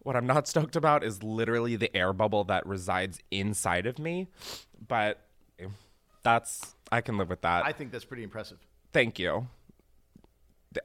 What 0.05 0.17
I'm 0.17 0.27
not 0.27 0.49
stoked 0.49 0.75
about 0.75 1.05
is 1.05 1.23
literally 1.23 1.77
the 1.77 1.95
air 1.95 2.15
bubble 2.15 2.43
that 2.45 2.65
resides 2.65 3.19
inside 3.31 3.85
of 3.85 3.99
me, 3.99 4.29
but 4.87 5.21
eh, 5.59 5.67
that's 6.23 6.75
I 6.91 7.03
can 7.03 7.19
live 7.19 7.29
with 7.29 7.43
that. 7.43 7.67
I 7.67 7.73
think 7.73 7.93
that's 7.93 8.07
pretty 8.07 8.23
impressive. 8.23 8.57
Thank 8.95 9.19
you. 9.19 9.49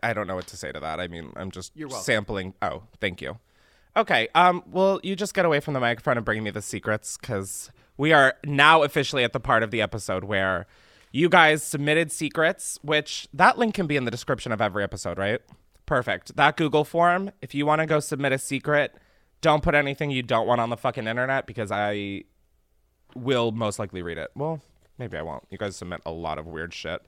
I 0.01 0.11
don't 0.11 0.27
know 0.27 0.35
what 0.35 0.47
to 0.47 0.57
say 0.57 0.73
to 0.73 0.79
that. 0.81 0.99
I 0.99 1.07
mean, 1.07 1.31
I'm 1.37 1.51
just 1.51 1.71
sampling. 2.01 2.53
Oh, 2.61 2.83
thank 2.99 3.21
you. 3.21 3.37
Okay. 3.95 4.27
Um. 4.35 4.61
Well, 4.69 4.99
you 5.03 5.15
just 5.15 5.33
get 5.33 5.45
away 5.45 5.61
from 5.61 5.73
the 5.73 5.79
microphone 5.79 6.17
and 6.17 6.25
bring 6.25 6.43
me 6.43 6.49
the 6.49 6.61
secrets 6.61 7.15
because 7.15 7.71
we 7.95 8.11
are 8.11 8.33
now 8.43 8.83
officially 8.83 9.23
at 9.23 9.31
the 9.31 9.39
part 9.39 9.63
of 9.63 9.71
the 9.71 9.81
episode 9.81 10.25
where 10.25 10.67
you 11.13 11.29
guys 11.29 11.63
submitted 11.63 12.11
secrets, 12.11 12.79
which 12.81 13.29
that 13.31 13.57
link 13.57 13.75
can 13.75 13.85
be 13.87 13.95
in 13.95 14.03
the 14.03 14.11
description 14.11 14.51
of 14.51 14.59
every 14.59 14.83
episode, 14.83 15.17
right? 15.17 15.39
Perfect. 15.85 16.35
That 16.35 16.57
Google 16.57 16.83
form. 16.83 17.31
If 17.41 17.53
you 17.53 17.65
want 17.67 17.79
to 17.79 17.85
go 17.85 17.99
submit 17.99 18.31
a 18.31 18.39
secret, 18.39 18.95
don't 19.39 19.61
put 19.61 19.75
anything 19.75 20.09
you 20.09 20.23
don't 20.23 20.47
want 20.47 20.59
on 20.59 20.71
the 20.71 20.77
fucking 20.77 21.05
internet 21.05 21.45
because 21.45 21.71
I 21.71 22.23
will 23.15 23.51
most 23.51 23.77
likely 23.77 24.01
read 24.01 24.17
it. 24.17 24.31
Well, 24.35 24.61
maybe 24.97 25.15
I 25.15 25.21
won't. 25.21 25.43
You 25.51 25.59
guys 25.59 25.75
submit 25.75 26.01
a 26.03 26.11
lot 26.11 26.39
of 26.39 26.47
weird 26.47 26.73
shit. 26.73 27.01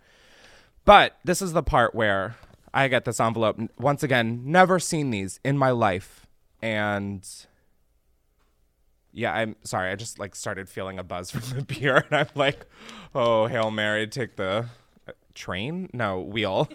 But 0.86 1.18
this 1.24 1.42
is 1.42 1.54
the 1.54 1.64
part 1.64 1.96
where 1.96 2.36
I 2.76 2.88
get 2.90 3.06
this 3.06 3.20
envelope. 3.20 3.60
Once 3.80 4.04
again, 4.04 4.44
never 4.46 4.78
seen 4.80 5.10
these 5.10 5.40
in 5.44 5.58
my 5.58 5.72
life. 5.72 6.28
And 6.62 7.28
yeah, 9.16 9.34
I'm 9.34 9.56
sorry. 9.64 9.92
I 9.92 9.96
just 9.96 10.20
like 10.20 10.36
started 10.36 10.68
feeling 10.68 11.00
a 11.00 11.04
buzz 11.04 11.32
from 11.32 11.58
the 11.58 11.64
beer. 11.64 12.06
And 12.10 12.20
I'm 12.20 12.28
like, 12.36 12.68
oh, 13.16 13.48
Hail 13.48 13.72
Mary, 13.72 14.06
take 14.08 14.36
the 14.36 14.68
uh, 15.08 15.12
train? 15.34 15.90
No, 15.94 16.20
wheel. 16.20 16.70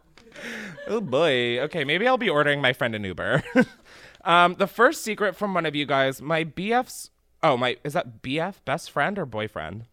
oh 0.88 1.00
boy. 1.00 1.60
Okay, 1.60 1.84
maybe 1.84 2.08
I'll 2.08 2.18
be 2.18 2.30
ordering 2.30 2.62
my 2.62 2.72
friend 2.72 2.94
an 2.94 3.04
Uber. 3.04 3.44
um, 4.24 4.54
the 4.54 4.66
first 4.66 5.04
secret 5.04 5.36
from 5.36 5.52
one 5.52 5.66
of 5.66 5.76
you 5.76 5.84
guys, 5.84 6.22
my 6.22 6.44
BF's. 6.44 7.10
Oh, 7.42 7.56
my. 7.56 7.76
Is 7.84 7.92
that 7.92 8.22
BF? 8.22 8.56
Best 8.64 8.90
friend 8.90 9.18
or 9.18 9.26
boyfriend? 9.26 9.84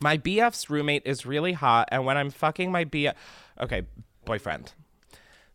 My 0.00 0.18
BF's 0.18 0.68
roommate 0.68 1.02
is 1.04 1.24
really 1.24 1.52
hot, 1.52 1.88
and 1.92 2.04
when 2.04 2.16
I'm 2.16 2.30
fucking 2.30 2.72
my 2.72 2.84
BF, 2.84 3.14
okay, 3.60 3.82
boyfriend. 4.24 4.72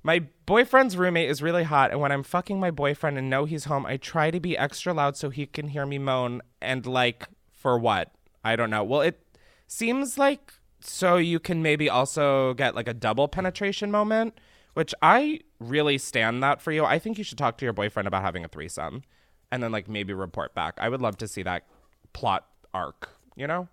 My 0.08 0.20
boyfriend's 0.46 0.96
roommate 0.96 1.30
is 1.30 1.42
really 1.42 1.66
hot, 1.66 1.92
and 1.92 2.00
when 2.00 2.14
I'm 2.14 2.24
fucking 2.24 2.62
my 2.62 2.72
boyfriend 2.72 3.18
and 3.18 3.30
know 3.30 3.44
he's 3.44 3.66
home, 3.66 3.86
I 3.86 3.98
try 3.98 4.32
to 4.32 4.40
be 4.40 4.58
extra 4.58 4.94
loud 4.94 5.18
so 5.18 5.30
he 5.30 5.46
can 5.46 5.68
hear 5.68 5.86
me 5.86 5.98
moan. 5.98 6.42
And 6.62 6.86
like, 6.86 7.28
for 7.52 7.78
what? 7.78 8.14
I 8.42 8.56
don't 8.56 8.70
know. 8.70 8.86
Well, 8.86 9.02
it 9.02 9.22
seems 9.68 10.18
like 10.18 10.54
so 10.80 11.18
you 11.18 11.42
can 11.42 11.62
maybe 11.62 11.90
also 11.90 12.54
get 12.54 12.74
like 12.74 12.88
a 12.88 12.94
double 12.94 13.28
penetration 13.28 13.92
moment, 13.92 14.40
which 14.76 14.96
I 15.02 15.42
really 15.60 15.98
stand 15.98 16.42
that 16.42 16.62
for 16.62 16.72
you. 16.72 16.86
I 16.86 17.00
think 17.00 17.18
you 17.18 17.26
should 17.26 17.38
talk 17.38 17.58
to 17.58 17.66
your 17.66 17.74
boyfriend 17.74 18.08
about 18.08 18.22
having 18.22 18.46
a 18.46 18.48
threesome, 18.48 19.04
and 19.52 19.62
then 19.62 19.74
like 19.74 19.90
maybe 19.90 20.14
report 20.14 20.56
back. 20.56 20.78
I 20.80 20.88
would 20.88 21.02
love 21.02 21.18
to 21.18 21.28
see 21.28 21.44
that 21.44 21.66
plot 22.14 22.46
arc. 22.74 23.10
You 23.36 23.46
know. 23.46 23.68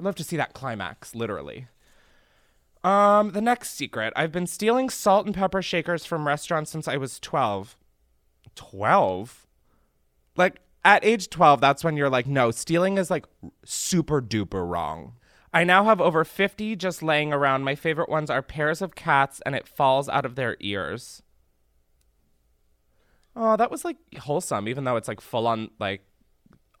I'd 0.00 0.04
love 0.06 0.14
to 0.14 0.24
see 0.24 0.38
that 0.38 0.54
climax, 0.54 1.14
literally. 1.14 1.66
Um, 2.84 3.32
the 3.32 3.40
next 3.40 3.70
secret. 3.70 4.12
I've 4.16 4.32
been 4.32 4.46
stealing 4.46 4.90
salt 4.90 5.26
and 5.26 5.34
pepper 5.34 5.62
shakers 5.62 6.04
from 6.04 6.26
restaurants 6.26 6.70
since 6.70 6.86
I 6.86 6.96
was 6.96 7.18
12. 7.18 7.76
12? 8.54 9.46
Like, 10.36 10.60
at 10.84 11.04
age 11.04 11.30
12, 11.30 11.60
that's 11.60 11.82
when 11.82 11.96
you're 11.96 12.10
like, 12.10 12.26
no, 12.26 12.50
stealing 12.52 12.96
is 12.96 13.10
like 13.10 13.26
super 13.64 14.22
duper 14.22 14.68
wrong. 14.68 15.14
I 15.52 15.64
now 15.64 15.84
have 15.84 16.00
over 16.00 16.24
50 16.24 16.76
just 16.76 17.02
laying 17.02 17.32
around. 17.32 17.64
My 17.64 17.74
favorite 17.74 18.08
ones 18.08 18.30
are 18.30 18.42
pairs 18.42 18.82
of 18.82 18.94
cats 18.94 19.40
and 19.44 19.54
it 19.54 19.66
falls 19.66 20.08
out 20.08 20.24
of 20.24 20.34
their 20.34 20.56
ears. 20.60 21.22
Oh, 23.34 23.56
that 23.56 23.70
was 23.70 23.84
like 23.84 23.96
wholesome, 24.18 24.68
even 24.68 24.84
though 24.84 24.96
it's 24.96 25.08
like 25.08 25.20
full 25.20 25.46
on 25.46 25.70
like 25.78 26.02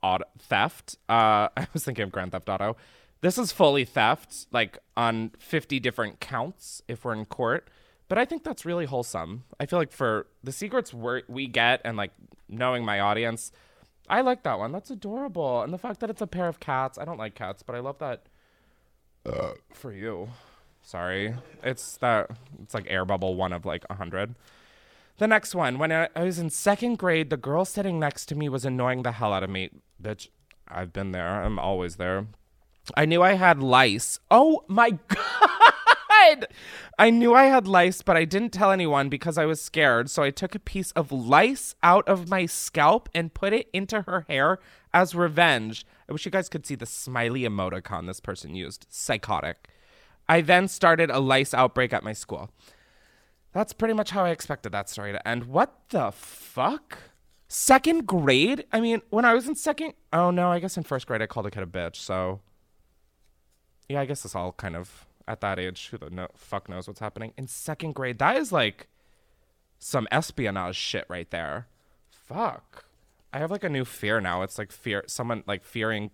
auto- 0.02 0.24
theft. 0.38 0.96
Uh, 1.08 1.48
I 1.56 1.66
was 1.72 1.84
thinking 1.84 2.04
of 2.04 2.12
Grand 2.12 2.32
Theft 2.32 2.48
Auto. 2.48 2.76
This 3.20 3.38
is 3.38 3.52
fully 3.52 3.84
theft, 3.84 4.46
like 4.52 4.78
on 4.96 5.30
50 5.38 5.80
different 5.80 6.20
counts 6.20 6.82
if 6.86 7.04
we're 7.04 7.14
in 7.14 7.24
court. 7.24 7.68
But 8.08 8.18
I 8.18 8.24
think 8.24 8.44
that's 8.44 8.64
really 8.64 8.86
wholesome. 8.86 9.44
I 9.58 9.66
feel 9.66 9.78
like 9.78 9.92
for 9.92 10.26
the 10.44 10.52
secrets 10.52 10.94
we 10.94 11.22
we 11.28 11.46
get 11.46 11.80
and 11.84 11.96
like 11.96 12.12
knowing 12.48 12.84
my 12.84 13.00
audience, 13.00 13.50
I 14.08 14.20
like 14.20 14.44
that 14.44 14.58
one. 14.58 14.70
That's 14.70 14.90
adorable. 14.90 15.62
And 15.62 15.72
the 15.72 15.78
fact 15.78 16.00
that 16.00 16.10
it's 16.10 16.22
a 16.22 16.26
pair 16.26 16.46
of 16.46 16.60
cats. 16.60 16.98
I 16.98 17.04
don't 17.04 17.18
like 17.18 17.34
cats, 17.34 17.62
but 17.62 17.74
I 17.74 17.80
love 17.80 17.98
that 17.98 18.26
uh, 19.24 19.52
for 19.72 19.92
you. 19.92 20.28
Sorry. 20.82 21.34
It's 21.64 21.96
that 21.96 22.30
it's 22.62 22.74
like 22.74 22.86
air 22.88 23.04
bubble 23.04 23.34
one 23.34 23.52
of 23.52 23.66
like 23.66 23.84
a 23.90 23.94
hundred. 23.94 24.36
The 25.18 25.26
next 25.26 25.54
one, 25.54 25.78
when 25.78 25.90
I 25.90 26.08
was 26.14 26.38
in 26.38 26.50
second 26.50 26.98
grade, 26.98 27.30
the 27.30 27.38
girl 27.38 27.64
sitting 27.64 27.98
next 27.98 28.26
to 28.26 28.34
me 28.34 28.50
was 28.50 28.66
annoying 28.66 29.02
the 29.02 29.12
hell 29.12 29.32
out 29.32 29.42
of 29.42 29.48
me. 29.48 29.70
Bitch, 30.00 30.28
I've 30.68 30.92
been 30.92 31.12
there. 31.12 31.42
I'm 31.42 31.58
always 31.58 31.96
there. 31.96 32.26
I 32.94 33.04
knew 33.04 33.22
I 33.22 33.34
had 33.34 33.62
lice. 33.62 34.20
Oh 34.30 34.64
my 34.68 34.90
god! 35.08 36.46
I 36.98 37.10
knew 37.10 37.34
I 37.34 37.44
had 37.44 37.68
lice, 37.68 38.02
but 38.02 38.16
I 38.16 38.24
didn't 38.24 38.52
tell 38.52 38.70
anyone 38.70 39.08
because 39.08 39.36
I 39.38 39.44
was 39.44 39.60
scared. 39.60 40.10
So 40.10 40.22
I 40.22 40.30
took 40.30 40.54
a 40.54 40.60
piece 40.60 40.92
of 40.92 41.12
lice 41.12 41.74
out 41.82 42.08
of 42.08 42.28
my 42.28 42.46
scalp 42.46 43.08
and 43.14 43.34
put 43.34 43.52
it 43.52 43.68
into 43.72 44.02
her 44.02 44.24
hair 44.28 44.58
as 44.94 45.14
revenge. 45.14 45.86
I 46.08 46.12
wish 46.12 46.24
you 46.24 46.30
guys 46.30 46.48
could 46.48 46.66
see 46.66 46.74
the 46.74 46.86
smiley 46.86 47.42
emoticon 47.42 48.06
this 48.06 48.20
person 48.20 48.54
used. 48.54 48.86
Psychotic. 48.88 49.68
I 50.28 50.40
then 50.40 50.68
started 50.68 51.10
a 51.10 51.20
lice 51.20 51.54
outbreak 51.54 51.92
at 51.92 52.02
my 52.02 52.12
school. 52.12 52.50
That's 53.52 53.72
pretty 53.72 53.94
much 53.94 54.10
how 54.10 54.24
I 54.24 54.30
expected 54.30 54.72
that 54.72 54.88
story 54.88 55.12
to 55.12 55.28
end. 55.28 55.44
What 55.44 55.88
the 55.90 56.10
fuck? 56.10 56.98
Second 57.48 58.06
grade? 58.06 58.64
I 58.72 58.80
mean, 58.80 59.02
when 59.10 59.24
I 59.24 59.34
was 59.34 59.48
in 59.48 59.54
second, 59.54 59.94
oh 60.12 60.30
no, 60.30 60.50
I 60.50 60.58
guess 60.58 60.76
in 60.76 60.82
first 60.82 61.06
grade 61.06 61.22
I 61.22 61.26
called 61.26 61.46
a 61.46 61.50
kid 61.50 61.62
a 61.62 61.66
bitch. 61.66 61.96
So, 61.96 62.40
yeah, 63.88 64.00
I 64.00 64.04
guess 64.06 64.24
it's 64.24 64.34
all 64.34 64.52
kind 64.52 64.76
of 64.76 65.06
at 65.28 65.40
that 65.40 65.58
age. 65.58 65.88
Who 65.90 65.98
the 65.98 66.10
no, 66.10 66.28
fuck 66.36 66.68
knows 66.68 66.86
what's 66.86 67.00
happening 67.00 67.32
in 67.36 67.46
second 67.46 67.94
grade? 67.94 68.18
That 68.18 68.36
is 68.36 68.52
like 68.52 68.88
some 69.78 70.08
espionage 70.10 70.76
shit 70.76 71.04
right 71.08 71.30
there. 71.30 71.66
Fuck. 72.10 72.84
I 73.32 73.38
have 73.38 73.50
like 73.50 73.64
a 73.64 73.68
new 73.68 73.84
fear 73.84 74.20
now. 74.20 74.42
It's 74.42 74.58
like 74.58 74.72
fear, 74.72 75.04
someone 75.06 75.42
like 75.46 75.64
fearing 75.64 76.10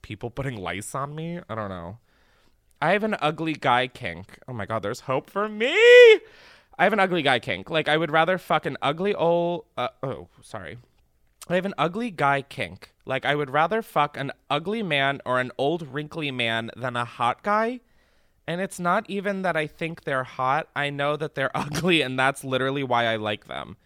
people 0.00 0.30
putting 0.30 0.56
lice 0.56 0.94
on 0.94 1.14
me. 1.14 1.40
I 1.48 1.54
don't 1.54 1.68
know. 1.68 1.98
I 2.80 2.92
have 2.92 3.04
an 3.04 3.16
ugly 3.20 3.52
guy 3.52 3.86
kink. 3.86 4.38
Oh 4.48 4.52
my 4.52 4.66
god, 4.66 4.82
there's 4.82 5.00
hope 5.00 5.30
for 5.30 5.48
me. 5.48 5.76
I 6.78 6.84
have 6.84 6.92
an 6.92 7.00
ugly 7.00 7.22
guy 7.22 7.38
kink. 7.38 7.70
Like 7.70 7.88
I 7.88 7.96
would 7.96 8.10
rather 8.10 8.38
fuck 8.38 8.66
an 8.66 8.76
ugly 8.82 9.14
old. 9.14 9.66
Uh, 9.76 9.88
oh, 10.02 10.28
sorry. 10.42 10.78
I 11.48 11.54
have 11.54 11.66
an 11.66 11.74
ugly 11.78 12.10
guy 12.10 12.42
kink. 12.42 12.91
Like 13.04 13.24
I 13.24 13.34
would 13.34 13.50
rather 13.50 13.82
fuck 13.82 14.16
an 14.16 14.32
ugly 14.48 14.82
man 14.82 15.20
or 15.26 15.40
an 15.40 15.52
old 15.58 15.92
wrinkly 15.92 16.30
man 16.30 16.70
than 16.76 16.96
a 16.96 17.04
hot 17.04 17.42
guy. 17.42 17.80
And 18.46 18.60
it's 18.60 18.80
not 18.80 19.08
even 19.08 19.42
that 19.42 19.56
I 19.56 19.66
think 19.66 20.04
they're 20.04 20.24
hot. 20.24 20.68
I 20.74 20.90
know 20.90 21.16
that 21.16 21.34
they're 21.34 21.50
ugly, 21.56 22.02
and 22.02 22.18
that's 22.18 22.44
literally 22.44 22.82
why 22.82 23.06
I 23.06 23.16
like 23.16 23.46
them. 23.46 23.76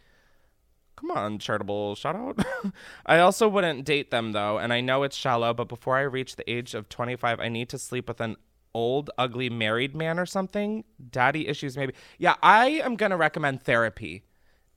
Come 0.97 1.11
on, 1.11 1.39
charitable 1.39 1.95
shout 1.95 2.17
out. 2.17 2.39
I 3.07 3.19
also 3.19 3.49
wouldn't 3.49 3.85
date 3.85 4.11
them 4.11 4.33
though, 4.33 4.59
and 4.59 4.73
I 4.73 4.81
know 4.81 5.03
it's 5.03 5.17
shallow, 5.17 5.53
but 5.53 5.69
before 5.69 5.97
I 5.97 6.03
reach 6.03 6.37
the 6.37 6.51
age 6.51 6.75
of 6.75 6.89
25, 6.89 7.39
I 7.39 7.49
need 7.49 7.69
to 7.69 7.79
sleep 7.79 8.09
with 8.09 8.21
an 8.21 8.37
old, 8.77 9.11
ugly 9.19 9.51
married 9.51 9.95
man 9.95 10.19
or 10.19 10.27
something. 10.27 10.85
Daddy 11.11 11.49
issues, 11.49 11.77
maybe. 11.77 11.95
Yeah, 12.19 12.37
I 12.43 12.69
am 12.83 12.97
going 12.97 13.11
to 13.11 13.17
recommend 13.17 13.63
therapy. 13.63 14.25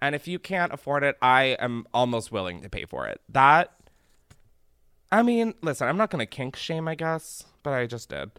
And 0.02 0.16
if 0.16 0.28
you 0.28 0.40
can't 0.40 0.74
afford 0.74 1.04
it, 1.04 1.18
I 1.22 1.58
am 1.60 1.86
almost 1.94 2.32
willing 2.32 2.62
to 2.62 2.70
pay 2.70 2.86
for 2.86 3.08
it. 3.08 3.20
That, 3.28 3.74
I 5.12 5.24
mean, 5.24 5.56
listen, 5.62 5.88
I'm 5.88 5.98
not 5.98 6.12
to 6.12 6.26
kink 6.26 6.56
shame, 6.56 6.88
I 6.88 6.96
guess, 6.96 7.46
but 7.64 7.74
I 7.74 7.88
just 7.88 8.10
did. 8.10 8.32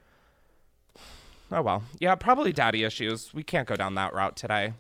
Oh 1.53 1.63
well. 1.63 1.83
Yeah, 1.99 2.15
probably 2.15 2.53
daddy 2.53 2.85
issues. 2.85 3.35
We 3.35 3.43
can't 3.43 3.67
go 3.67 3.75
down 3.75 3.97
that 3.97 4.15
route 4.15 4.37
today. 4.37 4.75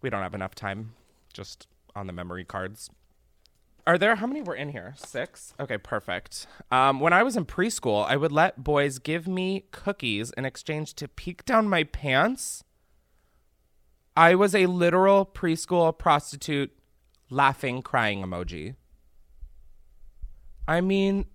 We 0.00 0.10
don't 0.10 0.22
have 0.22 0.34
enough 0.34 0.54
time 0.54 0.94
just 1.32 1.68
on 1.94 2.06
the 2.06 2.12
memory 2.12 2.44
cards. 2.44 2.90
Are 3.86 3.98
there 3.98 4.16
how 4.16 4.26
many 4.26 4.42
were 4.42 4.54
in 4.54 4.70
here? 4.70 4.94
Six? 4.96 5.54
Okay, 5.58 5.78
perfect. 5.78 6.46
Um, 6.70 7.00
when 7.00 7.12
I 7.12 7.22
was 7.22 7.36
in 7.36 7.46
preschool, 7.46 8.06
I 8.06 8.16
would 8.16 8.30
let 8.30 8.62
boys 8.62 8.98
give 8.98 9.26
me 9.26 9.64
cookies 9.72 10.32
in 10.36 10.44
exchange 10.44 10.94
to 10.94 11.08
peek 11.08 11.44
down 11.44 11.68
my 11.68 11.84
pants. 11.84 12.62
I 14.16 14.34
was 14.34 14.54
a 14.54 14.66
literal 14.66 15.26
preschool 15.26 15.96
prostitute 15.96 16.70
laughing, 17.28 17.82
crying 17.82 18.22
emoji. 18.22 18.76
I 20.66 20.80
mean, 20.80 21.26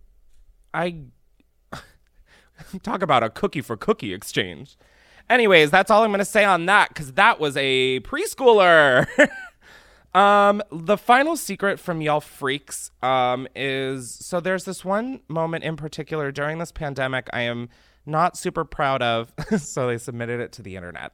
I 0.74 1.04
talk 2.84 3.02
about 3.02 3.24
a 3.24 3.30
cookie 3.30 3.62
for 3.62 3.78
cookie 3.78 4.14
exchange. 4.14 4.78
Anyways, 5.30 5.72
that's 5.72 5.92
all 5.92 6.04
I'm 6.04 6.12
going 6.12 6.20
to 6.20 6.26
say 6.26 6.46
on 6.46 6.68
that 6.68 6.90
because 6.90 7.14
that 7.14 7.40
was 7.40 7.58
a 7.58 8.00
preschooler. 8.02 9.08
um, 10.16 10.62
the 10.72 10.98
final 10.98 11.36
secret 11.36 11.80
from 11.80 12.02
y'all 12.02 12.22
freaks 12.22 12.92
um, 13.04 13.48
is 13.56 14.10
so 14.12 14.40
there's 14.40 14.64
this 14.64 14.86
one 14.86 15.20
moment 15.28 15.66
in 15.66 15.76
particular 15.76 16.32
during 16.32 16.60
this 16.60 16.72
pandemic 16.72 17.30
I 17.34 17.42
am 17.42 17.70
not 18.06 18.38
super 18.38 18.64
proud 18.64 19.02
of. 19.02 19.34
so 19.58 19.88
they 19.88 19.98
submitted 19.98 20.40
it 20.40 20.54
to 20.54 20.62
the 20.62 20.78
internet. 20.78 21.12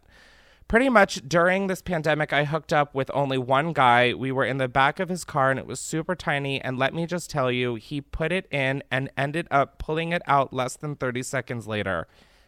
Pretty 0.74 0.90
much 0.90 1.22
during 1.28 1.68
this 1.68 1.84
pandemic, 1.84 2.34
I 2.34 2.46
hooked 2.46 2.74
up 2.74 2.96
with 2.96 3.12
only 3.14 3.38
one 3.38 3.74
guy. 3.74 4.12
We 4.12 4.32
were 4.32 4.44
in 4.44 4.58
the 4.58 4.68
back 4.68 5.00
of 5.00 5.08
his 5.08 5.24
car 5.24 5.52
and 5.52 5.60
it 5.60 5.68
was 5.68 5.80
super 5.80 6.16
tiny. 6.16 6.60
And 6.60 6.80
let 6.80 6.96
me 6.96 7.06
just 7.06 7.30
tell 7.30 7.52
you, 7.52 7.76
he 7.76 8.02
put 8.02 8.32
it 8.32 8.48
in 8.52 8.82
and 8.90 9.12
ended 9.16 9.48
up 9.52 9.78
pulling 9.78 10.14
it 10.14 10.24
out 10.26 10.52
less 10.52 10.76
than 10.76 10.96
30 10.96 11.22
seconds 11.22 11.68
later. 11.68 12.08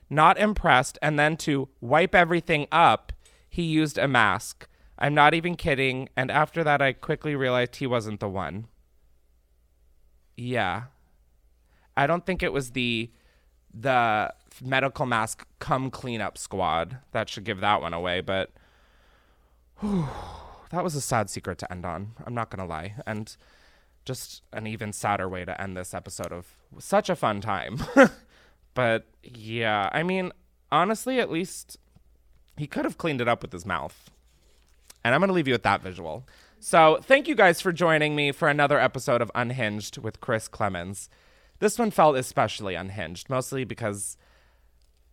Not 0.10 0.40
impressed. 0.40 0.98
And 1.04 1.20
then 1.20 1.38
to 1.38 1.70
wipe 1.82 2.16
everything 2.16 2.66
up, 2.72 3.14
he 3.48 3.62
used 3.62 4.00
a 4.00 4.08
mask. 4.08 4.68
I'm 4.98 5.14
not 5.14 5.36
even 5.36 5.56
kidding. 5.56 6.10
And 6.18 6.32
after 6.32 6.64
that, 6.64 6.82
I 6.82 6.94
quickly 6.94 7.36
realized 7.36 7.76
he 7.76 7.86
wasn't 7.86 8.22
the 8.22 8.28
one. 8.28 8.66
Yeah. 10.36 10.86
I 11.96 12.08
don't 12.08 12.26
think 12.26 12.42
it 12.42 12.52
was 12.52 12.72
the 12.72 13.12
the 13.72 14.34
medical 14.64 15.06
mask 15.06 15.46
come 15.60 15.90
cleanup 15.90 16.38
squad. 16.38 16.98
That 17.12 17.30
should 17.30 17.44
give 17.44 17.60
that 17.62 17.82
one 17.82 17.94
away, 17.94 18.22
but 18.22 18.52
whew, 19.80 20.08
that 20.72 20.84
was 20.84 20.96
a 20.96 21.02
sad 21.02 21.30
secret 21.30 21.58
to 21.60 21.72
end 21.72 21.86
on. 21.86 22.12
I'm 22.26 22.34
not 22.34 22.50
gonna 22.50 22.66
lie, 22.68 22.96
and 23.06 23.36
just 24.06 24.44
an 24.54 24.68
even 24.68 24.94
sadder 24.94 25.28
way 25.28 25.46
to 25.46 25.60
end 25.60 25.76
this 25.76 25.94
episode 25.94 26.32
of 26.32 26.48
such 26.78 27.10
a 27.10 27.16
fun 27.16 27.42
time. 27.42 27.80
but 28.74 29.06
yeah, 29.24 29.90
I 29.92 30.04
mean, 30.04 30.32
honestly, 30.72 31.20
at 31.20 31.32
least 31.32 31.78
he 32.58 32.68
could 32.68 32.86
have 32.86 32.98
cleaned 32.98 33.22
it 33.22 33.28
up 33.28 33.42
with 33.42 33.52
his 33.52 33.66
mouth. 33.66 34.12
And 35.04 35.14
I'm 35.14 35.22
gonna 35.22 35.34
leave 35.34 35.48
you 35.48 35.54
with 35.54 35.64
that 35.64 35.82
visual. 35.82 36.26
So 36.60 37.00
thank 37.02 37.28
you 37.28 37.36
guys 37.36 37.62
for 37.62 37.72
joining 37.72 38.16
me 38.16 38.32
for 38.32 38.48
another 38.48 38.80
episode 38.80 39.22
of 39.22 39.32
Unhinged 39.36 39.98
with 39.98 40.22
Chris 40.22 40.48
Klemens. 40.48 41.10
This 41.60 41.78
one 41.78 41.92
felt 41.92 42.18
especially 42.18 42.76
unhinged, 42.76 43.30
mostly 43.30 43.64
because 43.64 44.18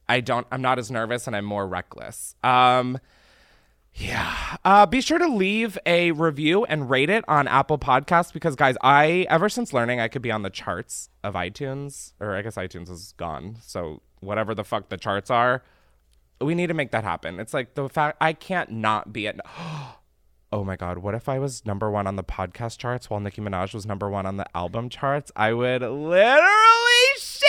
I 0.09 0.21
don't 0.21 0.47
I'm 0.51 0.63
not 0.63 0.79
as 0.79 0.91
nervous 0.91 1.27
and 1.27 1.37
I'm 1.37 1.45
more 1.45 1.67
reckless. 1.67 2.35
Um 2.43 2.99
yeah. 3.95 4.57
Uh, 4.65 4.87
be 4.87 5.01
sure 5.01 5.19
to 5.19 5.27
leave 5.27 5.77
a 5.85 6.13
review 6.13 6.65
and 6.65 6.89
rate 6.89 7.11
it 7.11 7.25
on 7.29 7.47
Apple 7.47 7.79
Podcasts 7.79 8.33
because, 8.33 8.57
guys, 8.57 8.75
I, 8.83 9.27
ever 9.29 9.49
since 9.49 9.73
learning 9.73 10.01
I 10.01 10.09
could 10.09 10.23
be 10.23 10.31
on 10.31 10.43
the 10.43 10.51
charts 10.51 11.11
of 11.23 11.35
iTunes, 11.35 12.13
or 12.19 12.35
I 12.35 12.43
guess 12.43 12.55
iTunes 12.55 12.89
is 12.89 13.13
gone. 13.17 13.59
So, 13.61 14.01
whatever 14.21 14.55
the 14.55 14.65
fuck 14.65 14.89
the 14.89 14.97
charts 14.97 15.31
are, 15.31 15.63
we 16.41 16.55
need 16.55 16.69
to 16.69 16.75
make 16.75 16.91
that 16.93 17.05
happen. 17.05 17.39
It's 17.39 17.53
like 17.53 17.75
the 17.75 17.89
fact 17.89 18.17
I 18.21 18.33
can't 18.33 18.71
not 18.71 19.13
be 19.13 19.29
at. 19.29 19.41
Oh 20.55 20.65
my 20.65 20.77
God, 20.77 20.99
what 20.99 21.15
if 21.15 21.31
I 21.31 21.39
was 21.39 21.65
number 21.65 21.91
one 21.91 22.07
on 22.07 22.17
the 22.17 22.23
podcast 22.23 22.77
charts 22.77 23.09
while 23.09 23.21
Nicki 23.21 23.41
Minaj 23.41 23.73
was 23.73 23.87
number 23.87 24.11
one 24.11 24.27
on 24.27 24.37
the 24.37 24.45
album 24.55 24.91
charts? 24.91 25.33
I 25.35 25.55
would 25.55 25.81
literally 25.81 27.07
shit 27.17 27.49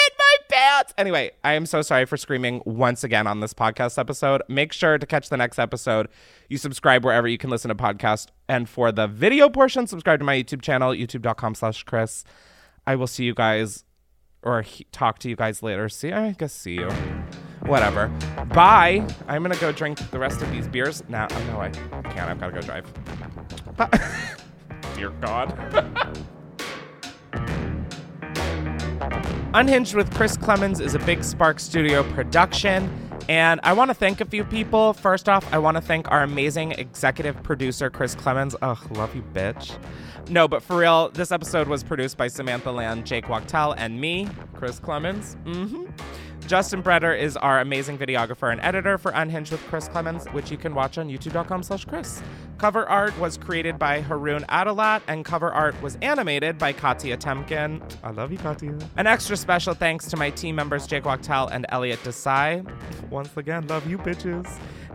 Anyway, 0.97 1.31
I 1.43 1.53
am 1.53 1.65
so 1.65 1.81
sorry 1.81 2.05
for 2.05 2.17
screaming 2.17 2.61
once 2.65 3.03
again 3.03 3.27
on 3.27 3.39
this 3.39 3.53
podcast 3.53 3.97
episode. 3.97 4.41
Make 4.47 4.71
sure 4.73 4.97
to 4.97 5.05
catch 5.05 5.29
the 5.29 5.37
next 5.37 5.59
episode. 5.59 6.07
You 6.49 6.57
subscribe 6.57 7.03
wherever 7.03 7.27
you 7.27 7.37
can 7.37 7.49
listen 7.49 7.69
to 7.69 7.75
podcasts. 7.75 8.27
And 8.47 8.69
for 8.69 8.91
the 8.91 9.07
video 9.07 9.49
portion, 9.49 9.87
subscribe 9.87 10.19
to 10.19 10.25
my 10.25 10.35
YouTube 10.41 10.61
channel, 10.61 10.91
youtube.com 10.91 11.55
slash 11.55 11.83
Chris. 11.83 12.23
I 12.85 12.95
will 12.95 13.07
see 13.07 13.25
you 13.25 13.33
guys 13.33 13.83
or 14.43 14.61
he- 14.61 14.85
talk 14.91 15.19
to 15.19 15.29
you 15.29 15.35
guys 15.35 15.63
later. 15.63 15.89
See, 15.89 16.11
I 16.11 16.31
guess 16.33 16.53
see 16.53 16.73
you. 16.73 16.89
Whatever. 17.65 18.09
Bye. 18.53 19.07
I'm 19.27 19.41
gonna 19.41 19.55
go 19.55 19.71
drink 19.71 19.97
the 20.11 20.19
rest 20.19 20.41
of 20.41 20.51
these 20.51 20.67
beers 20.67 21.01
now. 21.07 21.27
Oh 21.31 21.43
no, 21.45 21.61
I 21.61 21.69
can't. 21.69 22.29
I've 22.29 22.39
gotta 22.39 22.51
go 22.53 22.61
drive. 22.61 23.77
Bye. 23.77 24.11
Dear 24.95 25.09
God. 25.11 26.17
Unhinged 29.55 29.93
with 29.93 30.11
Chris 30.15 30.35
Klemens 30.35 30.81
is 30.81 30.95
a 30.95 30.99
Big 30.99 31.23
Spark 31.23 31.59
Studio 31.59 32.01
production. 32.13 32.89
And 33.29 33.59
I 33.63 33.73
want 33.73 33.89
to 33.91 33.93
thank 33.93 34.19
a 34.19 34.25
few 34.25 34.43
people. 34.43 34.93
First 34.93 35.29
off, 35.29 35.45
I 35.53 35.59
want 35.59 35.77
to 35.77 35.81
thank 35.81 36.09
our 36.11 36.23
amazing 36.23 36.71
executive 36.71 37.41
producer, 37.43 37.91
Chris 37.91 38.15
Klemens. 38.15 38.55
Ugh, 38.63 38.97
love 38.97 39.13
you, 39.15 39.21
bitch. 39.21 39.77
No, 40.27 40.47
but 40.47 40.63
for 40.63 40.77
real, 40.77 41.09
this 41.09 41.31
episode 41.31 41.67
was 41.67 41.83
produced 41.83 42.17
by 42.17 42.29
Samantha 42.29 42.71
Land, 42.71 43.05
Jake 43.05 43.29
Wachtel, 43.29 43.73
and 43.73 44.01
me, 44.01 44.27
Chris 44.55 44.79
Klemens. 44.79 45.35
Mm-hmm. 45.43 45.85
Justin 46.47 46.83
Breder 46.83 47.17
is 47.17 47.37
our 47.37 47.61
amazing 47.61 47.97
videographer 47.97 48.51
and 48.51 48.59
editor 48.61 48.97
for 48.97 49.11
Unhinged 49.11 49.51
with 49.51 49.61
Chris 49.67 49.87
Klemens, 49.87 50.31
which 50.33 50.51
you 50.51 50.57
can 50.57 50.75
watch 50.75 50.97
on 50.97 51.09
youtube.com 51.09 51.63
slash 51.63 51.85
Chris. 51.85 52.21
Cover 52.57 52.87
art 52.87 53.17
was 53.17 53.37
created 53.37 53.79
by 53.79 54.01
Haroon 54.01 54.43
Adalat, 54.49 55.01
and 55.07 55.23
cover 55.23 55.51
art 55.53 55.81
was 55.81 55.97
animated 56.01 56.57
by 56.57 56.73
Katya 56.73 57.17
Temkin. 57.17 57.81
I 58.03 58.11
love 58.11 58.31
you, 58.31 58.37
Katya. 58.37 58.77
An 58.97 59.07
extra 59.07 59.37
special 59.37 59.73
thanks 59.73 60.07
to 60.07 60.17
my 60.17 60.29
team 60.29 60.55
members, 60.55 60.85
Jake 60.85 61.05
Wachtel 61.05 61.47
and 61.47 61.65
Elliot 61.69 61.99
Desai. 62.03 62.69
Once 63.09 63.35
again, 63.37 63.65
love 63.67 63.87
you, 63.89 63.97
bitches. 63.97 64.47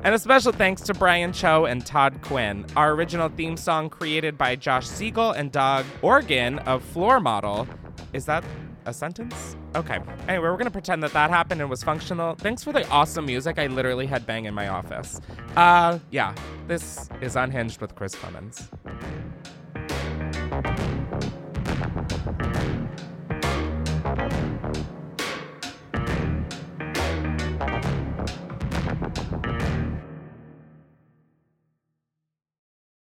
And 0.05 0.14
a 0.14 0.18
special 0.18 0.53
thanks 0.53 0.82
to 0.82 0.94
Brian 0.94 1.32
Cho 1.32 1.64
and 1.64 1.84
Todd 1.84 2.20
Quinn. 2.22 2.66
Our 2.76 2.92
original 2.92 3.30
theme 3.30 3.57
song 3.57 3.90
created 3.90 4.38
by 4.38 4.55
Josh 4.55 4.86
Siegel 4.86 5.32
and 5.32 5.51
Doug 5.51 5.86
Organ 6.03 6.59
of 6.61 6.84
Floor 6.84 7.20
Model. 7.20 7.66
Is 8.12 8.26
that 8.26 8.44
a 8.89 8.93
sentence? 8.93 9.57
Okay. 9.74 10.01
Anyway, 10.28 10.49
we're 10.49 10.57
to 10.64 10.70
pretend 10.70 11.03
that 11.03 11.12
that 11.12 11.30
happened 11.30 11.61
and 11.61 11.70
was 11.70 11.82
functional. 11.82 12.34
Thanks 12.34 12.64
for 12.64 12.72
the 12.72 12.89
awesome 12.89 13.26
music. 13.26 13.59
I 13.59 13.66
literally 13.66 14.07
had 14.07 14.26
bang 14.26 14.47
in 14.47 14.55
my 14.55 14.68
office. 14.68 15.20
Uh, 15.57 15.99
yeah, 16.11 16.34
this 16.66 17.09
is 17.20 17.36
Unhinged 17.36 17.80
with 17.80 17.95
Chris 17.95 18.14
Klemens. 18.14 18.68